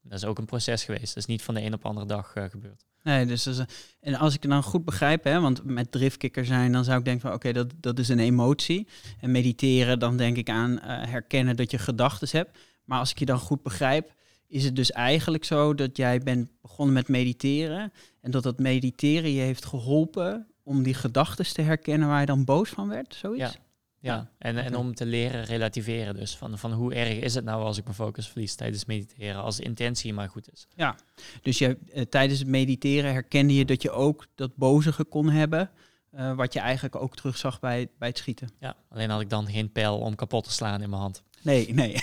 dat 0.05 0.19
is 0.19 0.25
ook 0.25 0.39
een 0.39 0.45
proces 0.45 0.85
geweest. 0.85 1.07
Dat 1.07 1.17
is 1.17 1.27
niet 1.27 1.43
van 1.43 1.55
de 1.55 1.63
een 1.63 1.75
op 1.75 1.83
de 1.83 1.89
andere 1.89 2.07
dag 2.07 2.33
gebeurd. 2.33 2.85
Nee, 3.03 3.27
dus, 3.27 3.43
dus 3.43 3.59
en 4.01 4.15
als 4.15 4.35
ik 4.35 4.43
het 4.43 4.51
dan 4.51 4.63
goed 4.63 4.85
begrijp, 4.85 5.25
hè, 5.25 5.41
want 5.41 5.65
met 5.65 5.93
driftkikker 5.93 6.45
zijn, 6.45 6.73
dan 6.73 6.85
zou 6.85 6.99
ik 6.99 7.05
denken 7.05 7.23
van 7.23 7.33
oké, 7.33 7.49
okay, 7.49 7.63
dat, 7.63 7.75
dat 7.81 7.99
is 7.99 8.09
een 8.09 8.19
emotie. 8.19 8.89
En 9.21 9.31
mediteren, 9.31 9.99
dan 9.99 10.17
denk 10.17 10.37
ik 10.37 10.49
aan 10.49 10.71
uh, 10.71 10.79
herkennen 10.85 11.57
dat 11.57 11.71
je 11.71 11.79
gedachten 11.79 12.29
hebt. 12.31 12.59
Maar 12.85 12.99
als 12.99 13.11
ik 13.11 13.19
je 13.19 13.25
dan 13.25 13.39
goed 13.39 13.63
begrijp, 13.63 14.13
is 14.47 14.65
het 14.65 14.77
dus 14.77 14.93
eigenlijk 14.93 15.45
zo 15.45 15.75
dat 15.75 15.97
jij 15.97 16.19
bent 16.19 16.51
begonnen 16.63 16.95
met 16.95 17.09
mediteren. 17.09 17.93
En 18.21 18.31
dat 18.31 18.43
dat 18.43 18.59
mediteren 18.59 19.33
je 19.33 19.41
heeft 19.41 19.65
geholpen 19.65 20.47
om 20.63 20.83
die 20.83 20.95
gedachten 20.95 21.53
te 21.53 21.63
herkennen 21.63 22.09
waar 22.09 22.21
je 22.21 22.27
dan 22.27 22.45
boos 22.45 22.69
van 22.69 22.89
werd, 22.89 23.15
zoiets? 23.15 23.53
Ja, 23.53 23.64
ja, 24.05 24.31
en, 24.39 24.57
en 24.57 24.77
om 24.77 24.95
te 24.95 25.07
leren 25.07 25.45
relativeren 25.45 26.15
dus. 26.15 26.37
Van, 26.37 26.59
van 26.59 26.73
hoe 26.73 26.95
erg 26.95 27.19
is 27.19 27.35
het 27.35 27.45
nou 27.45 27.63
als 27.63 27.79
ik 27.79 27.85
mijn 27.85 27.97
focus 27.97 28.29
verlies 28.29 28.55
tijdens 28.55 28.85
mediteren, 28.85 29.43
als 29.43 29.57
de 29.57 29.63
intentie 29.63 30.13
maar 30.13 30.29
goed 30.29 30.53
is. 30.53 30.67
Ja, 30.75 30.97
dus 31.43 31.59
je, 31.59 31.79
uh, 31.95 32.03
tijdens 32.03 32.39
het 32.39 32.49
mediteren 32.49 33.13
herkende 33.13 33.55
je 33.55 33.65
dat 33.65 33.83
je 33.83 33.91
ook 33.91 34.27
dat 34.35 34.57
bozige 34.57 35.05
kon 35.05 35.31
hebben, 35.31 35.71
uh, 36.15 36.37
wat 36.37 36.53
je 36.53 36.61
eigenlijk 36.61 36.97
ook 36.97 37.17
terugzag 37.17 37.61
bij, 37.61 37.89
bij 37.99 38.09
het 38.09 38.19
schieten. 38.19 38.49
Ja, 38.61 38.77
alleen 38.89 39.11
had 39.11 39.21
ik 39.21 39.31
dan 39.31 39.47
geen 39.47 39.73
pijl 39.73 39.99
om 39.99 40.15
kapot 40.15 40.45
te 40.45 40.53
slaan 40.53 40.83
in 40.83 40.91
mijn 40.91 41.03
hand. 41.03 41.23
Nee, 41.43 41.75
nee. 41.75 41.95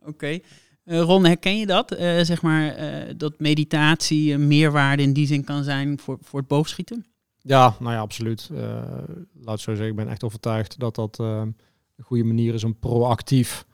Oké. 0.00 0.08
Okay. 0.08 0.42
Uh, 0.84 1.00
Ron, 1.00 1.24
herken 1.24 1.58
je 1.58 1.66
dat? 1.66 1.96
zeg 2.22 2.42
maar 2.42 2.76
dat 3.16 3.38
meditatie 3.38 4.32
een 4.32 4.46
meerwaarde 4.46 5.02
in 5.02 5.12
die 5.12 5.26
zin 5.26 5.44
kan 5.44 5.64
zijn 5.64 5.98
voor, 5.98 6.18
voor 6.22 6.38
het 6.38 6.48
boogschieten? 6.48 7.06
Ja, 7.46 7.76
nou 7.78 7.92
ja, 7.92 8.00
absoluut. 8.00 8.48
Uh, 8.52 8.82
laat 9.40 9.60
zo 9.60 9.70
zeggen, 9.70 9.88
ik 9.88 9.96
ben 9.96 10.08
echt 10.08 10.24
overtuigd 10.24 10.78
dat 10.78 10.94
dat 10.94 11.18
uh, 11.20 11.42
een 11.96 12.04
goede 12.04 12.24
manier 12.24 12.54
is 12.54 12.64
om 12.64 12.78
proactief 12.78 13.66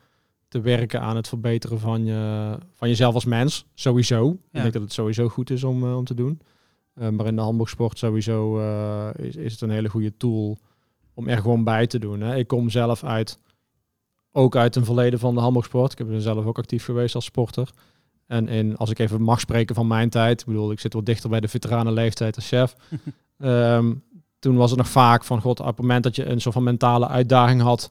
te 0.49 0.61
werken 0.61 1.01
aan 1.01 1.17
het 1.17 1.29
verbeteren 1.29 1.81
van, 1.81 2.05
je, 2.05 2.57
van 2.75 2.89
jezelf 2.89 3.15
als 3.15 3.25
mens. 3.25 3.67
Sowieso. 3.75 4.25
Ja. 4.27 4.35
Ik 4.53 4.61
denk 4.61 4.73
dat 4.73 4.83
het 4.83 4.93
sowieso 4.93 5.29
goed 5.29 5.51
is 5.51 5.65
om, 5.65 5.85
uh, 5.85 5.97
om 5.97 6.05
te 6.05 6.15
doen. 6.15 6.41
maar 6.95 7.27
in 7.27 7.37
de 7.37 7.43
handboogsport 7.43 7.99
sowieso 7.99 8.59
is, 9.11 9.37
is 9.37 9.53
het 9.53 9.61
een 9.61 9.71
hele 9.71 9.89
goede 9.89 10.17
tool 10.17 10.59
om 11.15 11.29
er 11.29 11.39
gewoon 11.39 11.65
bij 11.65 11.87
te 11.87 11.99
doen. 11.99 12.21
Hè. 12.21 12.37
Ik 12.37 12.47
kom 12.47 12.71
zelf 12.71 13.05
uit, 13.05 13.39
ook 14.33 14.57
uit 14.57 14.77
een 14.77 14.85
verleden 14.85 15.19
van 15.19 15.35
de 15.35 15.41
handboogsport. 15.41 15.99
Ik 15.99 16.07
ben 16.07 16.21
zelf 16.21 16.45
ook 16.45 16.59
actief 16.59 16.85
geweest 16.85 17.15
als 17.15 17.25
sporter. 17.25 17.71
En 18.27 18.49
in, 18.49 18.77
als 18.77 18.91
ik 18.91 18.99
even 18.99 19.23
mag 19.23 19.41
spreken 19.41 19.75
van 19.75 19.87
mijn 19.87 20.09
tijd, 20.09 20.41
ik 20.41 20.47
bedoel, 20.47 20.73
ik 20.73 20.81
zit 20.81 20.93
wat 20.93 21.07
dichter 21.07 21.31
bij 21.31 21.41
de 21.41 21.49
veteranenleeftijd 21.49 22.37
als 22.37 22.49
chef. 22.49 22.75
Um, 23.43 24.03
toen 24.39 24.57
was 24.57 24.71
het 24.71 24.79
nog 24.79 24.89
vaak 24.89 25.25
van, 25.25 25.41
god, 25.41 25.61
op 25.61 25.67
het 25.67 25.79
moment 25.79 26.03
dat 26.03 26.17
je 26.17 26.25
een 26.25 26.41
soort 26.41 26.55
van 26.55 26.63
mentale 26.63 27.09
uitdaging 27.09 27.61
had, 27.61 27.91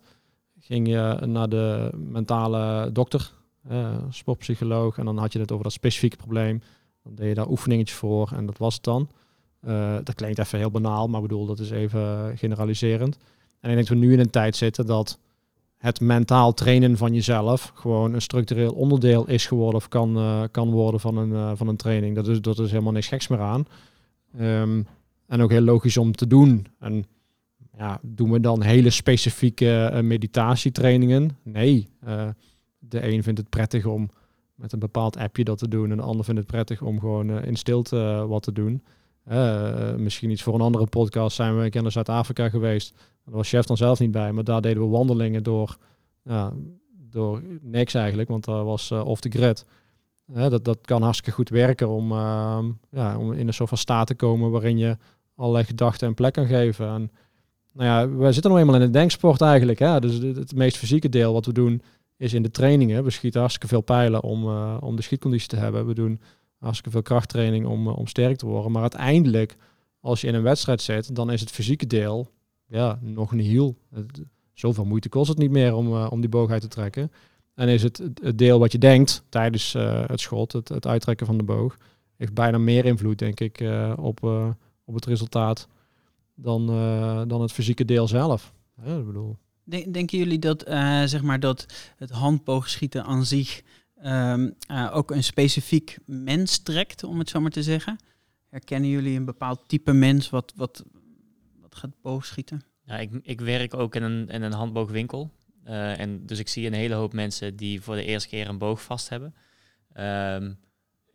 ging 0.59 0.87
je 0.87 1.17
naar 1.25 1.49
de 1.49 1.91
mentale 1.95 2.91
dokter, 2.91 3.31
uh, 3.71 3.89
sportpsycholoog, 4.09 4.97
en 4.97 5.05
dan 5.05 5.17
had 5.17 5.33
je 5.33 5.39
het 5.39 5.51
over 5.51 5.63
dat 5.63 5.73
specifieke 5.73 6.17
probleem. 6.17 6.61
Dan 7.03 7.15
deed 7.15 7.27
je 7.27 7.33
daar 7.33 7.49
oefeningetjes 7.49 7.97
voor 7.97 8.31
en 8.35 8.45
dat 8.45 8.57
was 8.57 8.73
het 8.73 8.83
dan. 8.83 9.09
Uh, 9.67 9.95
dat 10.03 10.15
klinkt 10.15 10.39
even 10.39 10.59
heel 10.59 10.71
banaal, 10.71 11.07
maar 11.07 11.21
bedoel, 11.21 11.45
dat 11.45 11.59
is 11.59 11.69
even 11.69 12.37
generaliserend. 12.37 13.17
En 13.59 13.69
ik 13.69 13.75
denk 13.75 13.87
dat 13.87 13.97
we 13.97 14.05
nu 14.05 14.13
in 14.13 14.19
een 14.19 14.29
tijd 14.29 14.55
zitten 14.55 14.85
dat 14.85 15.19
het 15.77 15.99
mentaal 15.99 16.53
trainen 16.53 16.97
van 16.97 17.13
jezelf 17.13 17.71
gewoon 17.75 18.13
een 18.13 18.21
structureel 18.21 18.71
onderdeel 18.71 19.27
is 19.27 19.45
geworden 19.45 19.75
of 19.75 19.87
kan, 19.87 20.17
uh, 20.17 20.41
kan 20.51 20.71
worden 20.71 20.99
van 20.99 21.17
een, 21.17 21.57
van 21.57 21.67
een 21.67 21.75
training. 21.75 22.15
Dat 22.15 22.27
is, 22.27 22.41
dat 22.41 22.59
is 22.59 22.71
helemaal 22.71 22.93
niks 22.93 23.07
geks 23.07 23.27
meer 23.27 23.39
aan. 23.41 23.67
Um, 24.39 24.87
en 25.29 25.41
ook 25.41 25.49
heel 25.49 25.61
logisch 25.61 25.97
om 25.97 26.11
te 26.11 26.27
doen. 26.27 26.65
En 26.79 27.05
Ja, 27.77 27.99
doen 28.01 28.31
we 28.31 28.39
dan 28.39 28.61
hele 28.61 28.89
specifieke 28.89 29.85
eh, 29.85 30.01
meditatietrainingen? 30.01 31.37
Nee. 31.43 31.87
Eh, 31.99 32.27
de 32.79 33.11
een 33.11 33.23
vindt 33.23 33.39
het 33.39 33.49
prettig 33.49 33.85
om 33.85 34.09
met 34.55 34.71
een 34.73 34.79
bepaald 34.79 35.17
appje 35.17 35.43
dat 35.43 35.57
te 35.57 35.67
doen. 35.67 35.91
En 35.91 35.97
de 35.97 36.03
ander 36.03 36.25
vindt 36.25 36.39
het 36.39 36.49
prettig 36.49 36.81
om 36.81 36.99
gewoon 36.99 37.29
eh, 37.29 37.45
in 37.45 37.55
stilte 37.55 38.25
wat 38.27 38.43
te 38.43 38.51
doen. 38.51 38.83
Misschien 39.97 40.29
iets 40.29 40.43
voor 40.43 40.53
een 40.53 40.61
andere 40.61 40.85
podcast 40.85 41.35
zijn 41.35 41.57
we 41.57 41.63
een 41.63 41.69
keer 41.69 41.91
Zuid-Afrika 41.91 42.49
geweest. 42.49 42.93
Daar 43.25 43.35
was 43.35 43.49
chef 43.49 43.65
dan 43.65 43.77
zelf 43.77 43.99
niet 43.99 44.11
bij, 44.11 44.31
maar 44.31 44.43
daar 44.43 44.61
deden 44.61 44.83
we 44.83 44.89
wandelingen 44.89 45.43
door, 45.43 45.77
door 47.09 47.41
niks 47.61 47.93
eigenlijk, 47.93 48.29
want 48.29 48.45
dat 48.45 48.65
was 48.65 48.91
off 48.91 49.21
the 49.21 49.29
grid. 49.29 49.65
Dat, 50.25 50.65
dat 50.65 50.79
kan 50.81 51.01
hartstikke 51.01 51.31
goed 51.31 51.49
werken 51.49 51.89
om, 51.89 52.11
ehm, 52.11 52.71
ja, 52.91 53.17
om 53.17 53.31
in 53.31 53.47
een 53.47 53.53
soort 53.53 53.69
van 53.69 53.77
staat 53.77 54.07
te 54.07 54.15
komen 54.15 54.51
waarin 54.51 54.77
je 54.77 54.97
allerlei 55.39 55.65
gedachten 55.65 56.07
en 56.07 56.13
plek 56.13 56.33
kan 56.33 56.45
geven. 56.45 56.87
En, 56.87 57.11
nou 57.73 57.87
ja, 57.87 58.17
we 58.17 58.31
zitten 58.31 58.51
nog 58.51 58.59
eenmaal 58.59 58.75
in 58.75 58.81
de 58.81 58.89
denksport 58.89 59.41
eigenlijk. 59.41 59.79
Hè? 59.79 59.99
Dus 59.99 60.13
het, 60.13 60.35
het 60.35 60.55
meest 60.55 60.77
fysieke 60.77 61.09
deel 61.09 61.33
wat 61.33 61.45
we 61.45 61.53
doen 61.53 61.81
is 62.17 62.33
in 62.33 62.41
de 62.41 62.51
trainingen. 62.51 63.03
We 63.03 63.09
schieten 63.09 63.39
hartstikke 63.39 63.67
veel 63.67 63.81
pijlen 63.81 64.23
om, 64.23 64.47
eh, 64.47 64.77
om 64.79 64.95
de 64.95 65.01
schietconditie 65.01 65.47
te 65.47 65.55
hebben. 65.55 65.87
We 65.87 65.93
doen 65.93 66.21
hartstikke 66.57 66.91
veel 66.91 67.01
krachttraining 67.01 67.65
om, 67.65 67.87
eh, 67.87 67.97
om 67.97 68.07
sterk 68.07 68.37
te 68.37 68.45
worden. 68.45 68.71
Maar 68.71 68.81
uiteindelijk, 68.81 69.55
als 69.99 70.21
je 70.21 70.27
in 70.27 70.33
een 70.33 70.43
wedstrijd 70.43 70.81
zit, 70.81 71.15
dan 71.15 71.31
is 71.31 71.39
het 71.39 71.51
fysieke 71.51 71.87
deel 71.87 72.31
ja, 72.65 72.99
nog 73.01 73.31
een 73.31 73.39
heel. 73.39 73.77
Zoveel 74.53 74.85
moeite 74.85 75.09
kost 75.09 75.29
het 75.29 75.37
niet 75.37 75.51
meer 75.51 75.75
om, 75.75 75.87
eh, 75.87 76.07
om 76.09 76.19
die 76.19 76.29
boog 76.29 76.51
uit 76.51 76.61
te 76.61 76.67
trekken. 76.67 77.11
En 77.55 77.67
is 77.67 77.83
het, 77.83 77.97
het 77.97 78.19
het 78.23 78.37
deel 78.37 78.59
wat 78.59 78.71
je 78.71 78.77
denkt 78.77 79.23
tijdens 79.29 79.73
het 80.07 80.19
schot, 80.19 80.51
het, 80.51 80.69
het 80.69 80.87
uittrekken 80.87 81.25
van 81.25 81.37
de 81.37 81.43
boog, 81.43 81.77
heeft 82.17 82.33
bijna 82.33 82.57
meer 82.57 82.85
invloed, 82.85 83.19
denk 83.19 83.39
ik, 83.39 83.63
op, 83.95 84.19
op 84.89 84.95
het 84.95 85.05
resultaat 85.05 85.67
dan, 86.35 86.69
eh, 86.69 87.21
dan 87.27 87.41
het 87.41 87.51
fysieke 87.51 87.85
deel 87.85 88.07
zelf. 88.07 88.53
Ja, 88.83 88.97
ik 88.97 89.05
bedoel, 89.05 89.37
Denk- 89.63 89.93
Denken 89.93 90.17
jullie 90.17 90.39
dat, 90.39 90.63
eh, 90.63 91.03
zeg 91.03 91.21
maar 91.21 91.39
dat 91.39 91.65
het 91.97 92.09
handboogschieten 92.09 93.03
aan 93.03 93.25
zich 93.25 93.61
ehm, 93.95 94.49
eh, 94.67 94.89
ook 94.93 95.11
een 95.11 95.23
specifiek 95.23 95.97
mens 96.05 96.57
trekt, 96.59 97.03
om 97.03 97.19
het 97.19 97.29
zo 97.29 97.39
maar 97.41 97.51
te 97.51 97.63
zeggen? 97.63 97.97
Herkennen 98.49 98.89
jullie 98.89 99.17
een 99.17 99.25
bepaald 99.25 99.63
type 99.67 99.93
mens 99.93 100.29
wat, 100.29 100.53
wat, 100.55 100.83
wat 101.61 101.75
gaat 101.75 102.01
boogschieten? 102.01 102.61
Ja, 102.85 102.97
ik, 102.97 103.11
ik 103.21 103.41
werk 103.41 103.73
ook 103.73 103.95
in 103.95 104.03
een, 104.03 104.27
in 104.27 104.41
een 104.41 104.53
handboogwinkel. 104.53 105.31
Eh, 105.63 105.99
en 105.99 106.25
dus 106.25 106.39
ik 106.39 106.47
zie 106.47 106.67
een 106.67 106.73
hele 106.73 106.93
hoop 106.93 107.13
mensen 107.13 107.55
die 107.55 107.81
voor 107.81 107.95
de 107.95 108.03
eerste 108.03 108.29
keer 108.29 108.47
een 108.47 108.57
boog 108.57 108.83
vast 108.83 109.09
hebben. 109.09 109.35
Ehm, 109.93 110.53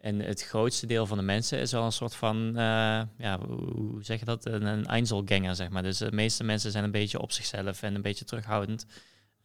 en 0.05 0.21
het 0.21 0.43
grootste 0.43 0.87
deel 0.87 1.07
van 1.07 1.17
de 1.17 1.23
mensen 1.23 1.59
is 1.59 1.75
al 1.75 1.85
een 1.85 1.93
soort 1.93 2.15
van, 2.15 2.49
eh, 2.49 3.03
ja, 3.19 3.39
hoe 3.47 4.03
zeg 4.03 4.19
je 4.19 4.25
dat? 4.25 4.47
Een, 4.47 4.63
een 4.63 4.87
Einzelganger, 4.87 5.55
zeg 5.55 5.69
maar. 5.69 5.83
Dus 5.83 5.99
de 5.99 6.13
meeste 6.13 6.45
mensen 6.45 6.71
zijn 6.71 6.85
een 6.85 6.91
beetje 6.91 7.21
op 7.21 7.33
zichzelf 7.33 7.83
en 7.83 7.95
een 7.95 8.03
beetje 8.03 8.25
terughoudend. 8.25 8.87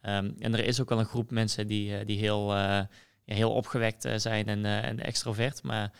Ehm, 0.00 0.30
en 0.38 0.54
er 0.54 0.64
is 0.64 0.80
ook 0.80 0.88
wel 0.88 0.98
een 0.98 1.04
groep 1.04 1.30
mensen 1.30 1.66
die, 1.66 1.96
eh, 1.96 2.06
die 2.06 2.18
heel, 2.18 2.54
eh, 2.54 2.80
heel 3.24 3.52
opgewekt 3.52 4.08
zijn 4.16 4.46
en, 4.46 4.64
en 4.64 5.00
extrovert, 5.00 5.62
maar, 5.62 5.92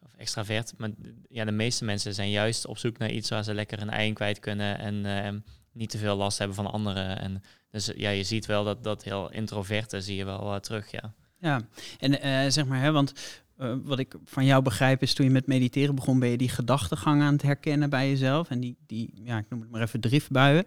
of 0.00 0.14
extravert. 0.16 0.74
Maar 0.76 0.90
ja, 1.28 1.44
de 1.44 1.52
meeste 1.52 1.84
mensen 1.84 2.14
zijn 2.14 2.30
juist 2.30 2.66
op 2.66 2.78
zoek 2.78 2.98
naar 2.98 3.10
iets 3.10 3.30
waar 3.30 3.44
ze 3.44 3.54
lekker 3.54 3.80
een 3.82 3.90
ei 3.90 4.06
in 4.06 4.14
kwijt 4.14 4.38
kunnen 4.38 4.78
en 4.78 5.06
eh, 5.06 5.32
niet 5.72 5.90
te 5.90 5.98
veel 5.98 6.16
last 6.16 6.38
hebben 6.38 6.56
van 6.56 6.72
anderen. 6.72 7.18
En 7.18 7.42
dus 7.70 7.90
ja, 7.96 8.10
je 8.10 8.24
ziet 8.24 8.46
wel 8.46 8.64
dat 8.64 8.84
dat 8.84 9.04
heel 9.04 9.30
introverte 9.30 10.00
zie 10.00 10.16
je 10.16 10.24
wel 10.24 10.60
terug, 10.60 10.90
ja. 10.90 11.14
Ja, 11.40 11.60
en 11.98 12.52
zeg 12.52 12.66
maar, 12.66 12.80
hè, 12.80 12.92
want 12.92 13.12
eh, 13.58 13.74
wat 13.82 13.98
ik 13.98 14.14
van 14.24 14.44
jou 14.44 14.62
begrijp 14.62 15.02
is 15.02 15.14
toen 15.14 15.26
je 15.26 15.32
met 15.32 15.46
mediteren 15.46 15.94
begon, 15.94 16.18
ben 16.18 16.28
je 16.28 16.38
die 16.38 16.48
gedachtegang 16.48 17.22
aan 17.22 17.32
het 17.32 17.42
herkennen 17.42 17.90
bij 17.90 18.08
jezelf. 18.08 18.50
En 18.50 18.60
die, 18.60 18.76
die 18.86 19.10
ja, 19.24 19.38
ik 19.38 19.46
noem 19.48 19.60
het 19.60 19.70
maar 19.70 19.82
even 19.82 20.00
driftbuien. 20.00 20.64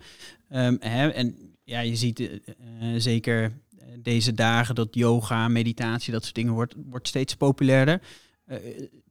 Ehm, 0.49 0.75
hè, 0.79 1.09
en 1.09 1.35
ja, 1.63 1.79
je 1.79 1.95
ziet 1.95 2.19
eh, 2.19 2.33
eh, 2.33 3.01
zeker 3.01 3.51
deze 3.99 4.33
dagen 4.33 4.75
dat 4.75 4.95
yoga, 4.95 5.47
meditatie, 5.47 6.13
dat 6.13 6.23
soort 6.23 6.35
dingen 6.35 6.53
wordt, 6.53 6.75
wordt 6.85 7.07
steeds 7.07 7.35
populairder. 7.35 8.01
Eh, 8.45 8.57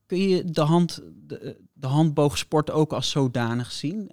kun 0.07 0.29
je 0.29 0.45
de, 0.45 0.61
hand, 0.61 1.03
de, 1.27 1.87
handboogsport 1.87 2.71
ook 2.71 2.93
als 2.93 3.11
zodanig 3.11 3.73
zien? 3.73 4.11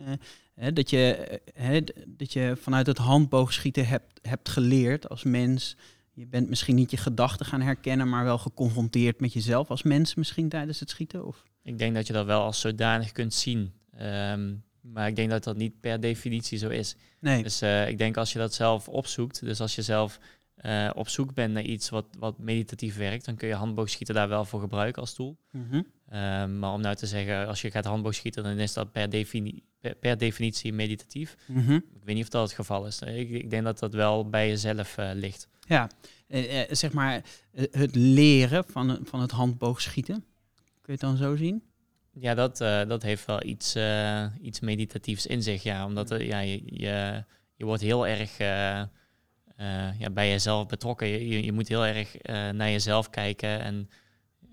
Hè, 0.54 0.74
dat, 0.74 0.90
je, 0.90 1.40
hè, 1.54 1.80
dat 2.08 2.34
je 2.34 2.58
vanuit 2.62 2.88
het 2.88 2.98
handboogschieten 2.98 3.88
hebt, 3.88 4.20
hebt 4.22 4.50
geleerd 4.50 5.10
als 5.10 5.24
mens 5.24 5.78
je 6.18 6.28
bent 6.28 6.50
misschien 6.50 6.76
niet 6.76 6.92
je 6.92 6.98
gedachten 6.98 7.46
gaan 7.46 7.62
herkennen, 7.62 8.10
maar 8.10 8.24
wel 8.24 8.38
geconfronteerd 8.38 9.20
met 9.20 9.34
jezelf 9.34 9.70
als 9.70 9.84
mens 9.84 10.16
misschien 10.16 10.50
tijdens 10.50 10.80
het 10.80 10.90
schieten? 10.90 11.26
Of? 11.26 11.44
Ik 11.64 11.78
denk 11.78 11.96
dat 11.96 12.08
je 12.08 12.14
dat 12.14 12.26
wel 12.26 12.42
als 12.42 12.60
zodanig 12.60 13.12
kunt 13.12 13.34
zien. 13.34 13.74
Ehm, 13.98 14.54
maar 14.82 15.08
ik 15.08 15.16
denk 15.16 15.30
dat 15.30 15.44
dat 15.44 15.58
niet 15.58 15.80
per 15.80 16.00
definitie 16.00 16.58
zo 16.58 16.70
is. 16.70 16.96
Nee. 17.20 17.44
Dus 17.44 17.62
eh, 17.62 17.88
ik 17.88 17.98
denk 17.98 18.18
als 18.18 18.34
je 18.34 18.40
dat 18.40 18.54
zelf 18.54 18.88
opzoekt, 18.88 19.40
dus 19.40 19.62
als 19.62 19.76
je 19.76 19.82
zelf 19.82 20.20
eh, 20.58 20.90
op 20.96 21.10
zoek 21.10 21.34
bent 21.34 21.54
naar 21.54 21.64
iets 21.64 21.90
wat, 21.90 22.06
wat 22.20 22.40
meditatief 22.40 22.98
werkt, 22.98 23.26
dan 23.26 23.36
kun 23.36 23.48
je 23.48 23.54
handboogschieten 23.54 24.16
daar 24.16 24.30
wel 24.30 24.46
voor 24.46 24.60
gebruiken 24.60 25.02
als 25.02 25.14
tool. 25.14 25.38
Mhm. 25.52 25.82
Ehm, 26.10 26.60
maar 26.60 26.74
om 26.74 26.82
nou 26.82 26.96
te 26.96 27.08
zeggen, 27.08 27.48
als 27.48 27.62
je 27.62 27.72
gaat 27.72 27.86
handboogschieten, 27.86 28.44
dan 28.44 28.58
is 28.58 28.74
dat 28.74 28.92
per, 28.92 29.10
defini 29.10 29.64
per, 29.80 29.96
per 29.96 30.18
definitie 30.18 30.74
meditatief. 30.74 31.36
Mhm. 31.46 31.74
Ik 31.74 32.04
weet 32.04 32.16
niet 32.16 32.24
of 32.24 32.30
dat 32.30 32.44
het 32.44 32.54
geval 32.54 32.86
is. 32.86 33.02
Ik, 33.02 33.30
ik 33.30 33.50
denk 33.50 33.64
dat 33.64 33.80
dat 33.80 33.94
wel 33.94 34.30
bij 34.30 34.48
jezelf 34.48 34.98
eh, 34.98 35.10
ligt. 35.14 35.48
Ja, 35.68 35.90
eh, 36.28 36.62
eh, 36.62 36.68
zeg 36.72 36.94
maar 36.94 37.24
eh, 37.52 37.66
het 37.72 37.96
leren 37.96 38.64
van, 38.68 39.00
van 39.04 39.22
het 39.22 39.32
handboogschieten. 39.32 40.26
Kun 40.82 40.82
je 40.86 40.92
het 40.92 41.02
dan 41.02 41.18
zo 41.18 41.36
zien? 41.36 41.64
Ja, 42.20 42.34
dat, 42.34 42.62
eh, 42.62 42.88
dat 42.88 43.04
heeft 43.04 43.26
wel 43.26 43.44
iets, 43.44 43.76
eh, 43.76 44.26
iets 44.42 44.60
meditatiefs 44.60 45.26
in 45.26 45.44
zich. 45.44 45.64
Ja, 45.64 45.86
omdat 45.86 46.12
eh, 46.12 46.28
ja, 46.28 46.40
je, 46.40 46.62
je, 46.66 47.24
je 47.56 47.66
wordt 47.66 47.82
heel 47.82 48.08
erg 48.08 48.38
eh, 49.58 50.00
ja, 50.00 50.10
bij 50.10 50.30
jezelf 50.30 50.68
betrokken. 50.68 51.08
Je, 51.08 51.44
je, 51.44 51.52
moet 51.52 51.68
heel 51.68 51.86
erg 51.86 52.18
eh, 52.18 52.50
naar 52.50 52.70
jezelf 52.70 53.10
kijken. 53.10 53.62
En 53.62 53.90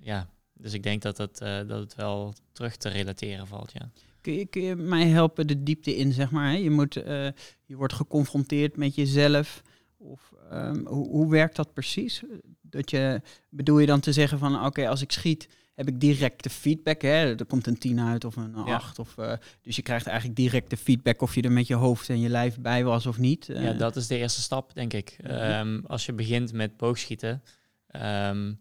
ja, 0.00 0.28
dus 0.52 0.72
ik 0.72 0.82
denk 0.82 1.02
dat, 1.02 1.18
het, 1.18 1.40
eh, 1.40 1.58
dat 1.66 1.80
het 1.80 1.94
wel 1.94 2.34
terug 2.52 2.76
te 2.76 2.88
relateren 2.88 3.46
valt. 3.46 3.72
Ja. 3.72 3.90
Kun 4.20 4.32
je, 4.32 4.46
kun 4.46 4.62
je 4.62 4.74
mij 4.74 5.06
helpen 5.06 5.46
de 5.46 5.62
diepte 5.62 5.96
in, 5.96 6.12
zeg 6.12 6.30
maar? 6.30 6.50
Hè? 6.50 6.56
Je, 6.56 6.70
moet, 6.70 6.94
je 7.64 7.76
wordt 7.76 7.92
geconfronteerd 7.92 8.76
met 8.76 8.94
jezelf. 8.94 9.62
Of 9.96 10.32
ehm, 10.50 10.86
hoe, 10.86 11.08
hoe 11.08 11.30
werkt 11.30 11.56
dat 11.56 11.72
precies? 11.72 12.22
Dat 12.60 12.90
je, 12.90 13.20
bedoel 13.48 13.78
je 13.78 13.86
dan 13.86 14.00
te 14.00 14.12
zeggen 14.12 14.38
van, 14.38 14.64
oké, 14.64 14.88
als 14.88 15.02
ik 15.02 15.12
schiet, 15.12 15.48
heb 15.74 15.88
ik 15.88 16.00
directe 16.00 16.50
feedback. 16.50 17.02
Hè? 17.02 17.36
Er 17.38 17.46
komt 17.46 17.66
een 17.66 17.78
10 17.78 18.00
uit 18.00 18.24
of 18.24 18.36
een 18.36 18.54
8. 18.54 18.98
Of, 18.98 19.18
eh, 19.18 19.32
dus 19.60 19.76
je 19.76 19.82
krijgt 19.82 20.06
eigenlijk 20.06 20.36
directe 20.36 20.76
feedback 20.76 21.22
of 21.22 21.34
je 21.34 21.42
er 21.42 21.52
met 21.52 21.66
je 21.66 21.74
hoofd 21.74 22.08
en 22.08 22.20
je 22.20 22.28
lijf 22.28 22.60
bij 22.60 22.84
was 22.84 23.06
of 23.06 23.18
niet. 23.18 23.46
ja, 23.46 23.54
Eh, 23.54 23.78
dat 23.78 23.96
is 23.96 24.06
de 24.06 24.16
eerste 24.16 24.40
stap, 24.40 24.74
denk 24.74 24.92
ik. 24.92 25.16
Ehm, 25.22 25.80
als 25.86 26.06
je 26.06 26.12
begint 26.12 26.52
met 26.52 26.76
boogschieten 26.76 27.42
ehm, 27.86 28.52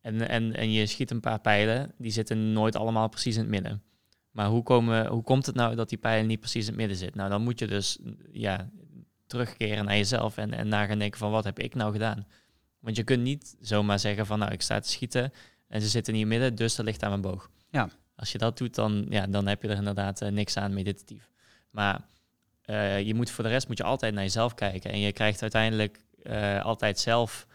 en, 0.00 0.28
en, 0.28 0.54
en 0.54 0.72
je 0.72 0.86
schiet 0.86 1.10
een 1.10 1.20
paar 1.20 1.40
pijlen, 1.40 1.92
die 1.98 2.10
zitten 2.10 2.52
nooit 2.52 2.76
allemaal 2.76 3.08
precies 3.08 3.34
in 3.34 3.40
het 3.40 3.50
midden. 3.50 3.82
Maar 4.30 4.46
hoe, 4.46 4.62
komen, 4.62 5.06
hoe 5.06 5.22
komt 5.22 5.46
het 5.46 5.54
nou 5.54 5.74
dat 5.74 5.88
die 5.88 5.98
pijlen 5.98 6.26
niet 6.26 6.40
precies 6.40 6.62
in 6.62 6.68
het 6.68 6.76
midden 6.76 6.96
zitten? 6.96 7.16
Nou, 7.18 7.30
dan 7.30 7.42
moet 7.42 7.58
je 7.58 7.66
dus 7.66 7.98
ja, 8.32 8.70
terugkeren 9.26 9.84
naar 9.84 9.96
jezelf 9.96 10.36
en, 10.36 10.54
en 10.54 10.68
na 10.68 10.86
gaan 10.86 10.98
denken 10.98 11.18
van 11.18 11.30
wat 11.30 11.44
heb 11.44 11.58
ik 11.58 11.74
nou 11.74 11.92
gedaan? 11.92 12.26
Want 12.78 12.96
je 12.96 13.04
kunt 13.04 13.22
niet 13.22 13.56
zomaar 13.60 13.98
zeggen 13.98 14.26
van 14.26 14.38
nou, 14.38 14.52
ik 14.52 14.62
sta 14.62 14.80
te 14.80 14.88
schieten 14.88 15.32
en 15.68 15.80
ze 15.80 15.88
zitten 15.88 16.14
het 16.14 16.26
midden, 16.26 16.54
dus 16.54 16.74
dat 16.74 16.84
ligt 16.86 17.02
aan 17.02 17.10
mijn 17.10 17.20
boog. 17.20 17.50
Ja. 17.70 17.88
Als 18.16 18.32
je 18.32 18.38
dat 18.38 18.58
doet, 18.58 18.74
dan, 18.74 19.06
ja, 19.08 19.26
dan 19.26 19.46
heb 19.46 19.62
je 19.62 19.68
er 19.68 19.76
inderdaad 19.76 20.20
eh, 20.20 20.30
niks 20.30 20.56
aan 20.56 20.74
meditatief. 20.74 21.30
Maar 21.70 22.00
eh, 22.62 23.02
je 23.02 23.14
moet 23.14 23.30
voor 23.30 23.44
de 23.44 23.50
rest 23.50 23.68
moet 23.68 23.78
je 23.78 23.84
altijd 23.84 24.14
naar 24.14 24.22
jezelf 24.22 24.54
kijken. 24.54 24.90
En 24.90 24.98
je 24.98 25.12
krijgt 25.12 25.42
uiteindelijk 25.42 26.04
eh, 26.22 26.64
altijd 26.64 26.98
zelf 26.98 27.46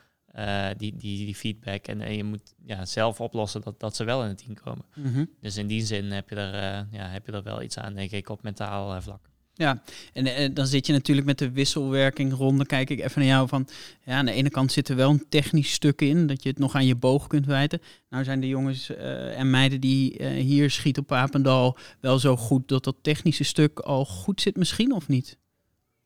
die, 0.77 0.95
die, 0.95 1.25
die 1.25 1.35
feedback. 1.35 1.87
En, 1.87 2.01
en 2.01 2.15
je 2.15 2.23
moet 2.23 2.53
ja, 2.65 2.85
zelf 2.85 3.21
oplossen 3.21 3.61
dat, 3.61 3.79
dat 3.79 3.95
ze 3.95 4.03
wel 4.03 4.23
in 4.23 4.27
het 4.27 4.37
team 4.37 4.53
komen. 4.53 4.85
mhm. 4.95 5.25
Dus 5.39 5.57
in 5.57 5.67
die 5.67 5.85
zin 5.85 6.11
heb 6.11 6.29
je 6.29 6.35
er, 6.35 6.87
ja, 6.91 7.07
heb 7.07 7.25
je 7.25 7.31
er 7.31 7.43
wel 7.43 7.61
iets 7.61 7.77
aan, 7.77 7.93
denk 7.93 8.11
ik, 8.11 8.29
op 8.29 8.43
mentaal 8.43 9.01
vlak. 9.01 9.29
Ja, 9.55 9.83
en 10.13 10.25
eh, 10.25 10.49
dan 10.53 10.67
zit 10.67 10.87
je 10.87 10.93
natuurlijk 10.93 11.27
met 11.27 11.37
de 11.37 11.51
wisselwerking 11.51 12.33
rond. 12.33 12.57
Dan 12.57 12.65
kijk 12.65 12.89
ik 12.89 12.99
even 12.99 13.19
naar 13.21 13.29
jou 13.29 13.47
van, 13.47 13.67
ja, 14.05 14.17
aan 14.17 14.25
de 14.25 14.31
ene 14.31 14.49
kant 14.49 14.71
zit 14.71 14.89
er 14.89 14.95
wel 14.95 15.09
een 15.09 15.25
technisch 15.29 15.71
stuk 15.71 16.01
in, 16.01 16.27
dat 16.27 16.43
je 16.43 16.49
het 16.49 16.59
nog 16.59 16.75
aan 16.75 16.85
je 16.85 16.95
boog 16.95 17.27
kunt 17.27 17.45
wijten. 17.45 17.81
Nou 18.09 18.23
zijn 18.23 18.39
de 18.39 18.47
jongens 18.47 18.89
eh, 18.95 19.39
en 19.39 19.49
meiden 19.49 19.81
die 19.81 20.17
eh, 20.17 20.29
hier 20.43 20.69
schieten 20.69 21.03
op 21.03 21.11
Apendal 21.11 21.77
wel 21.99 22.19
zo 22.19 22.37
goed 22.37 22.67
dat 22.67 22.83
dat 22.83 22.95
technische 23.01 23.43
stuk 23.43 23.79
al 23.79 24.05
goed 24.05 24.41
zit 24.41 24.55
misschien, 24.55 24.93
of 24.93 25.07
niet? 25.07 25.37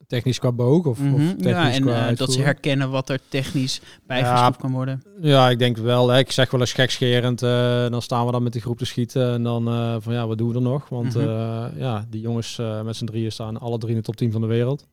Technisch 0.08 0.40
qua 0.40 0.52
boog 0.52 0.86
of, 0.86 1.00
of 1.00 1.06
Mhm. 1.06 1.28
technisch 1.28 1.44
Ja, 1.52 1.72
en 1.72 2.10
eh, 2.10 2.16
dat 2.16 2.34
ze 2.34 2.42
herkennen 2.42 2.90
wat 2.90 3.10
er 3.10 3.20
technisch 3.30 3.82
bijgeschroefd 4.06 4.58
kan 4.60 4.72
worden. 4.72 5.04
Ja, 5.22 5.50
ik 5.50 5.60
denk 5.60 5.78
wel. 5.78 6.10
Hè. 6.10 6.18
Ik 6.20 6.32
zeg 6.32 6.52
wel 6.52 6.60
eens 6.60 6.74
gekscherend. 6.74 7.42
eh, 7.42 7.90
dan 7.90 8.02
staan 8.02 8.26
we 8.26 8.32
dan 8.32 8.44
met 8.44 8.52
die 8.54 8.62
groep 8.62 8.78
te 8.78 8.86
schieten. 8.86 9.32
En 9.34 9.44
dan 9.44 9.68
eh, 9.68 9.96
van 10.00 10.14
ja, 10.14 10.28
wat 10.28 10.38
doen 10.38 10.50
we 10.50 10.56
er 10.56 10.62
nog? 10.62 10.90
Want 10.90 11.16
Mhm. 11.16 11.80
ja, 11.80 12.06
die 12.10 12.22
jongens 12.22 12.62
met 12.84 12.96
z'n 12.96 13.06
drieën 13.06 13.32
staan 13.32 13.60
alle 13.60 13.78
drie 13.78 13.92
in 13.92 13.98
de 13.98 14.04
top 14.04 14.16
10 14.16 14.32
van 14.32 14.42
de 14.42 14.48
wereld. 14.48 14.88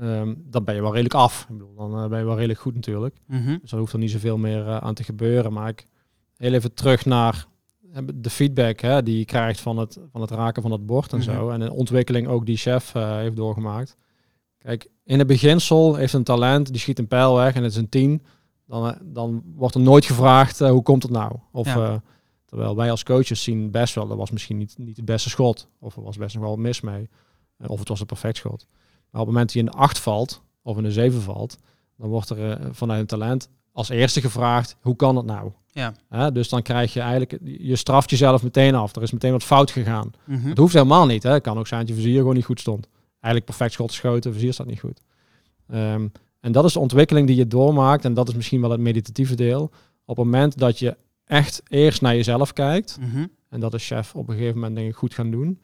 Ehm, 0.00 0.34
dan 0.38 0.64
ben 0.64 0.74
je 0.74 0.80
wel 0.80 0.90
redelijk 0.90 1.14
af. 1.14 1.42
Ik 1.42 1.48
bedoel, 1.58 1.74
dan 1.90 2.08
ben 2.08 2.18
je 2.18 2.24
wel 2.24 2.34
redelijk 2.36 2.60
goed 2.60 2.74
natuurlijk. 2.74 3.16
Mhm. 3.26 3.56
Dus 3.62 3.72
er 3.72 3.78
hoeft 3.78 3.92
er 3.92 3.98
niet 3.98 4.10
zoveel 4.10 4.38
meer 4.38 4.80
aan 4.80 4.94
te 4.94 5.04
gebeuren. 5.04 5.52
Maar 5.52 5.68
ik 5.68 5.86
heel 6.36 6.52
even 6.52 6.74
terug 6.74 7.04
naar 7.04 7.46
de 8.14 8.30
feedback 8.30 8.80
hè, 8.80 9.02
die 9.02 9.18
je 9.18 9.24
krijgt 9.24 9.60
van 9.60 9.78
het, 9.78 9.98
van 10.12 10.20
het 10.20 10.30
raken 10.30 10.62
van 10.62 10.70
het 10.72 10.86
bord 10.86 11.12
en 11.12 11.22
zo. 11.22 11.48
En 11.50 11.60
de 11.60 11.72
ontwikkeling 11.72 12.28
ook 12.28 12.46
die 12.46 12.56
chef 12.56 12.92
heeft 12.92 13.36
doorgemaakt. 13.36 13.96
Kijk, 14.64 14.86
in 15.04 15.18
het 15.18 15.26
beginsel 15.26 15.94
heeft 15.94 16.12
een 16.12 16.24
talent, 16.24 16.66
die 16.70 16.80
schiet 16.80 16.98
een 16.98 17.08
pijl 17.08 17.34
weg 17.36 17.54
en 17.54 17.62
het 17.62 17.72
is 17.72 17.78
een 17.78 17.88
10. 17.88 18.22
Dan, 18.66 18.88
eh, 18.88 18.96
dan 19.02 19.42
wordt 19.56 19.74
er 19.74 19.80
nooit 19.80 20.04
gevraagd, 20.04 20.60
eh, 20.60 20.70
hoe 20.70 20.82
komt 20.82 21.02
het 21.02 21.12
nou? 21.12 21.32
Of, 21.52 21.66
Ja. 21.66 21.84
eh, 21.86 21.94
terwijl 22.46 22.76
wij 22.76 22.90
als 22.90 23.02
coaches 23.02 23.42
zien 23.42 23.70
best 23.70 23.94
wel, 23.94 24.06
dat 24.06 24.16
was 24.16 24.30
misschien 24.30 24.56
niet, 24.58 24.74
niet 24.78 24.96
het 24.96 25.04
beste 25.04 25.28
schot. 25.28 25.68
Of 25.80 25.96
er 25.96 26.02
was 26.02 26.16
best 26.16 26.34
nog 26.34 26.44
wel 26.44 26.56
mis 26.56 26.80
mee. 26.80 27.08
Of 27.66 27.78
het 27.78 27.88
was 27.88 28.00
een 28.00 28.06
perfect 28.06 28.36
schot. 28.36 28.66
Maar 29.10 29.20
op 29.20 29.26
het 29.26 29.36
moment 29.36 29.44
dat 29.44 29.52
je 29.52 29.58
in 29.58 29.66
de 29.66 29.72
8 29.72 29.98
valt, 29.98 30.42
of 30.62 30.76
in 30.76 30.82
de 30.82 30.92
7 30.92 31.20
valt, 31.22 31.56
dan 31.96 32.08
wordt 32.08 32.30
er 32.30 32.58
vanuit 32.74 33.00
een 33.00 33.06
talent 33.06 33.48
als 33.72 33.88
eerste 33.88 34.20
gevraagd, 34.20 34.76
hoe 34.80 34.96
kan 34.96 35.16
het 35.16 35.26
nou? 35.26 35.52
Ja. 35.72 35.94
Hè, 36.08 36.32
dus 36.32 36.48
dan 36.48 36.62
krijg 36.62 36.92
je 36.92 37.00
eigenlijk, 37.00 37.38
je 37.42 37.76
straft 37.76 38.10
jezelf 38.10 38.42
meteen 38.42 38.74
af. 38.74 38.96
Er 38.96 39.02
is 39.02 39.12
meteen 39.12 39.32
wat 39.32 39.42
fout 39.42 39.70
gegaan. 39.70 40.10
Mhm. 40.24 40.48
Het 40.48 40.58
hoeft 40.58 40.72
helemaal 40.72 41.06
niet. 41.06 41.22
Hè. 41.22 41.30
Het 41.32 41.42
kan 41.42 41.58
ook 41.58 41.66
zijn 41.66 41.80
dat 41.80 41.88
je 41.88 41.94
vizier 41.94 42.18
gewoon 42.18 42.34
niet 42.34 42.44
goed 42.44 42.60
stond. 42.60 42.88
Eigenlijk 43.24 43.44
perfect 43.44 43.72
schot 43.72 43.90
geschoten, 43.90 44.32
vizier 44.32 44.52
staat 44.52 44.66
niet 44.66 44.80
goed. 44.80 45.00
Ehm, 45.68 46.08
en 46.40 46.52
dat 46.52 46.64
is 46.64 46.72
de 46.72 46.78
ontwikkeling 46.78 47.26
die 47.26 47.36
je 47.36 47.46
doormaakt. 47.46 48.04
En 48.04 48.14
dat 48.14 48.28
is 48.28 48.34
misschien 48.34 48.60
wel 48.60 48.70
het 48.70 48.80
meditatieve 48.80 49.34
deel. 49.34 49.70
Op 50.04 50.16
het 50.16 50.24
moment 50.24 50.58
dat 50.58 50.78
je 50.78 50.96
echt 51.24 51.62
eerst 51.68 52.00
naar 52.00 52.14
jezelf 52.14 52.52
kijkt. 52.52 52.98
Mhm. 53.00 53.26
En 53.48 53.60
dat 53.60 53.74
is 53.74 53.86
chef 53.86 54.14
op 54.14 54.28
een 54.28 54.34
gegeven 54.34 54.54
moment 54.54 54.76
denk 54.76 54.88
ik 54.88 54.94
goed 54.94 55.14
gaan 55.14 55.30
doen. 55.30 55.60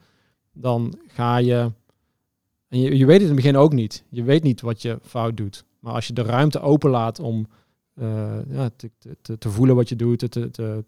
Dan 0.53 0.93
ga 1.07 1.37
je... 1.37 1.71
En 2.67 2.79
je, 2.79 2.97
je 2.97 3.05
weet 3.05 3.21
het 3.21 3.29
in 3.29 3.35
het 3.35 3.43
begin 3.43 3.57
ook 3.57 3.73
niet. 3.73 4.03
Je 4.09 4.23
weet 4.23 4.43
niet 4.43 4.61
wat 4.61 4.81
je 4.81 4.99
fout 5.01 5.37
doet. 5.37 5.65
Maar 5.79 5.93
als 5.93 6.07
je 6.07 6.13
de 6.13 6.21
ruimte 6.21 6.59
openlaat 6.59 7.19
om 7.19 7.47
eh, 7.93 8.37
ja, 8.49 8.69
te, 8.75 8.91
te- 9.21 9.37
te, 9.37 9.49
voelen 9.49 9.75
wat 9.75 9.89
je 9.89 9.95
doet, 9.95 10.19
te, 10.31 10.51
te, 10.51 10.83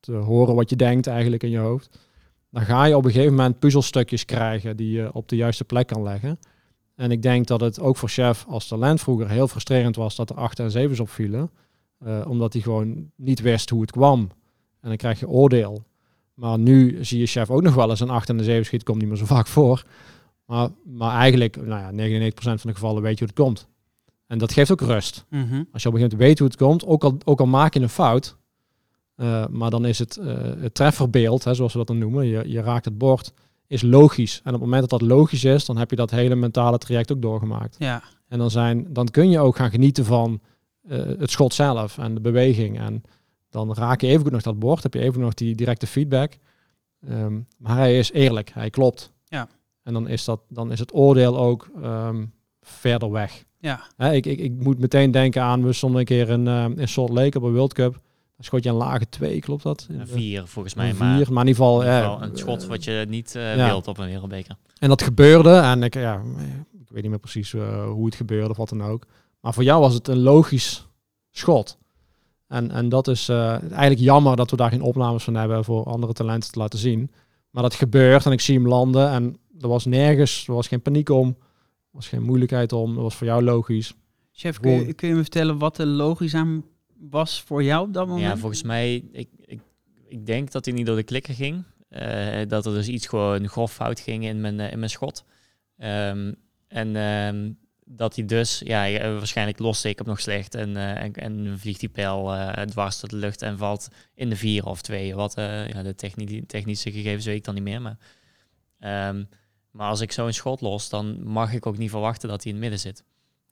te 0.00 0.12
horen 0.12 0.54
wat 0.54 0.70
je 0.70 0.76
denkt 0.76 1.06
eigenlijk 1.06 1.42
in 1.42 1.50
je 1.50 1.58
hoofd, 1.58 1.98
dan 2.50 2.62
ga 2.62 2.84
je 2.84 2.96
op 2.96 3.04
een 3.04 3.10
gegeven 3.10 3.34
moment 3.34 3.58
puzzelstukjes 3.58 4.24
krijgen 4.24 4.76
die 4.76 4.90
je 4.90 5.12
op 5.12 5.28
de 5.28 5.36
juiste 5.36 5.64
plek 5.64 5.86
kan 5.86 6.02
leggen. 6.02 6.38
En 6.94 7.10
ik 7.10 7.22
denk 7.22 7.46
dat 7.46 7.60
het 7.60 7.80
ook 7.80 7.96
voor 7.96 8.08
chef 8.08 8.44
als 8.48 8.68
talent 8.68 9.00
vroeger 9.00 9.28
heel 9.28 9.48
frustrerend 9.48 9.96
was 9.96 10.16
dat 10.16 10.30
er 10.30 10.36
8 10.36 10.58
en 10.58 10.90
7's 10.90 11.00
opvielen. 11.00 11.50
eh 11.98 12.24
omdat 12.28 12.52
hij 12.52 12.62
gewoon 12.62 13.10
niet 13.16 13.40
wist 13.40 13.70
hoe 13.70 13.80
het 13.80 13.90
kwam. 13.90 14.20
En 14.80 14.88
dan 14.88 14.96
krijg 14.96 15.20
je 15.20 15.28
oordeel. 15.28 15.84
Maar 16.34 16.58
nu 16.58 17.04
zie 17.04 17.18
je 17.18 17.26
chef 17.26 17.50
ook 17.50 17.62
nog 17.62 17.74
wel 17.74 17.90
eens 17.90 18.00
een 18.00 18.10
8 18.10 18.28
en 18.28 18.38
een 18.38 18.44
7 18.44 18.64
schiet, 18.64 18.82
komt 18.82 18.98
niet 18.98 19.08
meer 19.08 19.16
zo 19.16 19.24
vaak 19.24 19.46
voor. 19.46 19.84
Maar, 20.44 20.68
maar 20.84 21.16
eigenlijk, 21.18 21.56
nou 21.66 21.96
ja, 21.96 22.30
99% 22.30 22.32
van 22.34 22.56
de 22.62 22.74
gevallen 22.74 23.02
weet 23.02 23.18
je 23.18 23.24
hoe 23.24 23.34
het 23.34 23.44
komt. 23.44 23.68
En 24.26 24.38
dat 24.38 24.52
geeft 24.52 24.72
ook 24.72 24.80
rust. 24.80 25.24
Mhm. 25.28 25.62
Als 25.72 25.82
je 25.82 25.88
op 25.88 25.94
een 25.94 26.00
gegeven 26.00 26.00
moment 26.00 26.18
weet 26.18 26.38
hoe 26.38 26.48
het 26.48 26.56
komt, 26.56 26.86
ook 26.86 27.04
al, 27.04 27.16
ook 27.24 27.40
al 27.40 27.46
maak 27.46 27.74
je 27.74 27.80
een 27.80 27.88
fout, 27.88 28.36
eh, 29.18 29.46
maar 29.46 29.70
dan 29.70 29.84
is 29.84 29.98
het, 29.98 30.16
eh, 30.16 30.36
het 30.58 30.74
trefferbeeld, 30.74 31.44
hè, 31.44 31.54
zoals 31.54 31.72
we 31.72 31.78
dat 31.78 31.86
dan 31.86 31.98
noemen, 31.98 32.26
je, 32.26 32.42
je 32.46 32.60
raakt 32.60 32.84
het 32.84 32.98
bord, 32.98 33.32
is 33.66 33.82
logisch. 33.82 34.40
En 34.44 34.54
op 34.54 34.60
het 34.60 34.70
moment 34.70 34.90
dat 34.90 35.00
dat 35.00 35.08
logisch 35.08 35.44
is, 35.44 35.64
dan 35.64 35.76
heb 35.76 35.90
je 35.90 35.96
dat 35.96 36.10
hele 36.10 36.34
mentale 36.34 36.78
traject 36.78 37.12
ook 37.12 37.22
doorgemaakt. 37.22 37.76
Ja. 37.78 38.02
En 38.28 38.38
dan, 38.38 38.50
zijn, 38.50 38.86
dan 38.92 39.08
kun 39.08 39.30
je 39.30 39.38
ook 39.38 39.56
gaan 39.56 39.70
genieten 39.70 40.04
van 40.04 40.40
eh, 40.88 40.98
het 40.98 41.30
schot 41.30 41.54
zelf 41.54 41.98
en 41.98 42.14
de 42.14 42.20
beweging. 42.20 42.78
En 42.78 43.02
dan 43.50 43.74
raak 43.74 44.00
je 44.00 44.06
even 44.06 44.22
goed 44.22 44.32
nog 44.32 44.42
dat 44.42 44.58
bord, 44.58 44.82
heb 44.82 44.94
je 44.94 45.00
even 45.00 45.20
nog 45.20 45.34
die 45.34 45.54
directe 45.54 45.86
feedback. 45.86 46.32
Ehm, 47.08 47.40
maar 47.56 47.76
hij 47.76 47.98
is 47.98 48.12
eerlijk, 48.12 48.50
hij 48.52 48.70
klopt. 48.70 49.12
Ja. 49.24 49.48
En 49.82 49.92
dan 49.92 50.08
is, 50.08 50.24
dat, 50.24 50.40
dan 50.48 50.72
is 50.72 50.78
het 50.78 50.94
oordeel 50.94 51.38
ook 51.38 51.70
ehm, 51.82 52.24
verder 52.60 53.10
weg. 53.10 53.44
Ja. 53.58 53.80
Hè, 53.96 54.12
ik, 54.12 54.26
ik, 54.26 54.38
ik 54.38 54.52
moet 54.62 54.78
meteen 54.78 55.10
denken 55.10 55.42
aan, 55.42 55.64
we 55.64 55.72
stonden 55.72 56.00
een 56.00 56.06
keer 56.06 56.28
in, 56.28 56.46
in 56.78 56.88
Salt 56.88 57.10
Lake 57.10 57.38
op 57.38 57.44
een 57.44 57.54
World 57.54 57.74
Cup. 57.74 58.06
Dan 58.38 58.46
schot 58.46 58.62
je 58.62 58.68
een 58.68 58.76
lage 58.76 59.08
2, 59.08 59.40
klopt 59.40 59.62
dat? 59.62 59.86
In 59.90 60.06
vier 60.06 60.46
volgens 60.46 60.74
een 60.74 60.80
mij. 60.80 60.94
vier, 60.94 60.98
Maar, 60.98 61.32
maar, 61.32 61.42
in 61.42 61.48
ieder 61.48 61.64
geval... 61.64 61.80
in 61.80 61.86
ieder 61.86 62.00
ja, 62.00 62.10
geval 62.10 62.22
een 62.22 62.36
schot 62.36 62.66
wat 62.66 62.84
je 62.84 63.06
niet 63.08 63.34
eh 63.34 63.56
ja. 63.56 63.66
wilt 63.66 63.88
op 63.88 63.98
een 63.98 64.06
wereldbeker. 64.06 64.56
En 64.78 64.88
dat 64.88 65.02
gebeurde. 65.02 65.50
En 65.50 65.82
ik, 65.82 65.94
ja, 65.94 66.22
ik 66.80 66.88
weet 66.88 67.02
niet 67.02 67.10
meer 67.10 67.20
precies 67.20 67.54
eh, 67.54 67.84
hoe 67.90 68.04
het 68.06 68.14
gebeurde 68.14 68.48
of 68.48 68.56
wat 68.56 68.68
dan 68.68 68.82
ook. 68.82 69.06
Maar 69.40 69.54
voor 69.54 69.62
jou 69.62 69.80
was 69.80 69.94
het 69.94 70.08
een 70.08 70.18
logisch 70.18 70.86
schot. 71.30 71.78
En, 72.46 72.70
en 72.70 72.88
dat 72.88 73.08
is 73.08 73.28
eh, 73.28 73.50
eigenlijk 73.50 74.00
jammer 74.00 74.36
dat 74.36 74.50
we 74.50 74.56
daar 74.56 74.70
geen 74.70 74.82
opnames 74.82 75.24
van 75.24 75.34
hebben 75.34 75.64
voor 75.64 75.84
andere 75.84 76.12
talenten 76.12 76.52
te 76.52 76.58
laten 76.58 76.78
zien. 76.78 77.10
Maar 77.50 77.62
dat 77.62 77.74
gebeurt 77.74 78.26
en 78.26 78.32
ik 78.32 78.40
zie 78.40 78.54
hem 78.54 78.68
landen. 78.68 79.10
En 79.10 79.36
er 79.60 79.68
was 79.68 79.84
nergens, 79.84 80.44
er 80.46 80.54
was 80.54 80.68
geen 80.68 80.82
paniek 80.82 81.08
om. 81.08 81.28
Er 81.28 81.34
was 81.90 82.08
geen 82.08 82.22
moeilijkheid 82.22 82.72
om. 82.72 82.94
Dat 82.94 83.02
was 83.02 83.14
voor 83.14 83.26
jou 83.26 83.42
logisch. 83.42 83.94
Chef, 84.32 84.60
kun 84.60 84.86
je, 84.86 84.92
kun 84.92 85.08
je 85.08 85.14
me 85.14 85.20
vertellen 85.20 85.58
wat 85.58 85.78
er 85.78 85.86
logisch 85.86 86.34
aan 86.34 86.64
was 86.98 87.40
voor 87.42 87.62
jou 87.62 87.86
op 87.86 87.92
dat 87.92 88.06
moment? 88.06 88.26
Ja, 88.26 88.36
volgens 88.36 88.62
mij, 88.62 88.94
ik, 89.12 89.28
ik, 89.40 89.60
ik 90.08 90.26
denk 90.26 90.50
dat 90.50 90.64
hij 90.64 90.74
niet 90.74 90.86
door 90.86 90.96
de 90.96 91.02
klikker 91.02 91.34
ging. 91.34 91.64
Eh, 91.88 92.48
dat 92.48 92.66
er 92.66 92.72
dus 92.72 92.88
iets 92.88 93.06
gewoon 93.06 93.48
grof 93.48 93.72
fout 93.72 94.00
ging 94.00 94.24
in 94.24 94.40
mijn, 94.40 94.60
eh, 94.60 94.72
in 94.72 94.78
mijn 94.78 94.90
schot. 94.90 95.24
Ehm, 95.76 96.32
en 96.68 96.96
ehm, 96.96 97.52
dat 97.84 98.16
hij 98.16 98.24
dus, 98.24 98.62
ja, 98.64 98.88
eh, 98.88 99.00
waarschijnlijk 99.00 99.58
loste 99.58 99.88
ik 99.88 99.98
hem 99.98 100.06
nog 100.06 100.20
slecht. 100.20 100.54
En, 100.54 100.76
en, 100.76 101.12
en 101.12 101.58
vliegt 101.58 101.80
die 101.80 101.88
pijl 101.88 102.34
eh, 102.34 102.64
dwars 102.64 103.00
door 103.00 103.08
de 103.08 103.16
lucht 103.16 103.42
en 103.42 103.58
valt 103.58 103.88
in 104.14 104.28
de 104.28 104.36
vier 104.36 104.66
of 104.66 104.82
twee. 104.82 105.14
Wat 105.14 105.34
ja, 105.36 105.82
de 105.82 105.94
techni- 105.94 106.46
technische 106.46 106.92
gegevens 106.92 107.24
weet 107.24 107.36
ik 107.36 107.44
dan 107.44 107.54
niet 107.54 107.62
meer. 107.62 107.82
Maar, 107.82 107.98
ehm, 108.78 109.24
maar 109.70 109.88
als 109.88 110.00
ik 110.00 110.12
zo'n 110.12 110.32
schot 110.32 110.60
los, 110.60 110.88
dan 110.88 111.22
mag 111.22 111.52
ik 111.52 111.66
ook 111.66 111.78
niet 111.78 111.90
verwachten 111.90 112.28
dat 112.28 112.42
hij 112.42 112.52
in 112.52 112.58
het 112.58 112.70
midden 112.70 112.92
zit. 112.92 113.04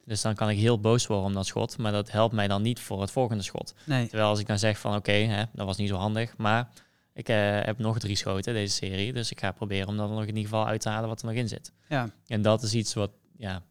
Dus 0.06 0.22
dan 0.22 0.34
kan 0.34 0.50
ik 0.50 0.58
heel 0.58 0.80
boos 0.80 1.06
worden 1.06 1.26
om 1.26 1.34
dat 1.34 1.46
schot. 1.46 1.78
Maar 1.78 1.92
dat 1.92 2.10
helpt 2.10 2.34
mij 2.34 2.48
dan 2.48 2.62
niet 2.62 2.80
voor 2.80 3.00
het 3.00 3.10
volgende 3.10 3.42
schot. 3.42 3.74
Nee. 3.84 4.06
Terwijl 4.08 4.28
als 4.28 4.40
ik 4.40 4.46
dan 4.46 4.58
zeg 4.58 4.78
van 4.78 4.96
oké, 4.96 5.48
dat 5.52 5.66
was 5.66 5.76
niet 5.76 5.88
zo 5.88 5.96
handig, 5.96 6.36
maar 6.36 6.68
ik 7.16 7.28
eh, 7.28 7.36
heb 7.62 7.78
nog 7.78 7.98
drie 7.98 8.16
schoten 8.16 8.54
deze 8.54 8.74
serie, 8.74 9.12
dus 9.12 9.30
ik 9.30 9.40
ga 9.40 9.52
proberen 9.52 9.88
om 9.88 9.96
dan 9.96 10.10
nog 10.10 10.20
in 10.20 10.26
ieder 10.26 10.42
geval 10.42 10.66
uit 10.66 10.80
te 10.80 10.88
halen 10.88 11.08
wat 11.08 11.20
er 11.20 11.26
nog 11.26 11.34
in 11.34 11.48
zit. 11.48 11.72
Ja. 11.88 12.10
En 12.26 12.42
dat 12.42 12.62
is 12.62 12.74
iets 12.74 12.94
wat, 12.94 13.10
ja, 13.36 13.62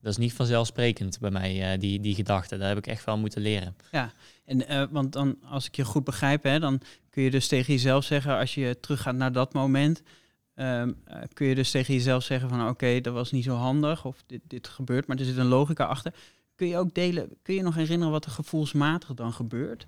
dat 0.00 0.12
is 0.12 0.18
niet 0.18 0.32
vanzelfsprekend 0.32 1.18
bij 1.20 1.30
mij, 1.30 1.72
eh, 1.72 1.80
die, 1.80 2.00
die 2.00 2.14
gedachte. 2.14 2.56
Daar 2.56 2.68
heb 2.68 2.78
ik 2.78 2.86
echt 2.86 3.04
wel 3.04 3.18
moeten 3.18 3.42
leren. 3.42 3.76
En, 4.44 4.68
eh, 4.68 4.84
want 4.90 5.12
dan, 5.12 5.36
als 5.44 5.66
ik 5.66 5.76
je 5.76 5.84
goed 5.84 6.04
begrijp, 6.04 6.42
hè, 6.42 6.58
dan 6.58 6.80
kun 7.10 7.22
je 7.22 7.30
dus 7.30 7.48
tegen 7.48 7.72
jezelf 7.72 8.04
zeggen, 8.04 8.38
als 8.38 8.54
je 8.54 8.80
teruggaat 8.80 9.14
naar 9.14 9.32
dat 9.32 9.52
moment, 9.52 10.02
ehm, 10.54 10.92
eh, 11.04 11.22
kun 11.32 11.46
je 11.46 11.54
dus 11.54 11.70
tegen 11.70 11.94
jezelf 11.94 12.22
zeggen 12.22 12.48
van 12.48 12.68
oké, 12.68 13.00
dat 13.00 13.14
was 13.14 13.30
niet 13.30 13.44
zo 13.44 13.54
handig 13.54 14.04
of 14.04 14.22
dit, 14.26 14.40
dit 14.44 14.68
gebeurt, 14.68 15.06
maar 15.06 15.16
er 15.16 15.24
zit 15.24 15.36
een 15.36 15.46
logica 15.46 15.84
achter. 15.84 16.14
Kun 16.54 16.66
je 16.66 16.76
ook 16.76 16.94
delen, 16.94 17.28
kun 17.42 17.54
je 17.54 17.62
nog 17.62 17.74
herinneren 17.74 18.12
wat 18.12 18.24
er 18.24 18.30
gevoelsmatig 18.30 19.14
dan 19.14 19.32
gebeurt? 19.32 19.86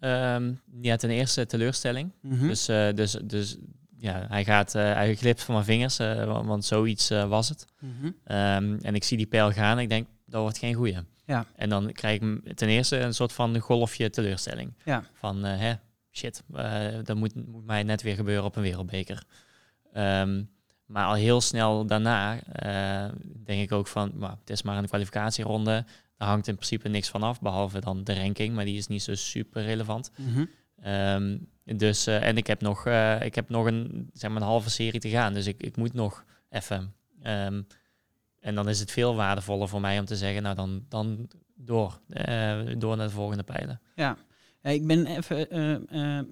Ehm, 0.00 0.52
ja, 0.80 0.96
ten 0.96 1.10
eerste 1.10 1.46
teleurstelling. 1.46 2.12
Mhm. 2.20 2.46
Dus, 2.46 2.68
eh, 2.68 2.92
dus, 2.94 3.16
dus 3.24 3.56
ja, 3.96 4.26
hij 4.28 4.44
gaat, 4.44 4.74
eh, 4.74 4.82
hij 4.82 5.14
glipt 5.14 5.42
van 5.42 5.54
mijn 5.54 5.66
vingers, 5.66 5.96
want, 6.26 6.64
zoiets 6.64 7.08
was 7.08 7.48
het. 7.48 7.66
Mhm. 7.78 8.10
Ehm, 8.24 8.78
en 8.82 8.94
ik 8.94 9.04
zie 9.04 9.16
die 9.16 9.26
pijl 9.26 9.52
gaan 9.52 9.76
en 9.76 9.82
ik 9.82 9.88
denk, 9.88 10.06
dat 10.26 10.40
wordt 10.40 10.58
geen 10.58 10.74
goeie. 10.74 10.96
Ja. 11.24 11.46
En 11.56 11.68
dan 11.68 11.92
krijg 11.92 12.20
ik 12.20 12.56
ten 12.56 12.68
eerste 12.68 12.98
een 12.98 13.14
soort 13.14 13.32
van 13.32 13.58
golfje 13.58 14.10
teleurstelling. 14.10 14.72
Ja. 14.84 15.04
Van, 15.12 15.42
hè, 15.44 15.74
shit, 16.12 16.42
dat 17.04 17.16
moet, 17.16 17.46
moet 17.46 17.66
mij 17.66 17.82
net 17.82 18.02
weer 18.02 18.14
gebeuren 18.14 18.44
op 18.44 18.56
een 18.56 18.62
wereldbeker. 18.62 19.22
Ehm, 19.92 20.42
maar 20.90 21.06
al 21.06 21.14
heel 21.14 21.40
snel 21.40 21.86
daarna 21.86 22.40
eh, 22.42 23.12
denk 23.44 23.62
ik 23.62 23.72
ook 23.72 23.86
van, 23.86 24.12
nou, 24.14 24.34
het 24.40 24.50
is 24.50 24.62
maar 24.62 24.76
een 24.76 24.88
kwalificatieronde. 24.88 25.84
Daar 26.16 26.28
hangt 26.28 26.48
in 26.48 26.54
principe 26.54 26.88
niks 26.88 27.08
van 27.08 27.22
af, 27.22 27.40
behalve 27.40 27.80
dan 27.80 28.04
de 28.04 28.14
ranking, 28.14 28.54
maar 28.54 28.64
die 28.64 28.76
is 28.76 28.86
niet 28.86 29.02
zo 29.02 29.14
super 29.14 29.62
relevant. 29.62 30.10
Mhm. 30.16 30.44
Ehm, 30.82 31.38
dus, 31.64 32.06
eh, 32.06 32.26
en 32.26 32.36
ik 32.36 32.46
heb 32.46 32.60
nog, 32.60 32.86
eh, 32.86 33.22
ik 33.22 33.34
heb 33.34 33.48
nog 33.48 33.66
een, 33.66 34.10
zeg 34.12 34.30
maar 34.30 34.40
een 34.40 34.46
halve 34.46 34.70
serie 34.70 35.00
te 35.00 35.08
gaan. 35.08 35.34
Dus 35.34 35.46
ik, 35.46 35.62
ik 35.62 35.76
moet 35.76 35.92
nog 35.92 36.24
even. 36.48 36.94
Ehm, 37.22 37.62
en 38.40 38.54
dan 38.54 38.68
is 38.68 38.80
het 38.80 38.90
veel 38.90 39.14
waardevoller 39.14 39.68
voor 39.68 39.80
mij 39.80 39.98
om 39.98 40.04
te 40.04 40.16
zeggen, 40.16 40.42
nou 40.42 40.54
dan, 40.56 40.84
dan 40.88 41.28
door. 41.54 42.00
door 42.78 42.96
naar 42.96 43.06
de 43.06 43.10
volgende 43.10 43.42
pijlen. 43.42 43.80
Ja, 43.94 44.16
ik 44.62 44.86
ben 44.86 45.06
even 45.06 45.86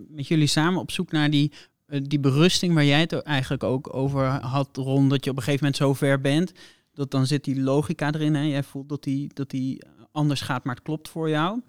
met 0.09 0.27
jullie 0.27 0.47
samen 0.47 0.81
op 0.81 0.91
zoek 0.91 1.13
naar 1.13 1.31
die, 1.31 1.53
die 1.89 2.21
berusting 2.21 2.75
waar 2.75 2.85
jij 2.85 3.01
het 3.01 3.13
eigenlijk 3.13 3.63
ook 3.63 3.95
over 3.95 4.27
had, 4.27 4.77
Ron, 4.77 5.09
dat 5.09 5.25
je 5.25 5.31
op 5.31 5.37
een 5.37 5.43
gegeven 5.43 5.65
moment 5.65 5.83
zo 5.83 5.95
ver 5.95 6.21
bent, 6.21 6.53
dat 6.95 7.11
dan 7.11 7.27
zit 7.27 7.45
die 7.45 7.61
logica 7.61 8.13
erin. 8.13 8.35
Hè? 8.35 8.43
Jij 8.43 8.63
voelt 8.63 8.89
dat 8.89 9.03
die, 9.03 9.31
dat 9.35 9.51
die 9.51 9.83
anders 10.13 10.41
gaat, 10.41 10.65
maar 10.65 10.75
het 10.75 10.85
klopt 10.85 11.09
voor 11.09 11.29
jou. 11.29 11.61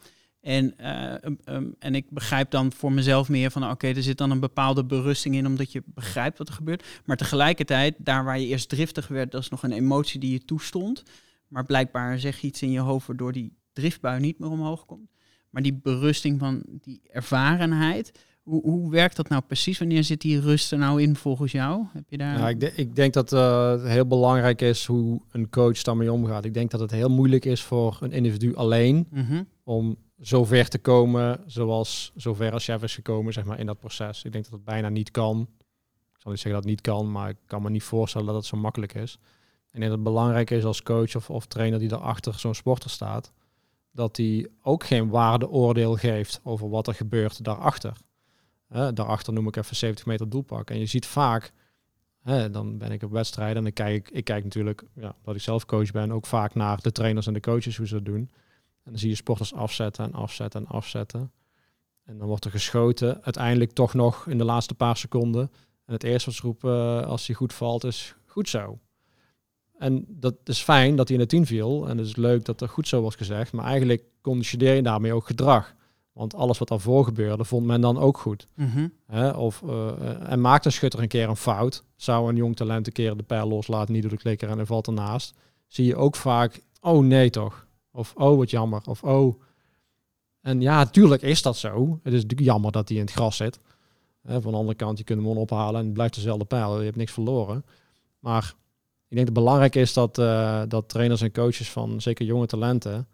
En, 0.42 0.78
eh, 0.78 1.32
um, 1.46 1.76
en 1.80 1.96
ik 1.96 2.10
begrijp 2.10 2.52
dan 2.52 2.72
voor 2.72 2.92
mezelf 2.92 3.30
meer 3.30 3.52
van, 3.52 3.70
oké, 3.70 3.88
er 3.88 4.04
zit 4.04 4.18
dan 4.18 4.32
een 4.32 4.40
bepaalde 4.40 4.86
berusting 4.86 5.36
in, 5.36 5.46
omdat 5.46 5.72
je 5.72 5.84
begrijpt 5.86 6.38
wat 6.38 6.48
er 6.48 6.54
gebeurt. 6.54 7.02
Maar 7.06 7.18
tegelijkertijd, 7.18 7.96
daar 7.98 8.24
waar 8.24 8.40
je 8.40 8.48
eerst 8.48 8.70
driftig 8.70 9.08
werd, 9.08 9.32
dat 9.32 9.42
is 9.42 9.50
nog 9.50 9.64
een 9.64 9.72
emotie 9.72 10.20
die 10.20 10.32
je 10.32 10.46
toestond. 10.46 11.04
Maar 11.48 11.66
blijkbaar 11.66 12.20
zeg 12.20 12.40
je 12.40 12.48
iets 12.48 12.62
in 12.62 12.72
je 12.72 12.80
hoofd 12.80 13.08
waardoor 13.08 13.32
die 13.32 13.58
driftbui 13.74 14.20
niet 14.20 14.40
meer 14.40 14.50
omhoog 14.50 14.86
komt. 14.86 15.10
Maar 15.50 15.62
die 15.62 15.80
berusting 15.84 16.40
van 16.40 16.64
die 16.68 17.02
ervarenheid, 17.12 18.12
hoe, 18.44 18.62
hoe 18.62 18.92
werkt 18.92 19.16
dat 19.16 19.30
nou 19.30 19.42
precies? 19.42 19.78
Wanneer 19.80 20.04
zit 20.04 20.22
die 20.22 20.40
rust 20.40 20.72
er 20.72 20.78
nou 20.78 21.02
in 21.02 21.16
volgens 21.16 21.52
jou? 21.52 21.86
Heb 21.94 22.04
je 22.10 22.18
daar... 22.18 22.38
Ja, 22.38 22.50
ik, 22.50 22.60
de- 22.60 22.74
ik 22.76 22.96
denk 22.96 23.14
dat 23.14 23.34
eh, 23.34 23.70
het 23.72 23.84
heel 23.84 24.08
belangrijk 24.08 24.62
is 24.62 24.86
hoe 24.86 25.22
een 25.32 25.50
coach 25.50 25.82
daarmee 25.82 26.12
omgaat. 26.12 26.46
Ik 26.46 26.54
denk 26.54 26.72
dat 26.72 26.80
het 26.80 26.92
heel 26.92 27.10
moeilijk 27.10 27.46
is 27.46 27.62
voor 27.64 27.98
een 28.02 28.12
individu 28.12 28.56
alleen 28.56 29.08
Mhm. 29.12 29.44
om 29.64 29.98
zover 30.18 30.70
te 30.70 30.78
komen 30.80 31.40
zoals 31.46 32.12
zover 32.16 32.52
als 32.54 32.64
chef 32.64 32.84
is 32.84 32.96
gekomen, 32.96 33.34
zeg 33.34 33.46
maar, 33.46 33.60
in 33.60 33.66
dat 33.66 33.80
proces. 33.80 34.24
Ik 34.24 34.32
denk 34.32 34.44
dat 34.44 34.54
het 34.54 34.64
bijna 34.64 34.90
niet 34.90 35.12
kan. 35.12 35.48
Ik 36.14 36.26
zal 36.26 36.32
niet 36.32 36.40
zeggen 36.42 36.62
dat 36.62 36.70
het 36.70 36.70
niet 36.70 36.82
kan, 36.82 37.12
maar 37.12 37.30
ik 37.30 37.38
kan 37.46 37.62
me 37.62 37.70
niet 37.70 37.84
voorstellen 37.84 38.28
dat 38.28 38.36
het 38.36 38.46
zo 38.46 38.58
makkelijk 38.58 38.94
is. 38.94 39.18
Denk 39.72 39.84
dat 39.84 39.94
het 39.94 40.04
belangrijk 40.04 40.50
is 40.50 40.64
als 40.64 40.84
coach 40.84 41.16
of, 41.16 41.30
of 41.30 41.46
trainer 41.46 41.80
die 41.80 41.88
daarachter 41.88 42.40
zo'n 42.40 42.54
sporter 42.56 42.90
staat, 42.90 43.32
dat 43.92 44.18
hij 44.18 44.48
ook 44.62 44.84
geen 44.84 45.10
waardeoordeel 45.10 45.96
geeft 45.96 46.40
over 46.44 46.70
wat 46.70 46.88
er 46.88 46.94
gebeurt 46.94 47.44
daarachter. 47.44 47.94
Hè, 48.70 48.94
daarachter 48.94 49.34
noem 49.34 49.48
ik 49.48 49.56
even 49.56 49.76
70 49.76 50.06
meter 50.06 50.30
doelpak. 50.30 50.70
En 50.70 50.80
je 50.80 50.86
ziet 50.86 51.06
vaak, 51.06 51.52
dan 52.52 52.78
ben 52.78 52.92
ik 52.92 53.04
op 53.04 53.12
wedstrijden 53.12 53.58
en 53.58 53.64
dan 53.64 53.74
kijk 53.74 53.96
ik, 53.96 54.10
ik 54.16 54.24
kijk 54.24 54.44
natuurlijk, 54.44 54.84
ja, 54.94 55.16
omdat 55.18 55.36
ik 55.36 55.42
zelf 55.42 55.66
coach 55.66 55.92
ben, 55.92 56.12
ook 56.12 56.26
vaak 56.26 56.56
naar 56.56 56.82
de 56.82 56.92
trainers 56.92 57.28
en 57.28 57.34
de 57.34 57.40
coaches 57.40 57.78
hoe 57.78 57.88
ze 57.88 57.94
dat 57.94 58.06
doen. 58.06 58.30
En 58.84 58.92
dan 58.92 58.98
zie 58.98 59.10
je 59.10 59.16
sporters 59.16 59.54
afzetten 59.54 60.06
en 60.06 60.14
afzetten 60.14 60.62
en 60.62 60.68
afzetten. 60.68 61.32
En 62.06 62.18
dan 62.18 62.28
wordt 62.28 62.46
er 62.46 62.52
geschoten, 62.52 63.24
uiteindelijk 63.24 63.72
toch 63.72 63.94
nog 63.94 64.28
in 64.28 64.38
de 64.38 64.44
laatste 64.44 64.74
paar 64.74 64.98
seconden. 64.98 65.52
En 65.86 65.94
het 65.94 66.04
eerste 66.04 66.30
wat 66.30 66.40
roepen 66.40 67.06
als 67.06 67.28
hij 67.28 67.36
goed 67.36 67.54
valt 67.54 67.84
is 67.84 68.16
goed 68.26 68.50
zo. 68.50 68.80
En 69.78 70.06
dat 70.08 70.36
is 70.44 70.62
fijn 70.62 70.96
dat 70.96 71.08
hij 71.08 71.18
in 71.18 71.24
de 71.24 71.30
tien 71.30 71.46
viel. 71.46 71.88
En 71.88 71.98
het 71.98 72.08
is 72.08 72.16
leuk 72.16 72.46
dat 72.46 72.62
er 72.62 72.70
goed 72.70 72.88
zo 72.88 73.02
was 73.02 73.16
gezegd. 73.16 73.52
Maar 73.52 73.66
eigenlijk 73.66 74.04
conditioneer 74.22 74.76
je 74.76 74.82
daarmee 74.82 75.14
ook 75.14 75.26
gedrag. 75.26 75.76
Want 76.12 76.36
alles 76.36 76.58
wat 76.58 76.68
daarvoor 76.68 77.04
gebeurde, 77.04 77.46
vond 77.46 77.66
men 77.66 77.82
dan 77.82 77.98
ook 77.98 78.18
goed. 78.18 78.48
Mhm. 78.54 78.88
Of, 79.36 79.62
uh, 79.66 80.32
en 80.32 80.42
maakt 80.42 80.66
een 80.66 80.72
schutter 80.72 81.00
een 81.00 81.08
keer 81.08 81.30
een 81.30 81.36
fout. 81.36 81.84
Zou 81.96 82.30
een 82.30 82.36
jong 82.36 82.56
talent 82.56 82.88
een 82.88 82.94
keer 82.94 83.18
de 83.18 83.24
pijl 83.24 83.48
loslaten, 83.48 83.94
niet 83.94 84.02
door 84.02 84.12
de 84.12 84.18
klikker 84.18 84.50
en 84.50 84.58
hij 84.58 84.66
valt 84.66 84.88
ernaast. 84.88 85.34
Zie 85.68 85.86
je 85.86 85.96
ook 85.96 86.16
vaak, 86.16 86.62
oh 86.82 87.04
nee 87.04 87.30
toch. 87.30 87.68
Of 87.92 88.14
oh 88.16 88.38
wat 88.38 88.50
jammer. 88.50 88.82
Of 88.86 89.04
oh. 89.04 89.42
En 90.42 90.62
ja, 90.62 90.78
natuurlijk 90.78 91.22
is 91.22 91.42
dat 91.42 91.58
zo. 91.58 92.00
Het 92.04 92.14
is 92.14 92.22
natuurlijk 92.22 92.50
jammer 92.50 92.72
dat 92.72 92.90
hij 92.90 92.98
in 92.98 93.04
het 93.04 93.14
gras 93.14 93.36
zit. 93.36 93.60
Van 94.24 94.52
de 94.52 94.58
andere 94.58 94.76
kant, 94.76 94.98
je 94.98 95.04
kunt 95.04 95.20
hem 95.26 95.38
ophalen 95.38 95.80
en 95.80 95.86
het 95.86 95.94
blijft 95.94 96.16
dezelfde 96.16 96.46
pijl. 96.46 96.78
Je 96.78 96.86
hebt 96.86 96.96
niks 96.96 97.12
verloren. 97.12 97.66
Maar 98.20 98.56
ik 99.08 99.16
denk 99.16 99.28
dat 99.28 99.36
het 99.36 99.44
belangrijk 99.46 99.76
is 99.76 99.94
dat, 99.94 100.18
uh, 100.18 100.62
dat 100.68 100.90
trainers 100.90 101.22
en 101.22 101.32
coaches 101.32 101.70
van 101.70 102.02
zeker 102.02 102.26
jonge 102.26 102.46
talenten 102.46 103.08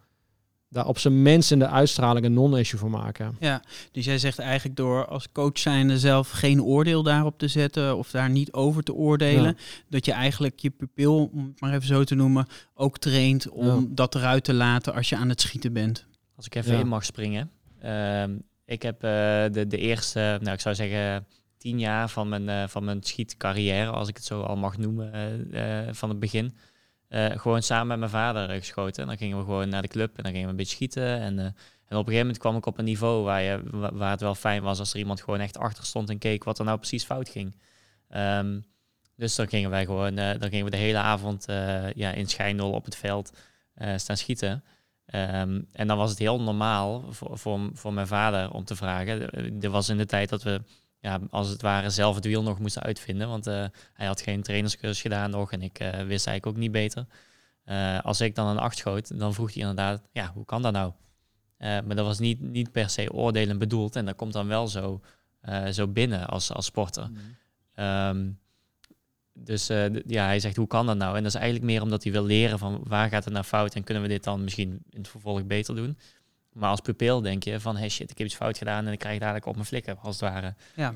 daar 0.75 0.87
op 0.87 0.99
zijn 0.99 1.21
minst 1.21 1.51
in 1.51 1.59
de 1.59 1.67
uitstraling 1.67 2.25
een 2.25 2.33
non-issue 2.33 2.79
voor 2.79 2.89
maken. 2.89 3.35
Ja, 3.39 3.61
dus 3.91 4.05
jij 4.05 4.17
zegt 4.17 4.39
eigenlijk 4.39 4.77
door 4.77 5.07
als 5.07 5.31
coach 5.31 5.59
zijnde 5.59 5.99
zelf 5.99 6.29
geen 6.29 6.63
oordeel 6.63 7.03
daarop 7.03 7.37
te 7.37 7.47
zetten 7.47 7.97
of 7.97 8.11
daar 8.11 8.29
niet 8.29 8.53
over 8.53 8.83
te 8.83 8.93
oordelen, 8.93 9.57
dat 9.89 10.05
je 10.05 10.11
eigenlijk 10.11 10.59
je 10.59 10.69
pupil, 10.69 11.29
om 11.33 11.45
het 11.45 11.61
maar 11.61 11.73
even 11.73 11.87
zo 11.87 12.03
te 12.03 12.15
noemen, 12.15 12.47
ook 12.73 12.97
traint 12.97 13.49
om 13.49 13.65
ja. 13.65 13.85
dat 13.89 14.15
eruit 14.15 14.43
te 14.43 14.53
laten 14.53 14.93
als 14.93 15.09
je 15.09 15.15
aan 15.15 15.29
het 15.29 15.41
schieten 15.41 15.73
bent. 15.73 16.05
Als 16.35 16.45
ik 16.45 16.55
even 16.55 16.73
ja. 16.73 16.79
in 16.79 16.87
mag 16.87 17.05
springen. 17.05 17.51
Uh, 17.85 18.23
ik 18.65 18.81
heb 18.81 18.95
uh, 18.95 19.09
de, 19.51 19.65
de 19.67 19.77
eerste, 19.77 20.37
nou 20.41 20.53
ik 20.53 20.61
zou 20.61 20.75
zeggen 20.75 21.25
tien 21.57 21.79
jaar 21.79 22.09
van 22.09 22.29
mijn, 22.29 22.47
uh, 22.47 22.63
van 22.67 22.83
mijn 22.83 23.03
schietcarrière, 23.03 23.91
als 23.91 24.07
ik 24.07 24.15
het 24.15 24.25
zo 24.25 24.41
al 24.41 24.55
mag 24.55 24.77
noemen, 24.77 25.47
uh, 25.51 25.79
van 25.91 26.09
het 26.09 26.19
begin. 26.19 26.55
Gewoon 27.15 27.63
samen 27.63 27.87
met 27.87 27.99
mijn 27.99 28.11
vader 28.11 28.49
geschoten. 28.49 29.01
En 29.01 29.07
dan 29.07 29.17
gingen 29.17 29.37
we 29.37 29.43
gewoon 29.43 29.69
naar 29.69 29.81
de 29.81 29.87
club 29.87 30.17
en 30.17 30.23
dan 30.23 30.31
gingen 30.31 30.45
we 30.45 30.51
een 30.51 30.57
beetje 30.57 30.75
schieten. 30.75 31.19
En, 31.19 31.39
en 31.39 31.47
op 31.47 31.53
een 31.89 31.97
gegeven 31.97 32.17
moment 32.17 32.37
kwam 32.37 32.55
ik 32.55 32.65
op 32.65 32.77
een 32.77 32.85
niveau 32.85 33.23
waar, 33.23 33.41
je, 33.41 33.61
waar 33.93 34.11
het 34.11 34.21
wel 34.21 34.35
fijn 34.35 34.61
was 34.61 34.79
als 34.79 34.93
er 34.93 34.99
iemand 34.99 35.21
gewoon 35.21 35.39
echt 35.39 35.57
achter 35.57 35.85
stond 35.85 36.09
en 36.09 36.17
keek 36.17 36.43
wat 36.43 36.59
er 36.59 36.65
nou 36.65 36.77
precies 36.77 37.03
fout 37.03 37.29
ging. 37.29 37.55
Um, 38.15 38.65
dus 39.15 39.35
dan 39.35 39.47
gingen 39.47 39.69
wij 39.69 39.85
gewoon, 39.85 40.15
dan 40.15 40.49
gingen 40.49 40.65
we 40.65 40.71
de 40.71 40.77
hele 40.77 40.97
avond 40.97 41.45
ja, 41.95 42.11
in 42.11 42.27
schijnel 42.27 42.71
op 42.71 42.85
het 42.85 42.95
veld 42.95 43.31
staan 43.95 44.17
schieten. 44.17 44.63
Um, 45.15 45.67
en 45.71 45.87
dan 45.87 45.97
was 45.97 46.09
het 46.09 46.19
heel 46.19 46.41
normaal 46.41 47.05
voor, 47.09 47.37
voor, 47.37 47.69
voor 47.73 47.93
mijn 47.93 48.07
vader 48.07 48.51
om 48.51 48.65
te 48.65 48.75
vragen. 48.75 49.29
Er 49.61 49.69
was 49.69 49.89
in 49.89 49.97
de 49.97 50.05
tijd 50.05 50.29
dat 50.29 50.43
we 50.43 50.61
ja, 51.05 51.19
als 51.29 51.49
het 51.49 51.61
ware 51.61 51.89
zelf 51.89 52.15
het 52.15 52.25
wiel 52.25 52.43
nog 52.43 52.59
moesten 52.59 52.81
uitvinden. 52.81 53.27
Want 53.27 53.47
uh, 53.47 53.65
hij 53.93 54.07
had 54.07 54.21
geen 54.21 54.41
trainerscursus 54.41 55.01
gedaan 55.01 55.29
nog 55.29 55.51
en 55.51 55.61
ik 55.61 55.79
uh, 55.79 55.89
wist 55.89 56.27
eigenlijk 56.27 56.45
ook 56.45 56.57
niet 56.57 56.71
beter. 56.71 57.05
Uh, 57.65 57.99
als 57.99 58.21
ik 58.21 58.35
dan 58.35 58.47
een 58.47 58.57
acht 58.57 58.77
schoot, 58.77 59.19
dan 59.19 59.33
vroeg 59.33 59.53
hij 59.53 59.61
inderdaad, 59.61 60.01
ja, 60.11 60.31
hoe 60.33 60.45
kan 60.45 60.61
dat 60.61 60.73
nou? 60.73 60.91
maar 61.57 61.95
dat 61.95 62.05
was 62.05 62.19
niet, 62.19 62.41
niet 62.41 62.71
per 62.71 62.89
se 62.89 63.13
oordelen 63.13 63.57
bedoeld 63.57 63.95
en 63.95 64.05
dat 64.05 64.15
komt 64.15 64.33
dan 64.33 64.47
wel 64.47 64.67
zo, 64.67 65.01
zo 65.71 65.87
binnen 65.87 66.27
als, 66.27 66.51
als 66.51 66.65
sporter. 66.65 67.09
Mm. 67.09 67.83
Um, 67.83 68.39
dus 69.33 69.67
ja, 70.05 70.25
hij 70.25 70.39
zegt, 70.39 70.55
hoe 70.55 70.67
kan 70.67 70.85
dat 70.85 70.97
nou? 70.97 71.17
En 71.17 71.23
dat 71.23 71.33
is 71.33 71.39
eigenlijk 71.39 71.71
meer 71.71 71.81
omdat 71.81 72.03
hij 72.03 72.11
wil 72.11 72.23
leren 72.23 72.59
van 72.59 72.83
waar 72.87 73.09
gaat 73.09 73.23
het 73.23 73.33
naar 73.33 73.43
fout 73.43 73.75
en 73.75 73.83
kunnen 73.83 74.03
we 74.03 74.09
dit 74.09 74.23
dan 74.23 74.43
misschien 74.43 74.69
in 74.89 74.99
het 74.99 75.07
vervolg 75.07 75.45
beter 75.45 75.75
doen. 75.75 75.97
Maar 76.55 76.69
als 76.69 76.81
pupil 76.81 77.21
denk 77.21 77.43
je 77.43 77.59
van, 77.59 77.77
hey 77.77 77.89
shit, 77.89 78.11
ik 78.11 78.17
heb 78.17 78.27
iets 78.27 78.35
fout 78.35 78.57
gedaan 78.57 78.85
en 78.85 78.91
ik 78.91 78.99
krijg 78.99 79.19
dadelijk 79.19 79.45
op 79.45 79.53
mijn 79.53 79.65
flikken, 79.65 79.97
als 79.99 80.19
het 80.19 80.29
ware. 80.29 80.55
Ja. 80.75 80.89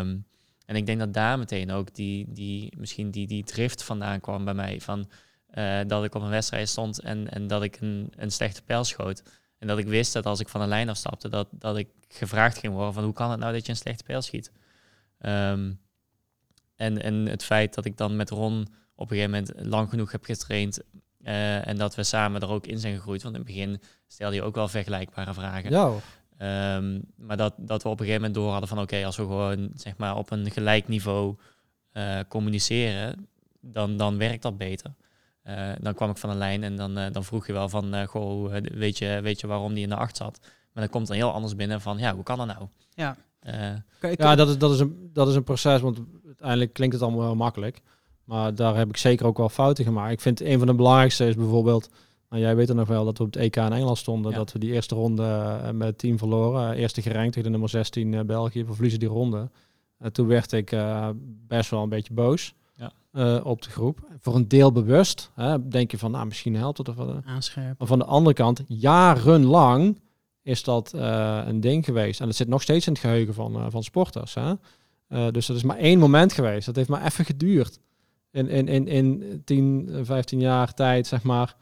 Um, 0.00 0.26
en 0.66 0.76
ik 0.76 0.86
denk 0.86 0.98
dat 0.98 1.14
daar 1.14 1.38
meteen 1.38 1.70
ook 1.70 1.94
die, 1.94 2.32
die 2.32 2.72
misschien 2.76 3.10
die, 3.10 3.26
die 3.26 3.44
drift 3.44 3.82
vandaan 3.82 4.20
kwam 4.20 4.44
bij 4.44 4.54
mij. 4.54 4.80
Van, 4.80 5.10
uh, 5.54 5.80
dat 5.86 6.04
ik 6.04 6.14
op 6.14 6.22
een 6.22 6.28
wedstrijd 6.28 6.68
stond 6.68 7.00
en, 7.00 7.30
en 7.30 7.46
dat 7.46 7.62
ik 7.62 7.80
een, 7.80 8.12
een 8.16 8.30
slechte 8.30 8.62
pijl 8.62 8.84
schoot. 8.84 9.22
En 9.58 9.66
dat 9.66 9.78
ik 9.78 9.86
wist 9.86 10.12
dat 10.12 10.26
als 10.26 10.40
ik 10.40 10.48
van 10.48 10.60
de 10.60 10.66
lijn 10.66 10.88
afstapte, 10.88 11.28
dat, 11.28 11.48
dat 11.50 11.76
ik 11.76 11.88
gevraagd 12.08 12.58
ging 12.58 12.72
worden 12.72 12.94
van 12.94 13.04
hoe 13.04 13.12
kan 13.12 13.30
het 13.30 13.40
nou 13.40 13.52
dat 13.52 13.66
je 13.66 13.72
een 13.72 13.78
slechte 13.78 14.04
pijl 14.04 14.22
schiet? 14.22 14.50
Um, 15.20 15.80
en, 16.76 17.02
en 17.02 17.14
het 17.14 17.44
feit 17.44 17.74
dat 17.74 17.84
ik 17.84 17.96
dan 17.96 18.16
met 18.16 18.30
Ron 18.30 18.66
op 18.94 19.10
een 19.10 19.16
gegeven 19.16 19.30
moment 19.30 19.66
lang 19.66 19.88
genoeg 19.88 20.12
heb 20.12 20.24
getraind 20.24 20.80
uh, 21.26 21.68
en 21.68 21.76
dat 21.76 21.94
we 21.94 22.02
samen 22.02 22.40
er 22.40 22.48
ook 22.48 22.66
in 22.66 22.78
zijn 22.78 22.94
gegroeid. 22.94 23.22
Want 23.22 23.34
in 23.34 23.40
het 23.40 23.50
begin 23.50 23.80
stelde 24.06 24.34
je 24.34 24.42
ook 24.42 24.54
wel 24.54 24.68
vergelijkbare 24.68 25.34
vragen. 25.34 25.70
Ja. 25.70 25.92
Um, 26.76 27.02
maar 27.16 27.36
dat, 27.36 27.54
dat 27.56 27.82
we 27.82 27.88
op 27.88 28.00
een 28.00 28.06
gegeven 28.06 28.26
moment 28.26 28.34
door 28.34 28.50
hadden 28.50 28.68
van 28.68 28.78
oké, 28.78 28.86
okay, 28.86 29.04
als 29.04 29.16
we 29.16 29.22
gewoon 29.22 29.70
zeg 29.74 29.96
maar 29.96 30.16
op 30.16 30.30
een 30.30 30.50
gelijk 30.50 30.88
niveau 30.88 31.36
uh, 31.92 32.18
communiceren, 32.28 33.28
dan, 33.60 33.96
dan 33.96 34.18
werkt 34.18 34.42
dat 34.42 34.58
beter. 34.58 34.94
Uh, 35.44 35.72
dan 35.80 35.94
kwam 35.94 36.10
ik 36.10 36.16
van 36.16 36.30
een 36.30 36.36
lijn 36.36 36.62
en 36.62 36.76
dan, 36.76 36.94
dan 36.94 37.24
vroeg 37.24 37.46
je 37.46 37.52
wel 37.52 37.68
van 37.68 38.06
goh, 38.06 38.54
weet 38.62 38.98
je, 38.98 39.20
weet 39.22 39.40
je 39.40 39.46
waarom 39.46 39.74
die 39.74 39.82
in 39.82 39.88
de 39.88 39.96
acht 39.96 40.16
zat? 40.16 40.38
Maar 40.72 40.82
dan 40.82 40.92
komt 40.92 41.08
er 41.08 41.14
heel 41.14 41.32
anders 41.32 41.56
binnen 41.56 41.80
van 41.80 41.98
ja, 41.98 42.14
hoe 42.14 42.24
kan 42.24 42.38
dat 42.38 42.46
nou? 42.46 42.66
Ja, 42.94 43.16
ja 44.16 44.34
dat, 44.34 44.48
is, 44.48 44.58
dat, 44.58 44.72
is 44.72 44.80
een, 44.80 45.10
dat 45.12 45.28
is 45.28 45.34
een 45.34 45.44
proces, 45.44 45.80
want 45.80 45.98
uiteindelijk 46.26 46.72
klinkt 46.72 46.94
het 46.94 47.04
allemaal 47.04 47.24
heel 47.24 47.36
makkelijk. 47.36 47.82
Maar 48.26 48.54
daar 48.54 48.76
heb 48.76 48.88
ik 48.88 48.96
zeker 48.96 49.26
ook 49.26 49.36
wel 49.36 49.48
fouten 49.48 49.84
gemaakt. 49.84 50.12
Ik 50.12 50.20
vind 50.20 50.40
een 50.40 50.58
van 50.58 50.66
de 50.66 50.74
belangrijkste 50.74 51.26
is 51.26 51.34
bijvoorbeeld, 51.34 51.90
nou, 52.30 52.42
jij 52.42 52.56
weet 52.56 52.68
er 52.68 52.74
nog 52.74 52.88
wel 52.88 53.04
dat 53.04 53.18
we 53.18 53.24
op 53.24 53.32
het 53.32 53.42
EK 53.42 53.56
in 53.56 53.72
Engeland 53.72 53.98
stonden, 53.98 54.32
dat 54.32 54.52
we 54.52 54.58
die 54.58 54.72
eerste 54.72 54.94
ronde 54.94 55.22
uh, 55.22 55.70
met 55.70 55.88
het 55.88 55.98
team 55.98 56.18
verloren. 56.18 56.72
Uh, 56.72 56.80
eerste 56.80 57.02
gerankt 57.02 57.28
tegen 57.28 57.42
de 57.42 57.50
nummer 57.50 57.68
16 57.68 58.12
uh, 58.12 58.20
België, 58.20 58.64
we 58.64 58.72
verliezen 58.72 59.00
die 59.00 59.08
ronde. 59.08 59.50
toen 60.12 60.26
werd 60.26 60.52
ik 60.52 60.76
best 61.46 61.70
wel 61.70 61.82
een 61.82 61.88
beetje 61.88 62.14
boos 62.14 62.54
ja. 62.76 63.38
op 63.38 63.62
de 63.62 63.70
groep. 63.70 63.98
Voor 64.20 64.34
een 64.34 64.48
deel 64.48 64.72
bewust, 64.72 65.30
hè, 65.34 65.68
denk 65.68 65.90
je 65.90 65.98
van, 65.98 66.10
nou 66.10 66.26
misschien 66.26 66.56
helpt 66.56 66.78
het. 66.78 66.88
Of, 66.88 66.96
Aanscherpen. 67.24 67.74
Maar 67.78 67.88
van 67.88 67.98
de 67.98 68.04
andere 68.04 68.34
kant, 68.34 68.62
jarenlang 68.66 70.00
is 70.42 70.62
dat 70.62 70.92
een 71.46 71.60
ding 71.60 71.84
geweest. 71.84 72.20
En 72.20 72.26
het 72.26 72.36
zit 72.36 72.48
nog 72.48 72.62
steeds 72.62 72.86
in 72.86 72.92
het 72.92 73.00
geheugen 73.02 73.34
van, 73.34 73.70
van 73.70 73.82
sporters. 73.82 74.34
Hè? 74.34 74.52
dus 75.30 75.46
dat 75.46 75.56
is 75.56 75.62
maar 75.62 75.78
één 75.78 75.98
moment 75.98 76.32
geweest. 76.32 76.66
Dat 76.66 76.76
heeft 76.76 76.88
maar 76.88 77.04
even 77.04 77.24
geduurd 77.24 77.78
in, 78.36 78.48
in, 78.48 78.68
in, 78.68 78.88
in 78.88 79.42
10, 79.44 79.90
15 80.02 80.40
jaar 80.40 80.74
tijd, 80.74 81.06
zeg 81.06 81.22
maar. 81.22 81.56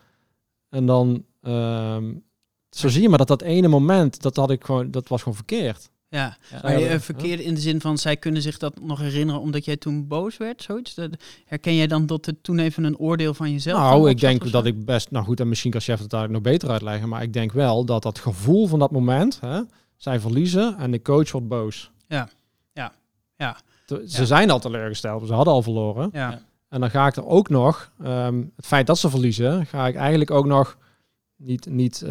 En 0.69 0.87
dan, 0.87 1.25
um, 1.43 2.25
zo 2.71 2.89
zie 2.89 3.03
je 3.03 3.09
maar 3.09 3.19
dat 3.19 3.29
dat 3.29 3.43
ene 3.43 3.69
moment, 3.69 4.23
dat 4.23 4.37
had 4.37 4.51
ik 4.51 4.65
gewoon, 4.65 4.91
dat 4.91 5.09
was 5.09 5.19
gewoon 5.19 5.37
verkeerd. 5.37 5.93
Ja, 6.09 6.37
maar 6.63 6.79
je, 6.79 7.01
verkeerd 7.01 7.41
in 7.41 7.55
de 7.55 7.61
zin 7.61 7.81
van 7.81 7.99
zij 7.99 8.17
kunnen 8.17 8.43
zich 8.43 8.59
dat 8.59 8.81
nog 8.81 8.99
herinneren 8.99 9.41
omdat 9.41 9.65
jij 9.65 9.77
toen 9.77 10.07
boos 10.07 10.37
werd, 10.37 10.63
zoiets. 10.63 10.97
herken 11.45 11.77
jij 11.77 11.87
dan 11.87 12.07
dat 12.07 12.27
het 12.27 12.43
toen 12.43 12.59
even 12.59 12.85
een 12.85 12.99
oordeel 12.99 13.35
van 13.35 13.51
jezelf? 13.53 13.79
Nou, 13.79 14.11
ik 14.11 14.21
denk 14.21 14.51
dat 14.51 14.67
ik 14.67 14.85
best, 14.85 15.11
nou 15.11 15.25
goed, 15.25 15.41
en 15.41 15.49
misschien 15.49 15.71
kan 15.71 15.81
chef 15.81 15.99
het 15.99 16.11
daar 16.11 16.31
nog 16.31 16.43
beter 16.43 16.71
uitleggen, 16.71 17.09
maar 17.09 17.23
ik 17.23 17.33
denk 17.33 17.53
wel 17.53 17.85
dat 17.85 18.03
dat 18.03 18.19
gevoel 18.19 18.67
van 18.67 18.79
dat 18.79 18.91
moment, 18.91 19.41
hè, 19.41 19.61
zij 19.97 20.21
verliezen 20.21 20.77
en 20.79 20.91
de 20.91 21.03
coach 21.03 21.33
wordt 21.33 21.49
boos. 21.49 21.91
Ja, 22.09 22.29
ja, 22.73 22.93
ja. 23.37 23.57
Ze 23.87 24.03
ja. 24.07 24.25
zijn 24.25 24.51
al 24.51 24.61
teleurgesteld, 24.61 25.27
ze 25.27 25.35
hadden 25.35 25.55
al 25.55 25.63
verloren. 25.63 26.09
Ja. 26.13 26.41
En 26.75 26.81
dan 26.81 26.91
ga 26.91 27.07
ik 27.07 27.17
er 27.17 27.27
ook 27.27 27.49
nog, 27.49 27.93
um, 28.05 28.53
het 28.57 28.67
feit 28.67 28.87
dat 28.87 28.99
ze 28.99 29.11
verliezen, 29.11 29.67
ga 29.67 29.87
ik 29.87 29.95
eigenlijk 29.95 30.31
ook 30.31 30.47
nog 30.47 30.79
niet, 31.37 31.67
niet 31.67 32.03
uh, 32.05 32.11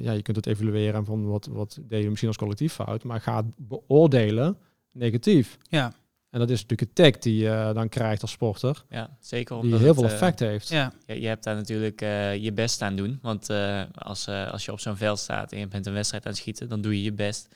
ja, 0.00 0.12
je 0.12 0.22
kunt 0.22 0.36
het 0.36 0.46
evalueren 0.46 1.04
van 1.04 1.26
wat, 1.26 1.46
wat 1.50 1.78
deed 1.82 2.02
je 2.02 2.08
misschien 2.08 2.28
als 2.28 2.36
collectief 2.36 2.72
fout, 2.72 3.04
maar 3.04 3.20
ga 3.20 3.36
het 3.36 3.46
beoordelen 3.56 4.58
negatief. 4.92 5.58
Ja. 5.68 5.92
En 6.30 6.38
dat 6.38 6.50
is 6.50 6.62
natuurlijk 6.62 6.80
een 6.80 7.04
tag 7.04 7.18
die 7.18 7.36
je 7.42 7.70
dan 7.74 7.88
krijgt 7.88 8.22
als 8.22 8.30
sporter. 8.30 8.84
Ja, 8.88 9.16
zeker. 9.20 9.60
Die 9.60 9.76
heel 9.76 9.94
veel 9.94 10.04
effect 10.04 10.40
uh, 10.40 10.48
heeft. 10.48 10.68
Ja. 10.68 10.92
Je, 11.06 11.20
je 11.20 11.26
hebt 11.26 11.44
daar 11.44 11.56
natuurlijk 11.56 12.02
uh, 12.02 12.36
je 12.36 12.52
best 12.52 12.82
aan 12.82 12.96
doen. 12.96 13.18
Want 13.22 13.50
als, 13.94 14.28
als 14.28 14.64
je 14.64 14.72
op 14.72 14.80
zo'n 14.80 14.96
veld 14.96 15.18
staat 15.18 15.52
en 15.52 15.58
je 15.58 15.68
bent 15.68 15.86
een 15.86 15.92
wedstrijd 15.92 16.24
aan 16.24 16.30
het 16.30 16.40
schieten, 16.40 16.68
dan 16.68 16.80
doe 16.80 16.96
je 16.96 17.02
je 17.02 17.12
best. 17.12 17.48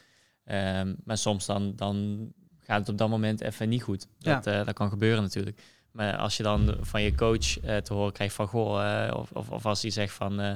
Um, 0.44 0.96
maar 1.04 1.18
soms 1.18 1.46
dan, 1.46 1.72
dan 1.76 2.28
gaat 2.60 2.78
het 2.78 2.88
op 2.88 2.98
dat 2.98 3.08
moment 3.08 3.40
even 3.40 3.68
niet 3.68 3.82
goed. 3.82 4.06
Dat, 4.18 4.44
ja. 4.44 4.64
dat 4.64 4.74
kan 4.74 4.88
gebeuren 4.88 5.22
natuurlijk. 5.22 5.60
Maar 5.96 6.16
als 6.16 6.36
je 6.36 6.42
dan 6.42 6.76
van 6.80 7.02
je 7.02 7.14
coach 7.14 7.64
uh, 7.64 7.76
te 7.76 7.94
horen 7.94 8.12
krijgt 8.12 8.34
van 8.34 8.46
goh, 8.46 8.82
uh, 8.82 9.16
of, 9.16 9.30
of, 9.32 9.50
of, 9.50 9.66
als 9.66 9.82
hij 9.82 9.90
zegt 9.90 10.14
van 10.14 10.40
uh, 10.40 10.52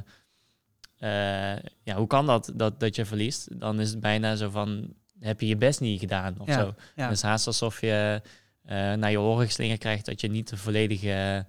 eh, 0.98 1.62
ja, 1.82 1.96
hoe 1.96 2.06
kan 2.06 2.26
dat, 2.26 2.52
dat 2.54 2.80
dat 2.80 2.96
je 2.96 3.04
verliest? 3.04 3.60
Dan 3.60 3.80
is 3.80 3.90
het 3.90 4.00
bijna 4.00 4.36
zo 4.36 4.50
van, 4.50 4.94
heb 5.20 5.40
je 5.40 5.46
je 5.46 5.56
best 5.56 5.80
niet 5.80 6.00
gedaan 6.00 6.34
of 6.38 6.46
Ja, 6.46 6.60
zo. 6.60 6.74
ja. 6.96 7.02
Het 7.02 7.12
is 7.12 7.22
haast 7.22 7.46
alsof 7.46 7.80
je 7.80 8.22
eh, 8.64 8.92
naar 8.92 9.10
je 9.10 9.20
oren 9.20 9.46
geslingerd 9.46 9.78
krijgt 9.78 10.06
dat 10.06 10.20
je 10.20 10.28
niet 10.28 10.48
de 10.48 10.56
volledige 10.56 11.46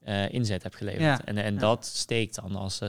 eh, 0.00 0.32
inzet 0.32 0.62
hebt 0.62 0.76
geleverd. 0.76 1.02
Ja, 1.02 1.24
En, 1.24 1.36
en 1.36 1.54
ja. 1.54 1.60
dat 1.60 1.86
steekt 1.86 2.34
dan 2.34 2.56
als 2.56 2.80
eh, 2.80 2.88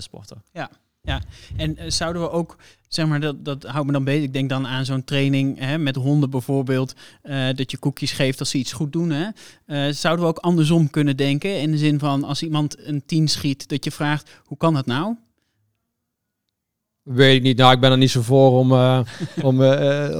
sporter. 1.06 1.22
En 1.58 1.78
eh, 1.78 1.89
zouden 1.89 2.22
we 2.22 2.30
ook, 2.32 2.58
zeg 2.88 3.08
maar, 3.08 3.20
dat, 3.20 3.45
dat 3.45 3.64
houdt 3.64 3.88
me 3.88 3.93
dan 3.93 4.03
bezig. 4.03 4.24
Ik 4.24 4.34
denk 4.34 4.49
dan 4.49 4.68
aan 4.68 4.86
zo'n 4.86 5.03
training 5.03 5.60
hè, 5.60 5.78
met 5.78 5.95
honden 5.95 6.30
bijvoorbeeld. 6.30 6.93
eh, 7.22 7.47
dat 7.56 7.72
je 7.72 7.78
koekjes 7.78 8.12
geeft 8.12 8.39
als 8.39 8.49
ze 8.49 8.58
iets 8.58 8.74
goed 8.74 8.93
doen. 8.93 9.10
Hè. 9.10 9.28
Eh, 9.66 9.93
zouden 9.93 10.26
we 10.26 10.32
ook 10.32 10.38
andersom 10.38 10.89
kunnen 10.89 11.18
denken? 11.18 11.60
In 11.62 11.72
de 11.72 11.78
zin 11.78 11.99
van 11.99 12.24
als 12.24 12.43
iemand 12.43 12.76
een 12.88 13.03
10 13.06 13.28
schiet, 13.28 13.70
dat 13.70 13.84
je 13.84 13.91
vraagt: 13.91 14.30
hoe 14.43 14.58
kan 14.58 14.74
dat 14.74 14.86
nou? 14.86 15.16
Weet 17.03 17.36
ik 17.36 17.41
niet. 17.41 17.58
Nou, 17.58 17.74
ik 17.74 17.80
ben 17.80 17.91
er 17.91 17.97
niet 17.97 18.12
zo 18.12 18.22
voor 18.22 18.51
om, 18.51 18.72
om 19.49 19.64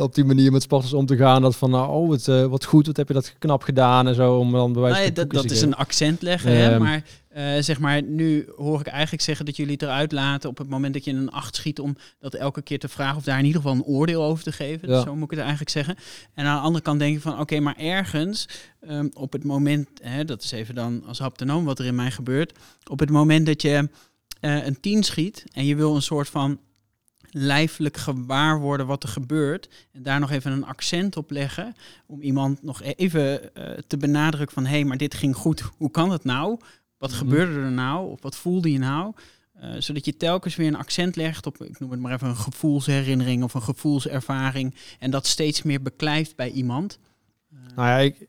op 0.02 0.16
die 0.16 0.26
manier 0.26 0.52
met 0.52 0.62
sporters 0.62 0.94
om 0.94 1.06
te 1.06 1.16
gaan. 1.18 1.42
Dat 1.42 1.56
van, 1.56 1.70
nou, 1.70 1.90
oh, 1.92 2.08
wat, 2.08 2.26
wat 2.50 2.66
goed, 2.66 2.86
wat 2.88 2.98
heb 2.98 3.08
je 3.08 3.14
dat 3.14 3.34
knap 3.40 3.64
gedaan 3.64 4.08
en 4.08 4.16
zo. 4.16 4.38
Om 4.38 4.52
dan 4.52 4.74
bij 4.74 4.82
wijze 4.82 4.98
Nou 4.98 5.08
ja, 5.10 5.14
van 5.14 5.14
dat, 5.16 5.24
koekjes 5.24 5.42
dat 5.42 5.52
te 5.52 5.58
is 5.58 5.62
een 5.72 5.76
accent 5.76 6.22
leggen. 6.22 6.52
hè, 6.52 6.72
Ehm. 6.72 6.82
maar 6.82 7.04
eh, 7.36 7.56
zeg 7.60 7.80
maar, 7.80 8.04
nu 8.04 8.50
hoor 8.56 8.80
ik 8.80 8.88
eigenlijk 8.88 9.24
zeggen 9.24 9.46
dat 9.46 9.56
jullie 9.56 9.74
het 9.74 9.82
eruit 9.82 10.12
laten 10.12 10.50
op 10.50 10.58
het 10.58 10.70
moment 10.70 10.94
dat 10.94 11.04
je 11.04 11.12
een 11.12 11.32
8 11.32 11.56
schiet. 11.56 11.80
Om 11.80 11.98
dat 12.20 12.34
elke 12.34 12.62
keer 12.62 12.80
te 12.80 12.88
vragen 12.88 13.18
of 13.18 13.24
daar 13.24 13.40
in 13.40 13.46
ieder 13.46 13.62
geval 13.62 13.76
een 13.76 13.84
oordeel 13.84 14.24
over 14.24 14.44
te 14.44 14.52
geven. 14.52 14.90
Ja. 14.90 15.02
Zo 15.02 15.16
moet 15.16 15.24
ik 15.24 15.30
het 15.30 15.40
eigenlijk 15.40 15.70
zeggen. 15.70 15.96
En 16.34 16.46
aan 16.46 16.56
de 16.56 16.62
andere 16.62 16.84
kant 16.84 17.00
denk 17.00 17.16
ik 17.16 17.22
van 17.22 17.40
oké, 17.40 17.60
maar 17.60 17.78
ergens 17.78 18.48
ehm, 18.80 19.08
op 19.14 19.32
het 19.32 19.44
moment, 19.44 19.90
hè, 20.02 20.26
dat 20.26 20.44
is 20.44 20.52
even 20.52 20.76
dan 20.76 21.04
als 21.06 21.20
haptonoom 21.20 21.66
wat 21.66 21.80
er 21.80 21.86
in 21.86 21.96
mij 21.96 22.12
gebeurt. 22.12 22.58
Op 22.90 23.00
het 23.00 23.10
moment 23.10 23.46
dat 23.46 23.62
je 23.62 23.90
eh, 24.40 24.66
een 24.66 24.80
10 24.80 25.04
schiet 25.04 25.44
en 25.52 25.66
je 25.66 25.76
wil 25.76 25.96
een 25.96 26.02
soort 26.02 26.30
van 26.30 26.60
lijfelijk 27.32 27.98
gewaar 27.98 28.60
worden 28.60 28.88
wat 28.88 29.04
er 29.04 29.10
gebeurt. 29.10 29.70
En 29.92 30.04
daar 30.04 30.20
nog 30.20 30.32
even 30.32 30.52
een 30.52 30.66
accent 30.66 31.18
op 31.18 31.32
leggen. 31.32 31.76
Om 32.06 32.22
iemand 32.22 32.64
nog 32.64 32.82
even 32.82 33.56
eh, 33.56 33.78
te 33.88 33.98
benadrukken 33.98 34.54
van... 34.54 34.66
hé, 34.66 34.76
hey, 34.76 34.86
maar 34.86 34.98
dit 34.98 35.14
ging 35.14 35.36
goed. 35.36 35.64
Hoe 35.78 35.92
kan 35.92 36.12
het 36.12 36.24
nou? 36.24 36.60
Wat 37.12 37.14
Mhm. 37.14 37.30
gebeurde 37.30 37.60
er 37.60 37.72
nou? 37.72 38.12
Of 38.12 38.22
wat 38.22 38.36
voelde 38.36 38.72
je 38.72 38.80
nou? 38.80 39.14
Eh, 39.54 39.70
zodat 39.80 40.06
je 40.06 40.18
telkens 40.18 40.56
weer 40.56 40.68
een 40.68 40.76
accent 40.76 41.16
legt 41.16 41.46
op, 41.46 41.64
ik 41.64 41.80
noem 41.80 41.92
het 41.92 42.00
maar 42.00 42.14
even 42.14 42.28
een 42.28 42.36
gevoelsherinnering 42.36 43.44
of 43.44 43.54
een 43.54 43.62
gevoelservaring. 43.62 44.76
En 45.00 45.12
dat 45.12 45.26
steeds 45.28 45.62
meer 45.62 45.82
beklijft 45.82 46.36
bij 46.36 46.50
iemand. 46.52 47.00
Nou 47.76 47.88
ja, 47.88 47.98
ik, 47.98 48.28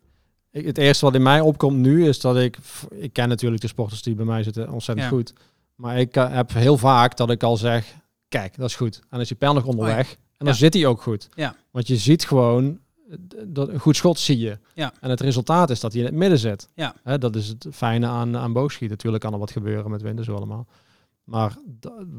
ik, 0.50 0.66
het 0.66 0.78
eerste 0.78 1.04
wat 1.04 1.14
in 1.14 1.22
mij 1.22 1.40
opkomt 1.40 1.76
nu 1.76 2.08
is 2.08 2.20
dat 2.20 2.36
ik... 2.36 2.58
Ik 2.90 3.12
ken 3.12 3.28
natuurlijk 3.28 3.62
de 3.62 3.68
sporters 3.68 4.02
die 4.02 4.14
bij 4.14 4.24
mij 4.24 4.42
zitten 4.42 4.70
ontzettend 4.70 5.08
Ja. 5.10 5.16
goed. 5.16 5.32
Maar 5.74 5.98
ik 5.98 6.16
eh, 6.16 6.32
heb 6.32 6.52
heel 6.52 6.78
vaak 6.78 7.16
dat 7.16 7.30
ik 7.30 7.42
al 7.42 7.56
zeg... 7.56 7.94
Kijk, 8.28 8.56
dat 8.56 8.68
is 8.68 8.76
goed. 8.76 8.96
En 8.96 9.06
dan 9.10 9.20
is 9.20 9.28
die 9.28 9.36
pijl 9.36 9.54
nog 9.54 9.64
onderweg. 9.64 10.10
En 10.10 10.16
dan 10.44 10.48
Ja. 10.48 10.54
zit 10.54 10.74
hij 10.74 10.86
ook 10.86 11.02
goed. 11.02 11.28
Ja. 11.34 11.56
Want 11.70 11.86
je 11.86 11.96
ziet 11.96 12.24
gewoon... 12.26 12.78
eh, 13.10 13.16
Dat 13.46 13.68
een 13.68 13.80
goed 13.80 13.96
schot 13.96 14.18
zie 14.18 14.38
je. 14.38 14.58
Ja. 14.74 14.92
En 15.00 15.10
het 15.10 15.20
resultaat 15.20 15.70
is 15.70 15.80
dat 15.80 15.92
hij 15.92 16.00
in 16.00 16.06
het 16.06 16.16
midden 16.16 16.38
zit. 16.38 16.68
Ja. 16.74 16.94
Hè, 17.02 17.18
dat 17.18 17.36
is 17.36 17.48
het 17.48 17.66
fijne 17.72 18.06
aan, 18.06 18.36
aan 18.36 18.52
boogschieten. 18.52 18.96
Natuurlijk 18.96 19.22
kan 19.22 19.32
er 19.32 19.38
wat 19.38 19.50
gebeuren 19.50 19.90
met 19.90 20.24
zo 20.24 20.34
allemaal. 20.34 20.66
Maar 21.26 21.56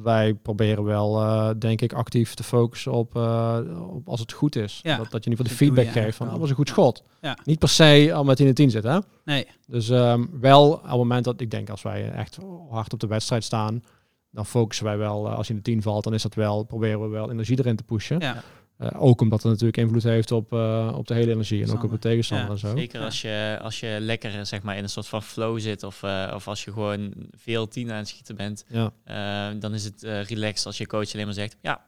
wij 0.03 0.33
proberen 0.33 0.83
wel, 0.83 1.21
eh, 1.21 1.49
denk 1.59 1.81
ik, 1.81 1.93
actief 1.93 2.33
te 2.33 2.43
focussen 2.43 2.91
op, 2.91 3.15
eh, 3.15 3.59
op 3.89 4.09
als 4.09 4.19
het 4.19 4.31
goed 4.31 4.55
is. 4.55 4.79
Ja. 4.83 4.97
Dat, 4.97 5.11
dat 5.11 5.23
je 5.23 5.29
in 5.29 5.37
ieder 5.37 5.45
geval 5.45 5.67
de 5.67 5.73
feedback 5.73 6.03
geeft 6.03 6.15
van, 6.17 6.27
eigenlijk 6.27 6.29
dat 6.29 6.39
was 6.39 6.49
een 6.49 6.55
goed 6.55 6.69
schot. 6.69 7.03
Ja. 7.21 7.37
Niet 7.43 7.59
per 7.59 7.69
se 7.69 8.11
al 8.13 8.23
met 8.23 8.39
in 8.39 8.45
de 8.45 8.53
10 8.53 8.69
zit, 8.69 8.83
hè? 8.83 8.99
Nee, 9.25 9.47
Dus 9.67 9.89
ehm, 9.89 10.25
wel 10.39 10.71
op 10.71 10.83
het 10.83 10.91
moment 10.91 11.23
dat 11.23 11.41
ik 11.41 11.51
denk, 11.51 11.69
als 11.69 11.81
wij 11.81 12.11
echt 12.11 12.37
hard 12.69 12.93
op 12.93 12.99
de 12.99 13.07
wedstrijd 13.07 13.43
staan, 13.43 13.83
dan 14.29 14.45
focussen 14.45 14.85
wij 14.85 14.97
wel, 14.97 15.27
eh, 15.27 15.35
als 15.37 15.47
je 15.47 15.53
in 15.53 15.59
de 15.59 15.71
10 15.71 15.81
valt, 15.81 16.03
dan 16.03 16.13
is 16.13 16.21
dat 16.21 16.33
wel, 16.33 16.63
proberen 16.63 17.01
we 17.01 17.07
wel 17.07 17.31
energie 17.31 17.59
erin 17.59 17.75
te 17.75 17.83
pushen. 17.83 18.19
ja. 18.19 18.43
Eh, 18.77 19.01
ook 19.03 19.21
omdat 19.21 19.41
het 19.43 19.51
natuurlijk 19.51 19.77
invloed 19.77 20.03
heeft 20.03 20.31
op, 20.31 20.53
eh, 20.53 20.93
op 20.95 21.07
de 21.07 21.13
hele 21.13 21.31
energie 21.31 21.63
en 21.63 21.71
ook 21.71 21.83
op 21.83 21.91
de 21.91 21.99
tegenstander 21.99 22.45
Ja, 22.47 22.51
en 22.53 22.57
zo. 22.59 22.75
Zeker 22.75 22.99
Ja. 22.99 23.05
als, 23.05 23.21
je, 23.21 23.59
als 23.61 23.79
je 23.79 23.97
lekker 24.01 24.45
zeg 24.45 24.61
maar, 24.61 24.77
in 24.77 24.83
een 24.83 24.89
soort 24.89 25.07
van 25.07 25.23
flow 25.23 25.59
zit 25.59 25.83
of, 25.83 26.03
eh, 26.03 26.31
of 26.35 26.47
als 26.47 26.63
je 26.63 26.71
gewoon 26.71 27.13
veel 27.31 27.67
tien 27.67 27.91
aan 27.91 27.97
het 27.97 28.07
schieten 28.07 28.35
bent, 28.35 28.65
Ja. 28.67 28.91
eh, 29.03 29.59
dan 29.59 29.73
is 29.73 29.83
het 29.83 30.03
eh 30.03 30.23
relaxed 30.23 30.65
als 30.65 30.77
je 30.77 30.87
coach 30.87 31.13
alleen 31.13 31.25
maar 31.25 31.33
zegt 31.33 31.57
ja. 31.61 31.85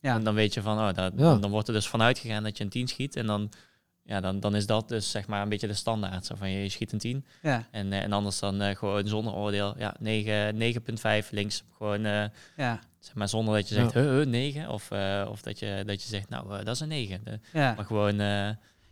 Ja. 0.00 0.14
En 0.14 0.24
dan 0.24 0.34
weet 0.34 0.54
je 0.54 0.62
van, 0.62 0.78
oh, 0.78 0.94
dat, 0.94 1.12
Ja. 1.16 1.36
dan 1.36 1.50
wordt 1.50 1.68
er 1.68 1.74
dus 1.74 1.86
vanuit 1.88 2.18
gegaan 2.18 2.42
dat 2.42 2.58
je 2.58 2.64
een 2.64 2.70
10 2.70 2.88
schiet. 2.88 3.16
En 3.16 3.26
dan, 3.26 3.50
ja, 4.02 4.20
dan, 4.20 4.40
dan 4.40 4.54
is 4.54 4.66
dat 4.66 4.88
dus 4.88 5.10
zeg 5.10 5.26
maar 5.26 5.42
een 5.42 5.48
beetje 5.48 5.66
de 5.66 5.74
standaard. 5.74 6.26
Zo 6.26 6.34
van 6.34 6.50
je 6.50 6.68
schiet 6.68 6.92
een 6.92 6.98
10. 6.98 7.24
ja, 7.42 7.68
En, 7.70 7.92
en 7.92 8.12
anders 8.12 8.38
dan 8.38 8.60
eh, 8.60 8.76
gewoon 8.76 9.06
zonder 9.08 9.32
oordeel. 9.34 9.74
Ja, 9.78 9.94
9, 10.00 10.54
9,5 11.24 11.30
links. 11.30 11.64
Gewoon 11.76 12.04
eh, 12.04 12.24
ja, 12.56 12.80
zeg 13.04 13.14
maar 13.14 13.28
zonder 13.28 13.54
dat 13.54 13.68
je 13.68 13.74
Ja. 13.74 13.80
zegt, 13.80 13.94
huh, 13.94 14.02
huh, 14.04 14.26
9. 14.26 14.68
Of, 14.68 14.90
eh, 14.90 15.26
of 15.30 15.42
dat, 15.42 15.58
je, 15.58 15.82
dat 15.86 16.02
je 16.02 16.08
zegt, 16.08 16.28
nou, 16.28 16.58
eh, 16.58 16.64
dat 16.64 16.74
is 16.74 16.80
een 16.80 16.88
9. 16.88 17.20
De- 17.24 17.38
ja. 17.52 17.72
maar 17.76 17.84
gewoon, 17.84 18.20
eh, 18.20 18.48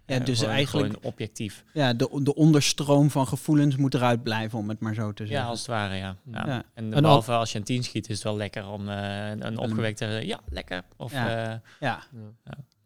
Ja, 0.06 0.18
dus 0.18 0.38
gewoon- 0.38 0.54
eigenlijk- 0.54 0.86
gewoon 0.92 1.04
objectief. 1.12 1.64
ja 1.72 1.92
de, 1.94 2.20
de 2.22 2.34
onderstroom 2.34 3.10
van 3.10 3.26
gevoelens 3.26 3.76
moet 3.76 3.94
eruit 3.94 4.22
blijven, 4.22 4.58
om 4.58 4.68
het 4.68 4.80
maar 4.80 4.94
zo 4.94 5.12
te 5.12 5.26
zeggen. 5.26 5.44
Ja, 5.44 5.50
als 5.50 5.58
het 5.58 5.68
ware, 5.68 5.94
ja. 5.94 6.16
ja. 6.32 6.46
Ja. 6.46 6.62
En 6.74 6.92
En 6.94 7.02
behalve 7.02 7.32
als 7.32 7.52
je 7.52 7.58
een 7.58 7.64
10 7.64 7.84
schiet, 7.84 8.08
is 8.08 8.14
het 8.14 8.24
wel 8.24 8.36
lekker 8.36 8.66
om 8.68 8.88
een, 8.88 9.46
een 9.46 9.58
opgewekte, 9.58 10.06
ja, 10.06 10.40
lekker. 10.48 10.82
Of 10.96 11.12
Ja. 11.12 11.62
Ja, 11.80 12.02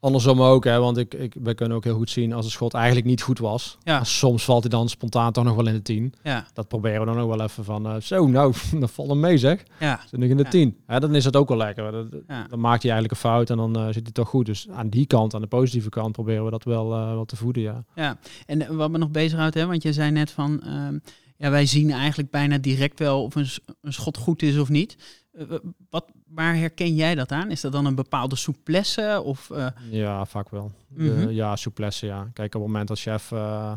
Andersom 0.05 0.43
ook, 0.43 0.65
hè, 0.65 0.79
want 0.79 0.97
ik, 0.97 1.15
ik, 1.15 1.35
wij 1.43 1.55
kunnen 1.55 1.77
ook 1.77 1.85
heel 1.85 1.97
goed 1.97 2.11
zien 2.11 2.33
als 2.33 2.45
een 2.45 2.51
schot 2.51 2.75
eigenlijk 2.75 3.07
niet 3.07 3.23
goed 3.23 3.39
was. 3.39 3.79
Ja. 3.83 4.05
Soms 4.05 4.45
valt 4.45 4.61
hij 4.63 4.71
dan 4.71 4.89
spontaan 4.89 5.33
toch 5.33 5.45
nog 5.45 5.55
wel 5.57 5.67
in 5.67 5.73
de 5.75 5.83
10. 5.83 6.15
ja, 6.23 6.47
Dat 6.53 6.69
proberen 6.69 7.01
we 7.01 7.07
dan 7.07 7.19
ook 7.19 7.29
wel 7.37 7.41
even 7.47 7.65
van, 7.65 7.87
eh, 7.87 7.95
zo 8.01 8.27
nou, 8.27 8.55
dat 8.81 8.91
valt 8.91 9.09
hem 9.09 9.21
mee 9.21 9.39
zeg. 9.39 9.63
ja. 9.81 10.01
Zit 10.11 10.21
in 10.21 10.37
de 10.37 10.43
Ja. 10.43 10.51
10. 10.51 10.77
Hè, 10.87 11.01
dan 11.01 11.15
is 11.15 11.25
het 11.25 11.37
ook 11.37 11.49
wel 11.49 11.57
lekker. 11.57 11.93
Dat- 11.93 12.11
dat- 12.11 12.21
Ja. 12.29 12.47
Dan 12.49 12.61
maakt 12.61 12.83
hij 12.83 12.93
eigenlijk 12.93 13.23
een 13.23 13.31
fout 13.31 13.51
en 13.51 13.57
dan 13.57 13.77
eh, 13.77 13.85
zit 13.87 14.03
hij 14.03 14.13
toch 14.13 14.29
goed. 14.29 14.47
Dus 14.47 14.69
aan 14.71 14.89
die 14.89 15.07
kant, 15.07 15.35
aan 15.35 15.41
de 15.41 15.47
positieve 15.47 15.89
kant, 15.89 16.13
proberen 16.13 16.45
we 16.45 16.51
dat 16.51 16.65
wel, 16.65 16.89
wel 16.89 17.25
te 17.25 17.37
voeden, 17.37 17.63
ja. 17.63 17.85
Ja, 17.95 18.19
en 18.47 18.77
wat 18.77 18.91
me 18.91 18.99
nog 18.99 19.11
bezighoudt, 19.11 19.55
hè, 19.55 19.67
want 19.67 19.83
je 19.83 19.93
zei 19.93 20.11
net 20.11 20.31
van, 20.31 20.63
ehm, 20.63 20.99
ja, 21.37 21.51
wij 21.51 21.67
zien 21.67 21.91
eigenlijk 21.91 22.31
bijna 22.31 22.59
direct 22.59 22.99
wel 22.99 23.23
of 23.23 23.35
een 23.35 23.93
schot 23.93 24.17
goed 24.17 24.43
is 24.43 24.59
of 24.59 24.69
niet. 24.69 24.97
Eh, 25.39 25.45
wat, 25.91 26.05
waar 26.29 26.57
herken 26.57 26.95
jij 26.95 27.15
dat 27.15 27.33
aan? 27.33 27.51
Is 27.51 27.61
dat 27.61 27.73
dan 27.73 27.87
een 27.87 27.95
bepaalde 27.95 28.37
souplesse? 28.37 29.23
Of, 29.25 29.51
eh, 29.51 29.67
Ja, 29.91 30.25
vaak 30.25 30.49
wel. 30.51 30.73
Mhm. 30.89 31.31
ja, 31.31 31.57
souplesse, 31.57 32.07
ja. 32.07 32.29
Kijk, 32.33 32.55
op 32.55 32.61
het 32.61 32.71
moment 32.71 32.89
dat 32.89 32.99
chef 33.01 33.33
eh, 33.33 33.73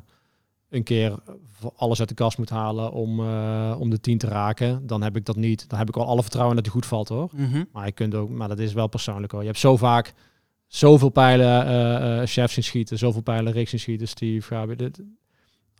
een 0.70 0.84
keer 0.84 1.16
alles 1.76 2.00
uit 2.00 2.10
de 2.10 2.16
kast 2.16 2.38
moet 2.38 2.50
halen 2.50 2.92
om, 2.92 3.20
om 3.74 3.90
de 3.90 4.00
10 4.00 4.18
te 4.18 4.28
raken, 4.28 4.88
dan 4.88 5.02
heb 5.02 5.16
ik 5.16 5.26
dat 5.26 5.36
niet. 5.36 5.70
Dan 5.70 5.80
heb 5.80 5.88
ik 5.88 5.96
wel 5.96 6.06
alle 6.06 6.22
vertrouwen 6.22 6.56
dat 6.56 6.66
hij 6.66 6.74
goed 6.74 6.86
valt, 6.86 7.08
hoor. 7.08 7.30
mhm, 7.34 7.64
Maar 7.72 7.86
je 7.86 7.92
kunt 7.92 8.16
ook, 8.16 8.30
maar 8.30 8.48
dat 8.48 8.60
is 8.60 8.74
wel 8.74 8.88
persoonlijk 8.88 9.32
hoor. 9.32 9.42
Je 9.42 9.48
hebt 9.48 9.60
zo 9.60 9.78
vaak 9.78 10.14
zoveel 10.68 11.10
pijlen 11.10 12.28
chefs 12.28 12.54
zien 12.54 12.64
schieten, 12.64 12.98
zoveel 12.98 13.22
pijlen 13.22 13.54
Rick 13.54 13.70
zien 13.70 13.80
schieten, 13.80 14.08
Steve, 14.08 14.48
Gabi. 14.56 14.76
Dit, 14.76 15.00
op 15.00 15.04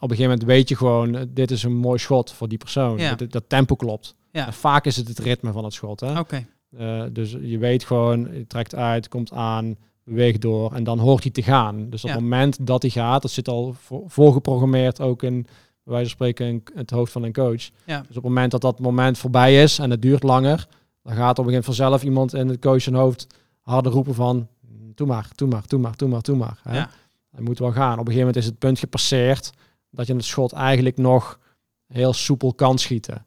een 0.10 0.16
gegeven 0.16 0.24
moment 0.24 0.44
weet 0.44 0.70
je 0.70 0.76
gewoon, 0.76 1.28
dit 1.30 1.52
is 1.52 1.64
een 1.64 1.76
mooi 1.76 2.00
schot 2.00 2.32
voor 2.32 2.48
die 2.48 2.58
persoon. 2.58 2.98
Ja. 2.98 3.16
Dat, 3.16 3.32
dat 3.32 3.44
tempo 3.50 3.76
klopt. 3.76 4.16
Ja. 4.32 4.46
En 4.46 4.54
vaak 4.54 4.86
is 4.86 4.96
het 4.96 5.08
het 5.08 5.20
ritme 5.20 5.52
van 5.52 5.64
het 5.64 5.74
schot. 5.74 6.00
Hè? 6.00 6.20
Oké, 6.20 6.46
Eh, 6.78 7.04
dus 7.12 7.32
je 7.42 7.58
weet 7.58 7.84
gewoon, 7.84 8.20
je 8.34 8.48
trekt 8.48 8.76
uit, 8.76 9.08
komt 9.10 9.32
aan, 9.32 9.76
beweegt 10.04 10.42
door 10.42 10.74
en 10.74 10.84
dan 10.84 11.00
hoort 11.00 11.24
hij 11.24 11.32
te 11.32 11.44
gaan. 11.44 11.90
Dus 11.90 12.04
op 12.04 12.10
Ja. 12.10 12.16
het 12.16 12.24
moment 12.24 12.68
dat 12.68 12.82
hij 12.82 12.92
gaat, 12.92 13.22
dat 13.22 13.32
zit 13.32 13.48
al 13.48 13.74
voor, 13.74 14.04
voorgeprogrammeerd 14.08 15.02
ook 15.02 15.24
in, 15.24 15.42
bij 15.42 15.94
wijze 15.94 16.04
van 16.10 16.16
spreken, 16.16 16.46
in 16.48 16.64
het 16.76 16.90
hoofd 16.92 17.12
van 17.12 17.24
een 17.24 17.34
coach. 17.34 17.70
Ja. 17.86 17.98
Dus 18.00 18.08
op 18.10 18.14
het 18.16 18.24
moment 18.24 18.52
dat 18.52 18.62
dat 18.62 18.80
moment 18.80 19.18
voorbij 19.18 19.64
is 19.64 19.80
en 19.80 19.90
het 19.92 20.02
duurt 20.02 20.24
langer, 20.24 20.68
dan 21.04 21.14
gaat 21.16 21.40
op 21.40 21.46
een 21.46 21.52
gegeven 21.52 21.52
moment 21.52 21.66
vanzelf 21.66 22.04
iemand 22.04 22.34
in 22.34 22.48
het 22.48 22.60
coach 22.60 22.82
zijn 22.82 22.96
hoofd 22.96 23.28
harder 23.62 23.92
roepen 23.92 24.14
van, 24.16 24.48
doe 24.96 25.08
maar, 25.08 25.28
doe 25.36 25.48
maar, 25.48 25.64
doe 25.68 25.80
maar, 25.80 25.96
doe 25.98 26.10
maar, 26.10 26.22
doe 26.22 26.36
maar. 26.38 26.60
Hè? 26.64 26.76
ja, 26.78 26.90
moet 27.38 27.60
wel 27.60 27.72
gaan. 27.72 27.92
Op 27.94 28.08
een 28.08 28.14
gegeven 28.14 28.20
moment 28.20 28.36
is 28.38 28.46
het 28.46 28.58
punt 28.60 28.80
gepasseerd 28.80 29.52
dat 29.90 30.08
je 30.08 30.14
het 30.14 30.26
schot 30.26 30.52
eigenlijk 30.54 30.98
nog 30.98 31.40
heel 31.88 32.14
soepel 32.14 32.54
kan 32.54 32.78
schieten. 32.78 33.26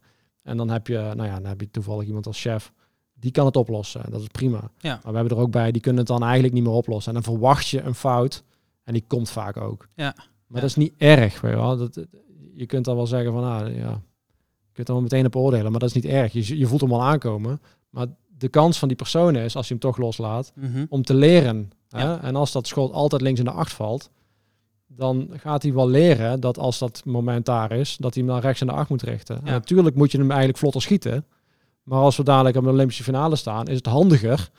En 0.51 0.57
dan 0.57 0.69
heb 0.69 0.87
je, 0.87 0.97
nou 0.97 1.23
ja, 1.23 1.33
dan 1.35 1.45
heb 1.45 1.61
je 1.61 1.71
toevallig 1.71 2.07
iemand 2.07 2.27
als 2.27 2.41
chef, 2.41 2.73
die 3.13 3.31
kan 3.31 3.45
het 3.45 3.55
oplossen. 3.55 4.01
Dat 4.09 4.21
is 4.21 4.27
prima. 4.27 4.71
Ja. 4.77 4.99
Maar 5.03 5.11
we 5.13 5.17
hebben 5.17 5.37
er 5.37 5.43
ook 5.43 5.51
bij, 5.51 5.71
die 5.71 5.81
kunnen 5.81 5.99
het 5.99 6.09
dan 6.09 6.23
eigenlijk 6.23 6.53
niet 6.53 6.63
meer 6.63 6.73
oplossen. 6.73 7.15
En 7.15 7.21
dan 7.21 7.33
verwacht 7.33 7.67
je 7.67 7.81
een 7.81 7.95
fout 7.95 8.43
en 8.83 8.93
die 8.93 9.03
komt 9.07 9.29
vaak 9.29 9.57
ook. 9.57 9.87
Ja. 9.95 10.13
Maar 10.15 10.25
Ja. 10.47 10.59
dat 10.59 10.63
is 10.63 10.75
niet 10.75 10.93
erg, 10.97 11.41
weet 11.41 11.51
je 11.51 11.57
wel. 11.57 11.77
Dat, 11.77 12.05
je 12.55 12.65
kunt 12.65 12.85
dan 12.85 12.95
wel 12.95 13.07
zeggen 13.07 13.31
van, 13.31 13.43
ah, 13.43 13.75
ja, 13.75 14.01
je 14.65 14.71
kunt 14.73 14.87
er 14.87 14.93
wel 14.93 15.03
meteen 15.03 15.25
op 15.25 15.35
oordelen, 15.35 15.71
maar 15.71 15.79
dat 15.79 15.89
is 15.89 15.95
niet 15.95 16.05
erg. 16.05 16.33
Je, 16.33 16.57
je 16.57 16.67
voelt 16.67 16.81
hem 16.81 16.93
al 16.93 17.03
aankomen. 17.03 17.61
Maar 17.89 18.07
de 18.37 18.47
kans 18.49 18.79
van 18.79 18.87
die 18.87 18.97
persoon 18.97 19.35
is, 19.35 19.55
als 19.55 19.67
je 19.67 19.73
hem 19.73 19.81
toch 19.81 19.97
loslaat, 19.97 20.51
mhm, 20.55 20.85
om 20.89 21.03
te 21.03 21.13
leren. 21.13 21.71
Hè? 21.89 22.03
Ja. 22.03 22.21
En 22.21 22.35
als 22.35 22.51
dat 22.51 22.67
schot 22.67 22.91
altijd 22.91 23.21
links 23.21 23.39
in 23.39 23.45
de 23.45 23.51
acht 23.51 23.73
valt, 23.73 24.09
dan 24.95 25.29
gaat 25.33 25.63
hij 25.63 25.73
wel 25.73 25.89
leren 25.89 26.39
dat 26.39 26.57
als 26.57 26.79
dat 26.79 27.01
moment 27.05 27.45
daar 27.45 27.71
is, 27.71 27.97
dat 27.97 28.13
hij 28.13 28.23
hem 28.23 28.31
dan 28.31 28.41
rechts 28.41 28.61
in 28.61 28.67
de 28.67 28.73
acht 28.73 28.89
moet 28.89 29.01
richten. 29.01 29.35
En 29.37 29.51
natuurlijk 29.51 29.95
moet 29.95 30.11
je 30.11 30.17
hem 30.17 30.29
eigenlijk 30.29 30.59
vlotter 30.59 30.81
schieten. 30.81 31.25
Maar 31.83 31.99
als 31.99 32.17
we 32.17 32.23
dadelijk 32.23 32.55
op 32.57 32.63
de 32.63 32.69
Olympische 32.69 33.03
finale 33.03 33.35
staan, 33.35 33.67
is 33.67 33.75
het 33.77 33.85
handiger 33.85 34.49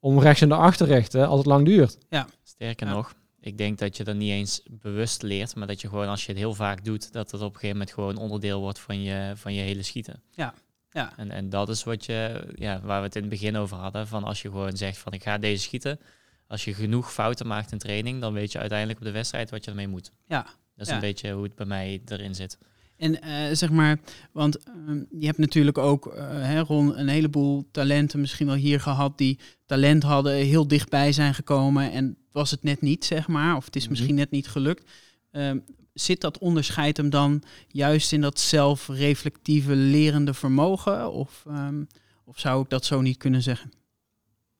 om 0.00 0.20
rechts 0.20 0.42
in 0.42 0.48
de 0.48 0.54
acht 0.54 0.78
te 0.78 0.84
richten 0.84 1.28
als 1.28 1.38
het 1.38 1.46
lang 1.46 1.64
duurt. 1.66 1.98
Sterker 2.42 2.86
Ja. 2.86 2.92
nog, 2.92 3.14
ik 3.40 3.58
denk 3.58 3.78
dat 3.78 3.96
je 3.96 4.04
dat 4.04 4.16
niet 4.16 4.30
eens 4.30 4.62
bewust 4.70 5.22
leert, 5.22 5.56
maar 5.56 5.66
dat 5.66 5.80
je 5.80 5.88
gewoon 5.88 6.08
als 6.08 6.24
je 6.26 6.30
het 6.32 6.40
heel 6.40 6.54
vaak 6.54 6.84
doet, 6.84 7.12
dat 7.12 7.30
het 7.30 7.40
op 7.40 7.46
een 7.46 7.54
gegeven 7.54 7.76
moment 7.76 7.92
gewoon 7.94 8.16
onderdeel 8.16 8.60
wordt 8.60 8.78
van 8.78 9.02
je, 9.02 9.32
van 9.34 9.54
je 9.54 9.60
hele 9.60 9.82
schieten. 9.82 10.22
Ja, 10.30 10.54
Ja. 10.90 11.12
En, 11.16 11.30
en 11.30 11.48
dat 11.50 11.68
is 11.68 11.84
wat 11.84 12.04
je, 12.04 12.44
ja, 12.54 12.80
waar 12.84 12.98
we 13.00 13.06
het 13.06 13.14
in 13.16 13.20
het 13.20 13.30
begin 13.30 13.56
over 13.56 13.76
hadden. 13.76 14.06
Van 14.06 14.24
als 14.24 14.42
je 14.42 14.48
gewoon 14.50 14.76
zegt 14.76 14.98
van 14.98 15.12
ik 15.12 15.22
ga 15.22 15.38
deze 15.38 15.62
schieten. 15.62 16.00
Als 16.48 16.64
je 16.64 16.74
genoeg 16.74 17.12
fouten 17.12 17.46
maakt 17.46 17.72
in 17.72 17.78
training, 17.78 18.20
dan 18.20 18.32
weet 18.32 18.52
je 18.52 18.58
uiteindelijk 18.58 18.98
op 18.98 19.04
de 19.04 19.10
wedstrijd 19.10 19.50
wat 19.50 19.64
je 19.64 19.70
ermee 19.70 19.88
moet. 19.88 20.12
Ja. 20.26 20.42
Dat 20.42 20.86
is 20.86 20.88
Ja. 20.88 20.94
een 20.94 21.00
beetje 21.00 21.32
hoe 21.32 21.42
het 21.42 21.54
bij 21.54 21.66
mij 21.66 22.02
erin 22.06 22.34
zit. 22.34 22.58
En 22.96 23.20
eh, 23.22 23.54
zeg 23.56 23.70
maar, 23.70 23.98
want 24.32 24.58
ehm, 24.62 25.02
je 25.10 25.26
hebt 25.26 25.38
natuurlijk 25.38 25.78
ook, 25.78 26.06
eh, 26.06 26.24
hè, 26.30 26.60
Ron, 26.60 26.98
een 26.98 27.08
heleboel 27.08 27.68
talenten 27.70 28.20
misschien 28.20 28.46
wel 28.46 28.54
hier 28.56 28.80
gehad 28.80 29.18
die 29.18 29.38
talent 29.66 30.02
hadden, 30.02 30.32
heel 30.34 30.68
dichtbij 30.68 31.12
zijn 31.12 31.34
gekomen 31.34 31.92
en 31.92 32.16
was 32.32 32.50
het 32.50 32.62
net 32.62 32.80
niet, 32.80 33.04
zeg 33.04 33.28
maar, 33.28 33.56
of 33.56 33.64
het 33.64 33.76
is 33.76 33.82
Mhm. 33.82 33.90
misschien 33.90 34.14
net 34.14 34.30
niet 34.30 34.48
gelukt. 34.48 34.90
Ehm, 35.30 35.58
zit 35.92 36.20
dat 36.20 36.38
onderscheid 36.38 36.96
hem 36.96 37.10
dan 37.10 37.42
juist 37.68 38.12
in 38.12 38.20
dat 38.20 38.40
zelfreflectieve 38.40 39.74
lerende 39.76 40.34
vermogen? 40.34 41.12
Of, 41.12 41.44
ehm, 41.46 41.82
of 42.24 42.38
zou 42.38 42.62
ik 42.62 42.70
dat 42.70 42.84
zo 42.84 43.00
niet 43.00 43.16
kunnen 43.16 43.42
zeggen? 43.42 43.72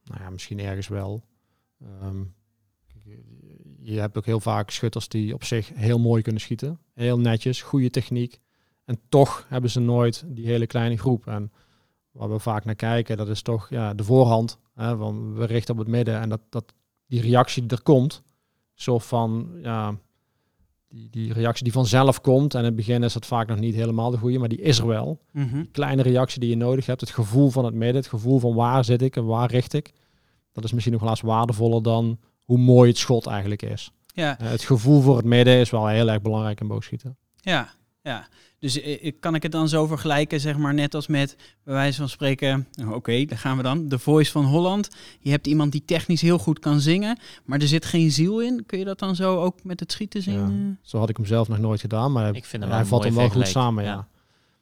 Nou 0.04 0.20
ja, 0.22 0.30
misschien 0.30 0.58
ergens 0.60 0.88
wel. 0.88 1.24
Ehm, 1.80 2.22
je 3.80 4.00
hebt 4.00 4.16
ook 4.16 4.26
heel 4.26 4.40
vaak 4.40 4.70
schutters 4.70 5.08
die 5.08 5.34
op 5.34 5.44
zich 5.44 5.70
heel 5.74 5.98
mooi 5.98 6.22
kunnen 6.22 6.40
schieten. 6.40 6.78
Heel 6.94 7.18
netjes, 7.18 7.62
goede 7.62 7.90
techniek. 7.90 8.40
En 8.84 9.00
toch 9.08 9.44
hebben 9.48 9.70
ze 9.70 9.80
nooit 9.80 10.24
die 10.26 10.46
hele 10.46 10.66
kleine 10.66 10.96
groep. 10.96 11.26
En 11.26 11.52
waar 12.10 12.30
we 12.30 12.38
vaak 12.38 12.64
naar 12.64 12.74
kijken, 12.74 13.16
dat 13.16 13.28
is 13.28 13.42
toch 13.42 13.70
ja, 13.70 13.94
de 13.94 14.04
voorhand. 14.04 14.58
Hè, 14.74 14.96
van 14.96 15.34
we 15.34 15.44
richten 15.44 15.74
op 15.74 15.80
het 15.80 15.88
midden 15.88 16.20
en 16.20 16.28
dat, 16.28 16.40
dat 16.48 16.74
die 17.06 17.20
reactie 17.20 17.66
die 17.66 17.76
er 17.76 17.82
komt, 17.82 18.22
zo 18.74 18.98
van 18.98 19.50
ja, 19.62 19.96
die, 20.88 21.10
die 21.10 21.32
reactie 21.32 21.64
die 21.64 21.72
vanzelf 21.72 22.20
komt. 22.20 22.52
En 22.54 22.60
in 22.60 22.66
het 22.66 22.76
begin 22.76 23.02
is 23.02 23.12
dat 23.12 23.26
vaak 23.26 23.48
nog 23.48 23.58
niet 23.58 23.74
helemaal 23.74 24.10
de 24.10 24.18
goede, 24.18 24.38
maar 24.38 24.48
die 24.48 24.60
is 24.60 24.78
er 24.78 24.86
wel 24.86 25.20
Mhm. 25.32 25.64
kleine 25.72 26.02
reactie 26.02 26.40
die 26.40 26.50
je 26.50 26.56
nodig 26.56 26.86
hebt. 26.86 27.00
Het 27.00 27.10
gevoel 27.10 27.50
van 27.50 27.64
het 27.64 27.74
midden, 27.74 27.96
het 27.96 28.06
gevoel 28.10 28.38
van 28.38 28.54
waar 28.54 28.84
zit 28.84 29.02
ik 29.02 29.16
en 29.16 29.24
waar 29.24 29.50
richt 29.50 29.72
ik. 29.72 29.92
Dat 30.52 30.64
is 30.64 30.72
misschien 30.72 30.92
nog 30.92 31.02
wel 31.02 31.10
eens 31.10 31.20
waardevoller 31.20 31.82
dan 31.82 32.18
hoe 32.44 32.58
mooi 32.58 32.88
het 32.88 32.98
schot 32.98 33.26
eigenlijk 33.26 33.62
is. 33.62 33.90
Ja, 34.14 34.38
Eh, 34.38 34.48
het 34.50 34.62
gevoel 34.64 35.00
voor 35.00 35.16
het 35.16 35.24
midden 35.26 35.54
is 35.60 35.70
wel 35.70 35.86
heel 35.86 36.08
erg 36.10 36.22
belangrijk 36.22 36.60
in 36.60 36.66
boogschieten. 36.66 37.16
Ja, 37.36 37.68
ja. 38.02 38.28
Dus 38.58 38.80
eh, 38.80 39.06
eh, 39.06 39.12
kan 39.20 39.34
ik 39.34 39.42
het 39.42 39.52
dan 39.52 39.68
zo 39.68 39.86
vergelijken, 39.86 40.40
zeg 40.40 40.56
maar, 40.56 40.74
net 40.74 40.94
als 40.94 41.06
met, 41.06 41.36
bij 41.64 41.74
wijze 41.74 41.98
van 41.98 42.08
spreken, 42.08 42.66
nou, 42.72 42.94
oké, 42.94 43.24
daar 43.24 43.38
gaan 43.38 43.56
we 43.56 43.62
dan, 43.62 43.88
de 43.88 43.98
Voice 43.98 44.30
van 44.30 44.44
Holland. 44.44 44.88
Je 45.20 45.30
hebt 45.30 45.46
iemand 45.46 45.72
die 45.72 45.84
technisch 45.84 46.20
heel 46.20 46.38
goed 46.38 46.58
kan 46.58 46.80
zingen, 46.80 47.18
maar 47.44 47.60
er 47.60 47.68
zit 47.68 47.84
geen 47.84 48.10
ziel 48.10 48.40
in. 48.42 48.66
Kun 48.66 48.78
je 48.78 48.84
dat 48.84 48.98
dan 48.98 49.14
zo 49.16 49.40
ook 49.42 49.64
met 49.64 49.80
het 49.80 49.92
schieten 49.92 50.22
zien? 50.22 50.68
Ja. 50.68 50.76
Zo 50.82 50.98
had 50.98 51.08
ik 51.08 51.16
hem 51.16 51.26
zelf 51.26 51.48
nog 51.48 51.58
nooit 51.58 51.80
gedaan, 51.80 52.12
maar 52.12 52.34
Ik 52.34 52.44
vind 52.44 52.62
hem 52.62 52.72
hij 52.72 52.84
vat 52.84 53.00
een 53.00 53.06
hem 53.06 53.16
wel 53.16 53.28
goed 53.30 53.46
samen. 53.48 53.84
ja. 53.84 54.06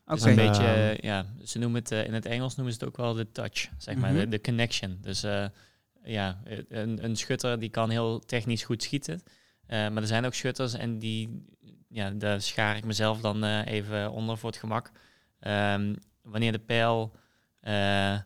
Ja. 0.06 0.14
Is 0.14 0.22
een 0.22 0.28
En, 0.28 0.36
beetje, 0.36 0.62
ehm, 0.64 0.78
eh, 0.78 0.96
ja, 0.98 1.26
ze 1.44 1.58
noemen 1.58 1.82
het, 1.82 1.90
in 2.06 2.14
het 2.14 2.26
Engels 2.26 2.56
noemen 2.56 2.74
ze 2.74 2.80
het 2.80 2.88
ook 2.88 2.96
wel 2.96 3.14
de 3.14 3.26
touch, 3.32 3.68
zeg 3.78 3.96
maar, 3.96 4.10
Mhm. 4.12 4.20
de, 4.20 4.28
de 4.28 4.40
connection. 4.40 4.98
Dus 5.02 5.22
eh, 5.22 5.44
ja, 6.06 6.40
een, 6.68 7.04
een 7.04 7.16
schutter 7.16 7.58
die 7.58 7.70
kan 7.70 7.90
heel 7.90 8.18
technisch 8.18 8.62
goed 8.64 8.82
schieten. 8.82 9.22
Eh, 9.66 9.88
maar 9.88 10.02
er 10.02 10.06
zijn 10.06 10.24
ook 10.24 10.34
schutters 10.34 10.74
en 10.74 10.98
die, 10.98 11.44
ja, 11.88 12.10
daar 12.10 12.40
schaar 12.40 12.76
ik 12.76 12.84
mezelf 12.84 13.20
dan 13.20 13.44
eh, 13.44 13.66
even 13.66 14.10
onder 14.10 14.38
voor 14.38 14.50
het 14.50 14.58
gemak. 14.58 14.90
Ehm, 15.40 15.94
wanneer 16.22 16.52
de 16.52 16.58
pijl, 16.58 17.12
eh, 17.60 18.18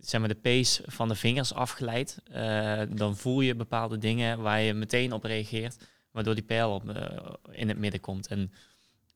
zeg 0.00 0.20
maar 0.20 0.28
de 0.28 0.34
pace 0.34 0.82
van 0.86 1.08
de 1.08 1.14
vingers 1.14 1.54
afglijdt, 1.54 2.22
eh, 2.30 2.82
dan 2.94 3.16
voel 3.16 3.40
je 3.40 3.54
bepaalde 3.54 3.98
dingen 3.98 4.40
waar 4.42 4.60
je 4.60 4.74
meteen 4.74 5.12
op 5.12 5.24
reageert, 5.24 5.88
waardoor 6.10 6.34
die 6.34 6.44
pijl 6.44 6.74
op, 6.74 6.88
eh, 6.88 7.32
in 7.50 7.68
het 7.68 7.78
midden 7.78 8.00
komt. 8.00 8.26
En 8.26 8.52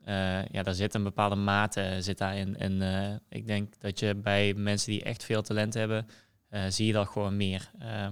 eh, 0.05 0.47
ja, 0.47 0.63
daar 0.63 0.75
zit 0.75 0.95
een 0.95 1.03
bepaalde 1.03 1.35
mate 1.35 1.97
zit 2.01 2.19
daarin. 2.19 2.57
En 2.59 2.83
eh, 2.83 3.15
ik 3.29 3.47
denk 3.47 3.81
dat 3.81 3.99
je 3.99 4.15
bij 4.15 4.55
mensen 4.55 4.91
die 4.91 5.03
echt 5.03 5.25
veel 5.25 5.43
talent 5.43 5.75
hebben, 5.75 6.07
eh, 6.07 6.15
zie 6.69 6.87
je 6.87 6.93
dat 6.93 7.09
gewoon 7.09 7.37
meer. 7.37 7.71
Eh, 7.79 8.03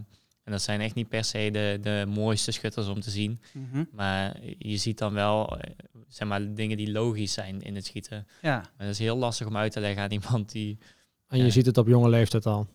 en 0.44 0.52
dat 0.52 0.62
zijn 0.62 0.80
echt 0.80 0.94
niet 0.94 1.08
per 1.08 1.24
se 1.24 1.48
de, 1.52 1.78
de 1.82 2.04
mooiste 2.08 2.50
schutters 2.52 2.86
om 2.88 3.00
te 3.00 3.10
zien. 3.10 3.40
Mhm. 3.52 3.84
Maar 3.92 4.36
je 4.58 4.76
ziet 4.76 4.98
dan 4.98 5.12
wel, 5.12 5.58
eh, 5.58 5.70
zeg 6.08 6.28
maar, 6.28 6.54
dingen 6.54 6.76
die 6.76 6.92
logisch 6.92 7.32
zijn 7.32 7.60
in 7.62 7.74
het 7.74 7.86
schieten. 7.86 8.26
Ja, 8.42 8.54
Maar 8.56 8.86
dat 8.86 8.88
is 8.88 8.98
heel 8.98 9.16
lastig 9.16 9.46
om 9.46 9.56
uit 9.56 9.72
te 9.72 9.80
leggen 9.80 10.02
aan 10.02 10.10
iemand 10.10 10.52
die... 10.52 10.78
En 11.28 11.38
je 11.38 11.50
ziet 11.50 11.66
het 11.66 11.78
op 11.78 11.86
jonge 11.88 12.08
leeftijd 12.08 12.46
al. 12.46 12.66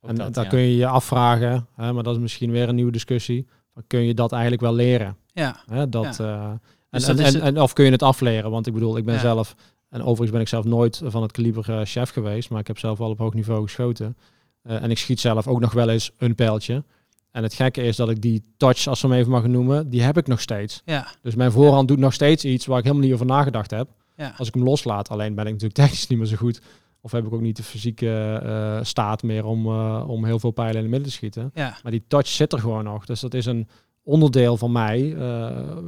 En 0.00 0.14
dat, 0.14 0.34
daar 0.34 0.44
ja. 0.44 0.50
kun 0.50 0.58
je 0.60 0.76
je 0.76 0.86
afvragen, 0.86 1.66
hè, 1.74 1.92
maar 1.92 2.02
dat 2.02 2.14
is 2.14 2.20
misschien 2.20 2.50
weer 2.50 2.68
een 2.68 2.74
nieuwe 2.74 2.92
discussie. 2.92 3.46
Dan 3.74 3.84
kun 3.86 4.00
je 4.00 4.14
dat 4.14 4.32
eigenlijk 4.32 4.62
wel 4.62 4.74
leren? 4.74 5.16
ja, 5.32 5.62
Hè, 5.66 5.88
dat, 5.88 6.20
eh, 6.20 6.44
en, 6.44 6.60
Dus 6.90 7.06
en, 7.08 7.16
dat 7.16 7.26
is 7.26 7.34
en, 7.34 7.40
het- 7.44 7.54
en 7.54 7.62
of 7.62 7.72
kun 7.72 7.84
je 7.84 7.90
het 7.90 8.02
afleren? 8.02 8.50
Want 8.50 8.66
ik 8.66 8.72
bedoel, 8.74 8.96
ik 8.96 9.04
ben 9.04 9.14
Ja. 9.14 9.20
zelf, 9.20 9.54
en 9.88 10.00
overigens 10.00 10.30
ben 10.30 10.40
ik 10.40 10.48
zelf 10.48 10.64
nooit 10.64 11.00
van 11.04 11.22
het 11.22 11.32
kaliber 11.32 11.70
eh, 11.70 11.80
chef 11.84 12.10
geweest, 12.10 12.50
maar 12.50 12.60
ik 12.60 12.66
heb 12.66 12.78
zelf 12.78 12.98
wel 12.98 13.10
op 13.10 13.18
hoog 13.18 13.34
niveau 13.34 13.62
geschoten. 13.62 14.16
Eh, 14.62 14.82
en 14.82 14.90
ik 14.90 14.98
schiet 14.98 15.20
zelf 15.20 15.46
ook 15.46 15.60
nog 15.60 15.72
wel 15.72 15.88
eens 15.88 16.10
een 16.18 16.34
pijltje. 16.34 16.84
En 17.30 17.42
het 17.42 17.54
gekke 17.54 17.82
is 17.82 17.96
dat 17.96 18.10
ik 18.10 18.22
die 18.22 18.42
touch, 18.56 18.86
als 18.86 19.00
we 19.00 19.08
hem 19.08 19.16
even 19.16 19.30
mag 19.30 19.46
noemen, 19.46 19.90
die 19.90 20.02
heb 20.02 20.16
ik 20.16 20.26
nog 20.26 20.40
steeds. 20.40 20.82
ja, 20.84 21.06
Dus 21.22 21.34
mijn 21.34 21.52
voorhand 21.52 21.88
doet 21.88 21.98
nog 21.98 22.12
steeds 22.12 22.44
iets 22.44 22.66
waar 22.66 22.78
ik 22.78 22.84
helemaal 22.84 23.04
niet 23.04 23.14
over 23.14 23.26
nagedacht 23.26 23.70
heb. 23.70 23.88
ja. 24.16 24.34
Als 24.36 24.48
ik 24.48 24.54
hem 24.54 24.62
loslaat, 24.62 25.08
alleen 25.08 25.34
ben 25.34 25.46
ik 25.46 25.52
natuurlijk 25.52 25.80
technisch 25.80 26.06
niet 26.06 26.18
meer 26.18 26.26
zo 26.28 26.36
goed. 26.36 26.60
Of 27.00 27.12
heb 27.12 27.26
ik 27.26 27.32
ook 27.32 27.40
niet 27.40 27.56
de 27.56 27.62
fysieke 27.62 28.40
eh, 28.42 28.78
staat 28.84 29.22
meer 29.22 29.44
om, 29.44 29.66
eh, 29.66 30.04
om 30.08 30.24
heel 30.24 30.38
veel 30.38 30.50
pijlen 30.50 30.74
in 30.74 30.80
het 30.80 30.90
midden 30.90 31.08
te 31.08 31.14
schieten. 31.14 31.50
ja. 31.54 31.76
Maar 31.82 31.92
die 31.92 32.04
touch 32.08 32.26
zit 32.26 32.52
er 32.52 32.58
gewoon 32.58 32.84
nog. 32.84 33.06
Dus 33.06 33.20
dat 33.20 33.34
is 33.34 33.46
een 33.46 33.68
onderdeel 34.02 34.56
van 34.56 34.72
mij. 34.72 35.16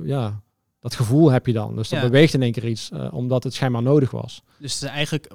ja, 0.05 0.41
dat 0.83 0.95
gevoel 0.95 1.31
heb 1.31 1.47
je 1.47 1.53
dan. 1.53 1.77
Dus 1.77 1.89
dat 1.89 2.01
Ja. 2.01 2.05
beweegt 2.05 2.35
in 2.35 2.43
één 2.43 2.53
keer 2.53 2.69
iets, 2.69 2.91
eh, 2.91 3.15
omdat 3.15 3.45
het 3.45 3.55
schijnbaar 3.55 3.83
nodig 3.83 4.11
was. 4.11 4.43
Dus 4.59 4.75
het 4.75 4.83
is 4.83 4.89
eigenlijk, 4.89 5.29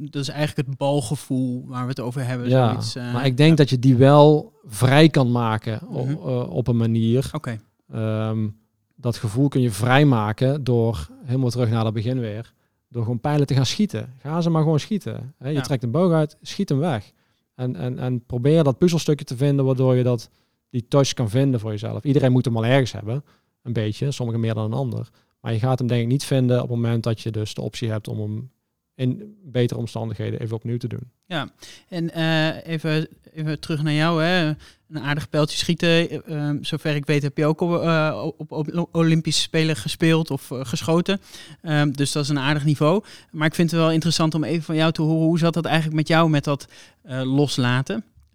dat 0.00 0.22
is 0.22 0.28
eigenlijk 0.28 0.68
het 0.68 0.76
balgevoel 0.78 1.64
waar 1.66 1.82
we 1.82 1.88
het 1.88 2.00
over 2.00 2.26
hebben. 2.26 2.48
ja, 2.48 2.68
zoiets, 2.68 2.96
eh, 2.96 3.12
maar 3.12 3.26
ik 3.26 3.36
denk 3.36 3.56
dat 3.56 3.70
je 3.70 3.78
die 3.78 3.96
wel 3.96 4.52
vrij 4.66 5.08
kan 5.08 5.30
maken 5.30 5.80
o- 5.90 6.04
Mhm. 6.04 6.12
eh, 6.12 6.50
op 6.50 6.68
een 6.68 6.76
manier. 6.76 7.30
Oké, 7.32 7.60
Ehm, 7.92 8.48
dat 8.96 9.16
gevoel 9.16 9.48
kun 9.48 9.60
je 9.60 9.70
vrijmaken 9.70 10.64
door 10.64 11.08
helemaal 11.24 11.50
terug 11.50 11.70
naar 11.70 11.84
het 11.84 11.94
begin 11.94 12.18
weer. 12.20 12.52
Door 12.88 13.02
gewoon 13.02 13.20
pijlen 13.20 13.46
te 13.46 13.54
gaan 13.54 13.66
schieten. 13.66 14.12
Ga 14.18 14.40
ze 14.40 14.50
maar 14.50 14.62
gewoon 14.62 14.80
schieten. 14.80 15.34
Je 15.38 15.48
Ja. 15.52 15.60
trekt 15.60 15.82
een 15.82 15.90
boog 15.90 16.12
uit, 16.12 16.36
schiet 16.42 16.68
hem 16.68 16.78
weg. 16.78 17.12
En, 17.54 17.76
en, 17.76 17.98
en 17.98 18.24
probeer 18.26 18.64
dat 18.64 18.78
puzzelstukje 18.78 19.24
te 19.24 19.36
vinden 19.36 19.64
waardoor 19.64 19.94
je 19.96 20.02
dat, 20.02 20.30
die 20.70 20.86
touch 20.88 21.12
kan 21.12 21.30
vinden 21.30 21.60
voor 21.60 21.70
jezelf. 21.70 22.04
Iedereen 22.04 22.32
moet 22.32 22.44
hem 22.44 22.56
al 22.56 22.64
ergens 22.64 22.92
hebben. 22.92 23.24
Een 23.68 23.74
beetje, 23.74 24.10
sommigen 24.10 24.40
meer 24.40 24.54
dan 24.54 24.64
een 24.64 24.78
ander. 24.78 25.08
Maar 25.40 25.52
je 25.52 25.58
gaat 25.58 25.78
hem 25.78 25.88
denk 25.88 26.02
ik 26.02 26.08
niet 26.08 26.24
vinden 26.24 26.56
op 26.56 26.68
het 26.68 26.76
moment 26.76 27.02
dat 27.02 27.20
je 27.20 27.30
dus 27.30 27.54
de 27.54 27.60
optie 27.60 27.90
hebt 27.90 28.08
om 28.08 28.20
hem 28.20 28.50
in 28.94 29.36
betere 29.44 29.80
omstandigheden 29.80 30.40
even 30.40 30.56
opnieuw 30.56 30.76
te 30.76 30.88
doen. 30.88 31.10
Ja, 31.26 31.48
en 31.88 32.12
eh, 32.12 32.66
even, 32.66 33.08
even 33.32 33.60
terug 33.60 33.82
naar 33.82 33.92
jou. 33.92 34.22
Hè. 34.22 34.46
Een 34.88 35.00
aardig 35.00 35.28
pijltje 35.28 35.58
schieten. 35.58 35.88
Eh, 35.88 36.48
eh, 36.48 36.56
zover 36.60 36.94
ik 36.94 37.06
weet 37.06 37.22
heb 37.22 37.36
je 37.36 37.46
ook 37.46 37.60
op, 37.60 37.82
eh, 37.82 38.28
op, 38.36 38.52
op 38.52 38.88
Olympische 38.92 39.42
Spelen 39.42 39.76
gespeeld 39.76 40.30
of 40.30 40.50
geschoten. 40.52 41.20
Ehm, 41.62 41.90
dus 41.90 42.12
dat 42.12 42.22
is 42.22 42.28
een 42.28 42.38
aardig 42.38 42.64
niveau. 42.64 43.04
Maar 43.30 43.46
ik 43.46 43.54
vind 43.54 43.70
het 43.70 43.80
wel 43.80 43.92
interessant 43.92 44.34
om 44.34 44.44
even 44.44 44.62
van 44.62 44.76
jou 44.76 44.92
te 44.92 45.02
horen. 45.02 45.26
Hoe 45.26 45.38
zat 45.38 45.54
dat 45.54 45.64
eigenlijk 45.64 45.96
met 45.96 46.08
jou 46.08 46.30
met 46.30 46.44
dat 46.44 46.68
eh, 47.02 47.22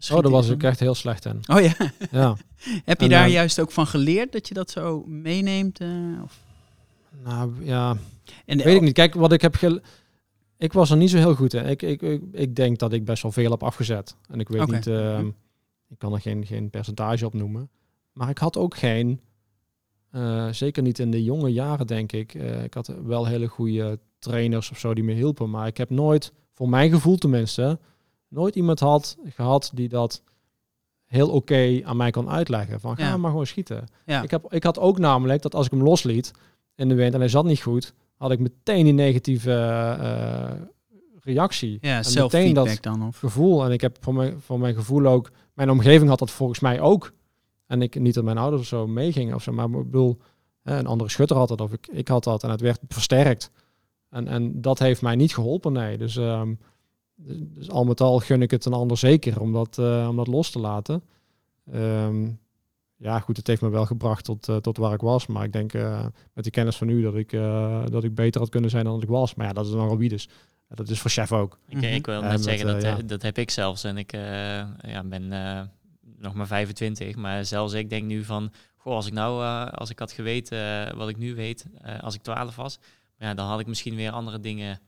loslaten? 0.10 0.16
Oh, 0.16 0.24
daar 0.24 0.42
was 0.42 0.56
ik 0.56 0.64
echt 0.64 0.80
heel 0.80 0.96
slecht 0.96 1.26
in. 1.26 1.40
Oh 1.48 1.62
ja, 1.62 1.74
Ja. 2.12 2.36
heb 2.86 3.00
je 3.00 3.06
En, 3.06 3.10
daar 3.10 3.26
eh, 3.26 3.32
juist 3.32 3.60
ook 3.60 3.72
van 3.72 3.88
geleerd 3.88 4.32
dat 4.32 4.48
je 4.48 4.54
dat 4.54 4.70
zo 4.72 5.04
meeneemt? 5.08 5.80
eh, 5.80 5.88
of? 6.24 6.40
Nou 7.24 7.66
ja, 7.66 7.98
En 8.46 8.58
Weet 8.58 8.76
ik 8.76 8.82
niet. 8.82 8.94
Kijk, 8.94 9.14
wat 9.14 9.32
ik 9.32 9.42
heb 9.42 9.56
Ik 10.58 10.74
was 10.74 10.90
er 10.92 10.98
niet 10.98 11.10
zo 11.10 11.18
heel 11.18 11.36
goed 11.36 11.54
in. 11.54 11.66
Ik, 11.66 11.82
ik, 11.82 12.02
ik, 12.02 12.22
ik 12.32 12.56
denk 12.56 12.80
dat 12.80 12.94
ik 12.94 13.06
best 13.06 13.24
wel 13.24 13.32
veel 13.32 13.52
heb 13.52 13.64
afgezet. 13.64 14.16
En 14.28 14.40
ik 14.40 14.50
weet 14.50 14.68
niet... 14.72 14.86
Mhm. 14.86 15.28
ik 15.90 15.98
kan 15.98 16.14
er 16.14 16.22
geen, 16.22 16.46
geen 16.46 16.70
percentage 16.70 17.26
op 17.26 17.34
noemen. 17.34 17.70
Maar 18.14 18.30
ik 18.30 18.38
had 18.38 18.58
ook 18.58 18.76
geen... 18.78 19.20
eh, 20.12 20.48
zeker 20.52 20.84
niet 20.84 21.00
in 21.00 21.12
de 21.12 21.24
jonge 21.24 21.54
jaren, 21.54 21.88
denk 21.88 22.12
ik. 22.12 22.34
ik 22.64 22.74
had 22.74 22.94
wel 23.04 23.26
hele 23.26 23.48
goede 23.48 24.00
trainers 24.20 24.72
of 24.72 24.80
zo 24.80 24.94
die 24.94 25.04
me 25.04 25.14
hielpen. 25.14 25.50
Maar 25.50 25.68
ik 25.68 25.78
heb 25.78 25.90
nooit, 25.90 26.34
voor 26.54 26.70
mijn 26.70 26.92
gevoel 26.92 27.18
tenminste... 27.18 27.80
nooit 28.34 28.56
iemand 28.56 28.80
had 28.80 29.18
gehad 29.26 29.72
die 29.74 29.90
dat 29.90 30.22
heel 31.06 31.30
oké 31.30 31.82
aan 31.84 31.98
mij 31.98 32.12
kon 32.12 32.30
uitleggen. 32.30 32.80
Van, 32.80 32.96
ga 32.98 33.04
Ja. 33.04 33.18
maar 33.18 33.30
gewoon 33.30 33.46
schieten. 33.48 33.88
Ja. 34.06 34.22
Ik, 34.22 34.32
heb, 34.32 34.54
ik 34.54 34.64
had 34.64 34.80
ook 34.80 34.98
namelijk 34.98 35.42
dat 35.42 35.56
als 35.56 35.66
ik 35.66 35.72
hem 35.72 35.84
losliet 35.84 36.32
in 36.76 36.90
de 36.90 36.96
wind 36.96 37.14
en 37.14 37.20
hij 37.20 37.30
zat 37.30 37.46
niet 37.46 37.62
goed, 37.62 37.94
had 38.18 38.32
ik 38.32 38.40
meteen 38.40 38.84
die 38.84 38.94
negatieve 38.94 39.52
eh, 39.52 40.52
reactie. 41.20 41.78
ja, 41.82 41.98
en 41.98 42.04
self-feedback 42.04 42.66
dat 42.68 42.82
dan? 42.82 43.08
Of? 43.08 43.18
gevoel. 43.18 43.66
En 43.66 43.72
ik 43.72 43.82
heb 43.82 43.98
voor 44.00 44.14
mijn, 44.14 44.40
voor 44.42 44.60
mijn 44.60 44.76
gevoel 44.76 45.06
ook, 45.06 45.32
mijn 45.54 45.70
omgeving 45.70 46.10
had 46.10 46.20
dat 46.20 46.32
volgens 46.32 46.60
mij 46.60 46.82
ook. 46.82 47.12
En 47.68 47.82
ik 47.82 48.00
niet 48.00 48.14
dat 48.14 48.24
mijn 48.24 48.38
ouders 48.38 48.62
of 48.62 48.68
zo 48.68 48.88
meegingen 48.88 49.36
of 49.36 49.44
zo, 49.44 49.52
maar 49.52 49.66
ik 49.66 49.72
bedoel, 49.72 50.18
een 50.64 50.88
andere 50.88 51.10
schutter 51.10 51.38
had 51.38 51.48
dat 51.48 51.62
of 51.62 51.74
ik, 51.74 51.88
ik 51.92 52.08
had 52.08 52.24
dat 52.24 52.44
en 52.44 52.50
het 52.50 52.62
werd 52.62 52.80
versterkt. 52.88 53.52
En, 54.10 54.28
en 54.28 54.62
dat 54.62 54.80
heeft 54.80 55.02
mij 55.02 55.16
niet 55.16 55.34
geholpen, 55.34 55.74
nee. 55.74 55.98
Dus, 55.98 56.18
ehm, 56.18 56.54
dus, 57.16 57.70
al 57.70 57.84
met 57.86 58.02
al 58.02 58.20
gun 58.20 58.42
ik 58.42 58.52
het 58.52 58.66
een 58.66 58.74
ander 58.74 58.98
zeker 58.98 59.40
om 59.40 59.54
dat, 59.54 59.78
eh, 59.78 60.06
om 60.10 60.16
dat 60.16 60.28
los 60.28 60.50
te 60.52 60.60
laten. 60.60 61.04
Ehm, 61.72 62.30
ja, 62.96 63.20
goed, 63.20 63.38
het 63.38 63.48
heeft 63.48 63.62
me 63.62 63.70
wel 63.70 63.86
gebracht 63.86 64.26
tot, 64.26 64.50
eh, 64.50 64.56
tot 64.56 64.78
waar 64.78 64.94
ik 64.94 65.02
was. 65.02 65.28
Maar 65.28 65.44
ik 65.44 65.54
denk 65.54 65.74
eh, 65.74 66.06
met 66.34 66.44
de 66.44 66.50
kennis 66.52 66.76
van 66.76 66.88
nu 66.88 67.02
dat 67.02 67.16
ik, 67.16 67.32
dat 67.92 68.04
ik 68.04 68.16
beter 68.16 68.42
had 68.42 68.50
kunnen 68.50 68.70
zijn 68.70 68.84
dan 68.84 68.94
dat 68.94 69.04
ik 69.04 69.10
was. 69.10 69.36
Maar 69.36 69.48
ja, 69.48 69.54
dat 69.54 69.66
is 69.66 69.74
wie 69.98 70.10
dus. 70.10 70.30
dat 70.68 70.90
is 70.90 71.00
voor 71.00 71.12
chef 71.12 71.32
ook. 71.32 71.58
Ik, 71.68 71.76
Mhm. 71.76 71.86
ik 71.86 72.06
wil 72.06 72.16
Ja, 72.16 72.22
net 72.22 72.32
met, 72.32 72.44
zeggen, 72.44 72.68
dat, 72.68 72.82
ja. 72.82 72.98
dat 73.06 73.22
heb 73.22 73.38
ik 73.38 73.52
zelfs. 73.52 73.84
En 73.84 73.98
ik 73.98 74.12
ja, 74.12 75.04
ben 75.06 75.28
nog 76.18 76.34
maar 76.34 76.48
25. 76.48 77.16
Maar 77.16 77.46
zelfs 77.46 77.74
ik 77.74 77.90
denk 77.90 78.04
nu 78.04 78.24
van... 78.24 78.52
Goh, 78.78 78.94
als 78.96 79.08
ik 79.08 79.14
nou, 79.14 79.44
als 79.72 79.90
ik 79.90 80.00
had 80.00 80.12
geweten 80.12 80.96
wat 80.98 81.10
ik 81.10 81.18
nu 81.18 81.36
weet, 81.36 81.66
als 82.02 82.16
ik 82.16 82.22
12 82.22 82.56
was... 82.56 82.80
Ja, 83.18 83.34
dan 83.34 83.48
had 83.48 83.60
ik 83.60 83.68
misschien 83.68 83.96
weer 83.96 84.12
andere 84.12 84.40
dingen 84.40 84.80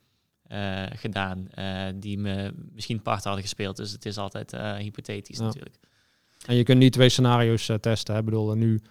gedaan. 0.96 1.48
eh, 1.52 1.86
die 1.96 2.18
me 2.20 2.54
misschien 2.74 3.02
part 3.02 3.24
hadden 3.24 3.42
gespeeld. 3.44 3.76
Dus 3.78 3.92
het 3.92 4.06
is 4.06 4.18
altijd 4.18 4.54
eh, 4.54 4.74
hypothetisch 4.76 5.38
Ja. 5.38 5.44
natuurlijk. 5.44 5.76
En 6.46 6.56
je 6.56 6.64
kunt 6.64 6.80
niet 6.80 6.94
twee 6.94 7.10
scenario's 7.10 7.70
eh, 7.70 7.76
testen. 7.78 8.14
Hè? 8.14 8.20
Ik 8.20 8.26
bedoel, 8.26 8.52
en 8.52 8.58
nu, 8.58 8.82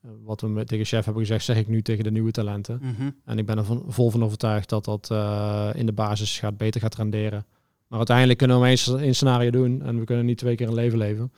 eh, 0.00 0.10
wat 0.22 0.40
we 0.40 0.48
met, 0.48 0.68
tegen 0.68 0.84
chef 0.84 1.04
hebben 1.04 1.22
gezegd, 1.22 1.44
zeg 1.44 1.56
ik 1.56 1.68
nu 1.68 1.82
tegen 1.82 2.04
de 2.04 2.10
nieuwe 2.10 2.30
talenten. 2.30 2.78
Mhm. 2.82 3.10
En 3.24 3.38
ik 3.38 3.46
ben 3.46 3.58
er 3.58 3.64
van, 3.64 3.84
vol 3.88 4.10
van 4.10 4.24
overtuigd 4.24 4.68
dat 4.68 4.84
dat 4.84 5.10
eh, 5.10 5.70
in 5.74 5.86
de 5.86 5.92
basis 5.92 6.38
gaat, 6.38 6.56
beter 6.56 6.80
gaat 6.80 6.94
renderen. 6.94 7.46
Maar 7.86 7.98
uiteindelijk 7.98 8.38
kunnen 8.38 8.56
we 8.56 8.62
maar 8.62 8.70
eens 8.70 8.88
één 8.94 9.14
scenario 9.14 9.50
doen 9.50 9.82
en 9.82 9.98
we 9.98 10.04
kunnen 10.04 10.24
niet 10.26 10.38
twee 10.38 10.54
keer 10.56 10.68
een 10.68 10.74
leven 10.74 10.98
leven. 10.98 11.32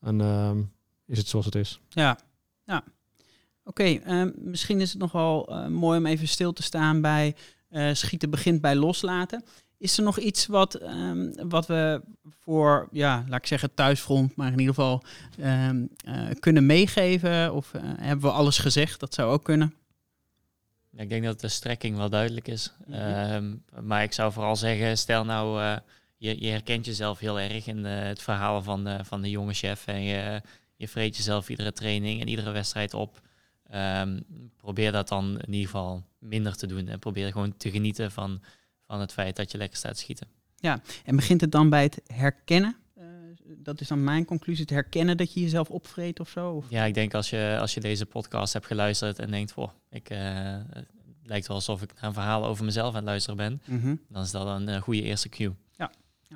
En 0.00 0.20
ehm, 0.20 0.62
is 1.06 1.18
het 1.18 1.28
zoals 1.28 1.44
het 1.44 1.54
is. 1.54 1.80
Ja, 1.88 2.18
ja. 2.64 2.84
Oké, 3.64 3.82
ehm, 3.84 4.30
misschien 4.36 4.80
is 4.80 4.90
het 4.90 4.98
nog 5.00 5.12
wel 5.12 5.48
eh, 5.48 5.66
mooi 5.66 5.98
om 5.98 6.06
even 6.06 6.28
stil 6.28 6.52
te 6.52 6.62
staan 6.62 7.00
bij 7.00 7.26
eh, 7.26 7.34
schieten 7.92 8.30
begint 8.30 8.60
bij 8.60 8.74
loslaten. 8.74 9.44
Is 9.78 9.98
er 9.98 10.04
nog 10.04 10.18
iets 10.18 10.46
wat, 10.46 10.74
ehm, 10.74 11.48
wat 11.48 11.66
we 11.66 12.02
voor, 12.40 12.88
ja, 12.92 13.24
laat 13.28 13.38
ik 13.38 13.46
zeggen 13.46 13.74
thuisfront, 13.74 14.36
maar 14.36 14.52
in 14.52 14.58
ieder 14.58 14.74
geval 14.74 15.02
ehm, 15.38 15.86
eh, 16.04 16.28
kunnen 16.38 16.66
meegeven? 16.66 17.54
Of 17.54 17.74
eh, 17.74 17.82
hebben 17.84 18.30
we 18.30 18.36
alles 18.36 18.58
gezegd? 18.58 19.00
Dat 19.00 19.14
zou 19.14 19.32
ook 19.32 19.44
kunnen. 19.44 19.74
Ja, 20.90 21.02
Ik 21.02 21.08
denk 21.08 21.24
dat 21.24 21.40
de 21.40 21.48
strekking 21.48 21.96
wel 21.96 22.10
duidelijk 22.10 22.48
is. 22.48 22.72
Mhm. 22.86 23.00
Ehm, 23.00 23.54
maar 23.82 24.02
ik 24.02 24.12
zou 24.12 24.32
vooral 24.32 24.56
zeggen, 24.56 24.98
stel 24.98 25.24
nou, 25.24 25.60
eh, 25.62 25.76
je, 26.16 26.40
je 26.40 26.50
herkent 26.50 26.86
jezelf 26.86 27.18
heel 27.18 27.40
erg 27.40 27.66
in 27.66 27.86
eh, 27.86 28.02
het 28.02 28.22
verhaal 28.22 28.62
van 28.62 28.84
de, 28.84 28.98
van 29.04 29.22
de 29.22 29.30
jonge 29.30 29.54
chef. 29.54 29.86
En 29.86 30.02
je, 30.02 30.42
je 30.76 30.88
vreet 30.88 31.16
jezelf 31.16 31.48
iedere 31.48 31.72
training 31.72 32.20
en 32.20 32.28
iedere 32.28 32.50
wedstrijd 32.50 32.94
op. 32.94 33.20
Probeer 34.56 34.92
dat 34.92 35.08
dan 35.08 35.24
in 35.24 35.52
ieder 35.52 35.70
geval 35.70 36.04
minder 36.26 36.56
te 36.56 36.66
doen. 36.66 36.88
En 36.88 36.98
probeer 36.98 37.32
gewoon 37.32 37.56
te 37.56 37.70
genieten 37.70 38.10
van, 38.10 38.42
van 38.86 39.00
het 39.00 39.12
feit 39.12 39.36
dat 39.36 39.52
je 39.52 39.58
lekker 39.58 39.78
staat 39.78 39.94
te 39.94 40.00
schieten. 40.00 40.28
En 41.04 41.16
begint 41.16 41.40
het 41.40 41.52
dan 41.52 41.68
bij 41.68 41.82
het 41.82 42.00
herkennen? 42.06 42.76
Eh, 42.94 43.04
dat 43.56 43.80
is 43.80 43.88
dan 43.88 44.04
mijn 44.04 44.24
conclusie, 44.24 44.62
het 44.62 44.70
herkennen 44.70 45.16
dat 45.16 45.34
je 45.34 45.40
jezelf 45.40 45.70
opvreet 45.70 46.20
of 46.20 46.28
zo? 46.28 46.50
Of? 46.50 46.64
Ja, 46.68 46.84
ik 46.84 46.94
denk 46.94 47.14
als 47.14 47.30
je, 47.30 47.56
als 47.60 47.74
je 47.74 47.80
deze 47.80 48.06
podcast 48.06 48.52
hebt 48.52 48.66
geluisterd 48.66 49.18
en 49.18 49.30
denkt, 49.30 49.54
oh, 49.54 49.70
ik, 49.90 50.10
eh, 50.10 50.18
het 50.72 50.86
lijkt 51.22 51.46
wel 51.46 51.56
alsof 51.56 51.82
ik 51.82 51.94
naar 51.94 52.04
een 52.04 52.12
verhaal 52.12 52.46
over 52.46 52.64
mezelf 52.64 52.88
aan 52.88 52.94
het 52.94 53.04
luisteren 53.04 53.36
ben. 53.36 53.62
Mhm. 53.64 53.94
Dan 54.08 54.22
is 54.22 54.30
dat 54.30 54.46
een 54.46 54.68
eh, 54.68 54.80
goede 54.80 55.02
eerste 55.02 55.28
cue. 55.28 55.54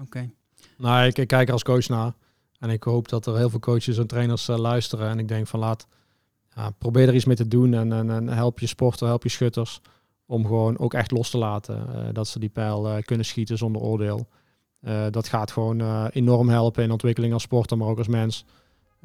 Oké. 0.01 0.31
Nou, 0.77 1.07
ik, 1.07 1.19
ik 1.19 1.29
kijk 1.29 1.47
er 1.47 1.53
als 1.53 1.63
coach 1.63 1.89
naar. 1.89 2.13
En 2.59 2.71
ik 2.71 2.83
hoop 2.83 3.09
dat 3.09 3.27
er 3.27 3.37
heel 3.37 3.51
veel 3.51 3.59
coaches 3.59 3.99
en 3.99 4.07
trainers 4.07 4.47
luisteren. 4.47 5.09
En 5.09 5.19
ik 5.19 5.29
denk 5.29 5.47
van 5.47 5.61
laat, 5.61 5.87
probeer 6.79 7.09
er 7.09 7.15
iets 7.15 7.25
mee 7.25 7.37
te 7.37 7.49
doen. 7.49 7.75
En, 7.75 7.93
en, 7.93 8.11
en 8.11 8.29
help 8.29 8.59
je 8.59 8.67
sporter, 8.67 9.07
help 9.07 9.23
je 9.23 9.29
schutters. 9.29 9.81
Om 10.27 10.47
gewoon 10.47 10.79
ook 10.79 10.95
echt 10.95 11.11
los 11.11 11.31
te 11.31 11.39
laten. 11.39 11.95
eh, 11.95 12.09
dat 12.13 12.29
ze 12.29 12.39
die 12.39 12.49
pijl 12.49 12.89
eh, 12.89 13.03
kunnen 13.03 13.27
schieten 13.27 13.59
zonder 13.59 13.83
oordeel. 13.83 14.27
Eh, 14.81 15.07
dat 15.11 15.29
gaat 15.29 15.51
gewoon 15.51 16.07
enorm 16.07 16.49
helpen 16.49 16.83
in 16.83 16.91
ontwikkeling 16.91 17.33
als 17.33 17.43
sporter, 17.43 17.77
maar 17.77 17.89
ook 17.89 17.99
als 17.99 18.09
mens. 18.09 18.45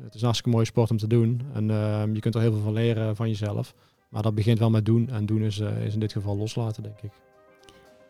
het 0.01 0.13
is 0.13 0.19
een 0.19 0.25
hartstikke 0.25 0.55
mooie 0.57 0.65
sport 0.65 0.91
om 0.91 0.97
te 0.97 1.07
doen. 1.07 1.41
En 1.53 1.71
ehm, 1.71 2.13
je 2.13 2.19
kunt 2.19 2.35
er 2.35 2.41
heel 2.41 2.51
veel 2.51 2.61
van 2.61 2.73
leren 2.73 3.15
van 3.15 3.27
jezelf. 3.27 3.73
Maar 4.09 4.21
dat 4.21 4.35
begint 4.35 4.59
wel 4.59 4.69
met 4.69 4.85
doen. 4.85 5.09
En 5.09 5.25
doen 5.25 5.41
is, 5.41 5.59
is 5.59 5.93
in 5.93 5.99
dit 5.99 6.11
geval 6.11 6.37
loslaten, 6.37 6.83
denk 6.83 7.01
ik. 7.01 7.11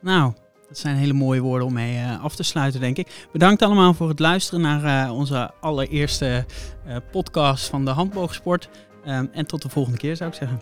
Nou, 0.02 0.34
dat 0.68 0.78
zijn 0.78 0.96
hele 0.96 1.14
mooie 1.14 1.42
woorden 1.42 1.68
om 1.68 1.74
mee 1.74 2.06
af 2.22 2.36
te 2.36 2.44
sluiten, 2.44 2.80
denk 2.80 2.98
ik. 2.98 3.28
Bedankt 3.32 3.62
allemaal 3.62 3.94
voor 3.94 4.10
het 4.10 4.20
luisteren 4.20 4.62
naar 4.62 5.12
onze 5.12 5.52
allereerste 5.62 6.46
podcast 7.12 7.70
van 7.70 7.86
de 7.86 7.92
handboogsport. 7.92 8.70
Ehm, 9.06 9.26
en 9.32 9.45
tot 9.45 9.62
de 9.62 9.70
volgende 9.70 9.97
keer, 9.97 10.16
zou 10.16 10.30
ik 10.30 10.36
zeggen. 10.36 10.62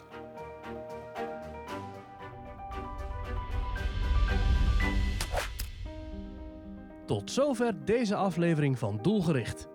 Tot 7.05 7.31
zover 7.31 7.85
deze 7.85 8.15
aflevering 8.15 8.79
van 8.79 8.99
Doelgericht. 9.01 9.67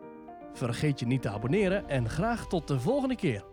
Vergeet 0.52 1.00
je 1.00 1.06
niet 1.06 1.22
te 1.22 1.28
abonneren 1.28 1.88
en 1.88 2.08
graag 2.08 2.46
tot 2.46 2.68
de 2.68 2.80
volgende 2.80 3.16
keer. 3.16 3.44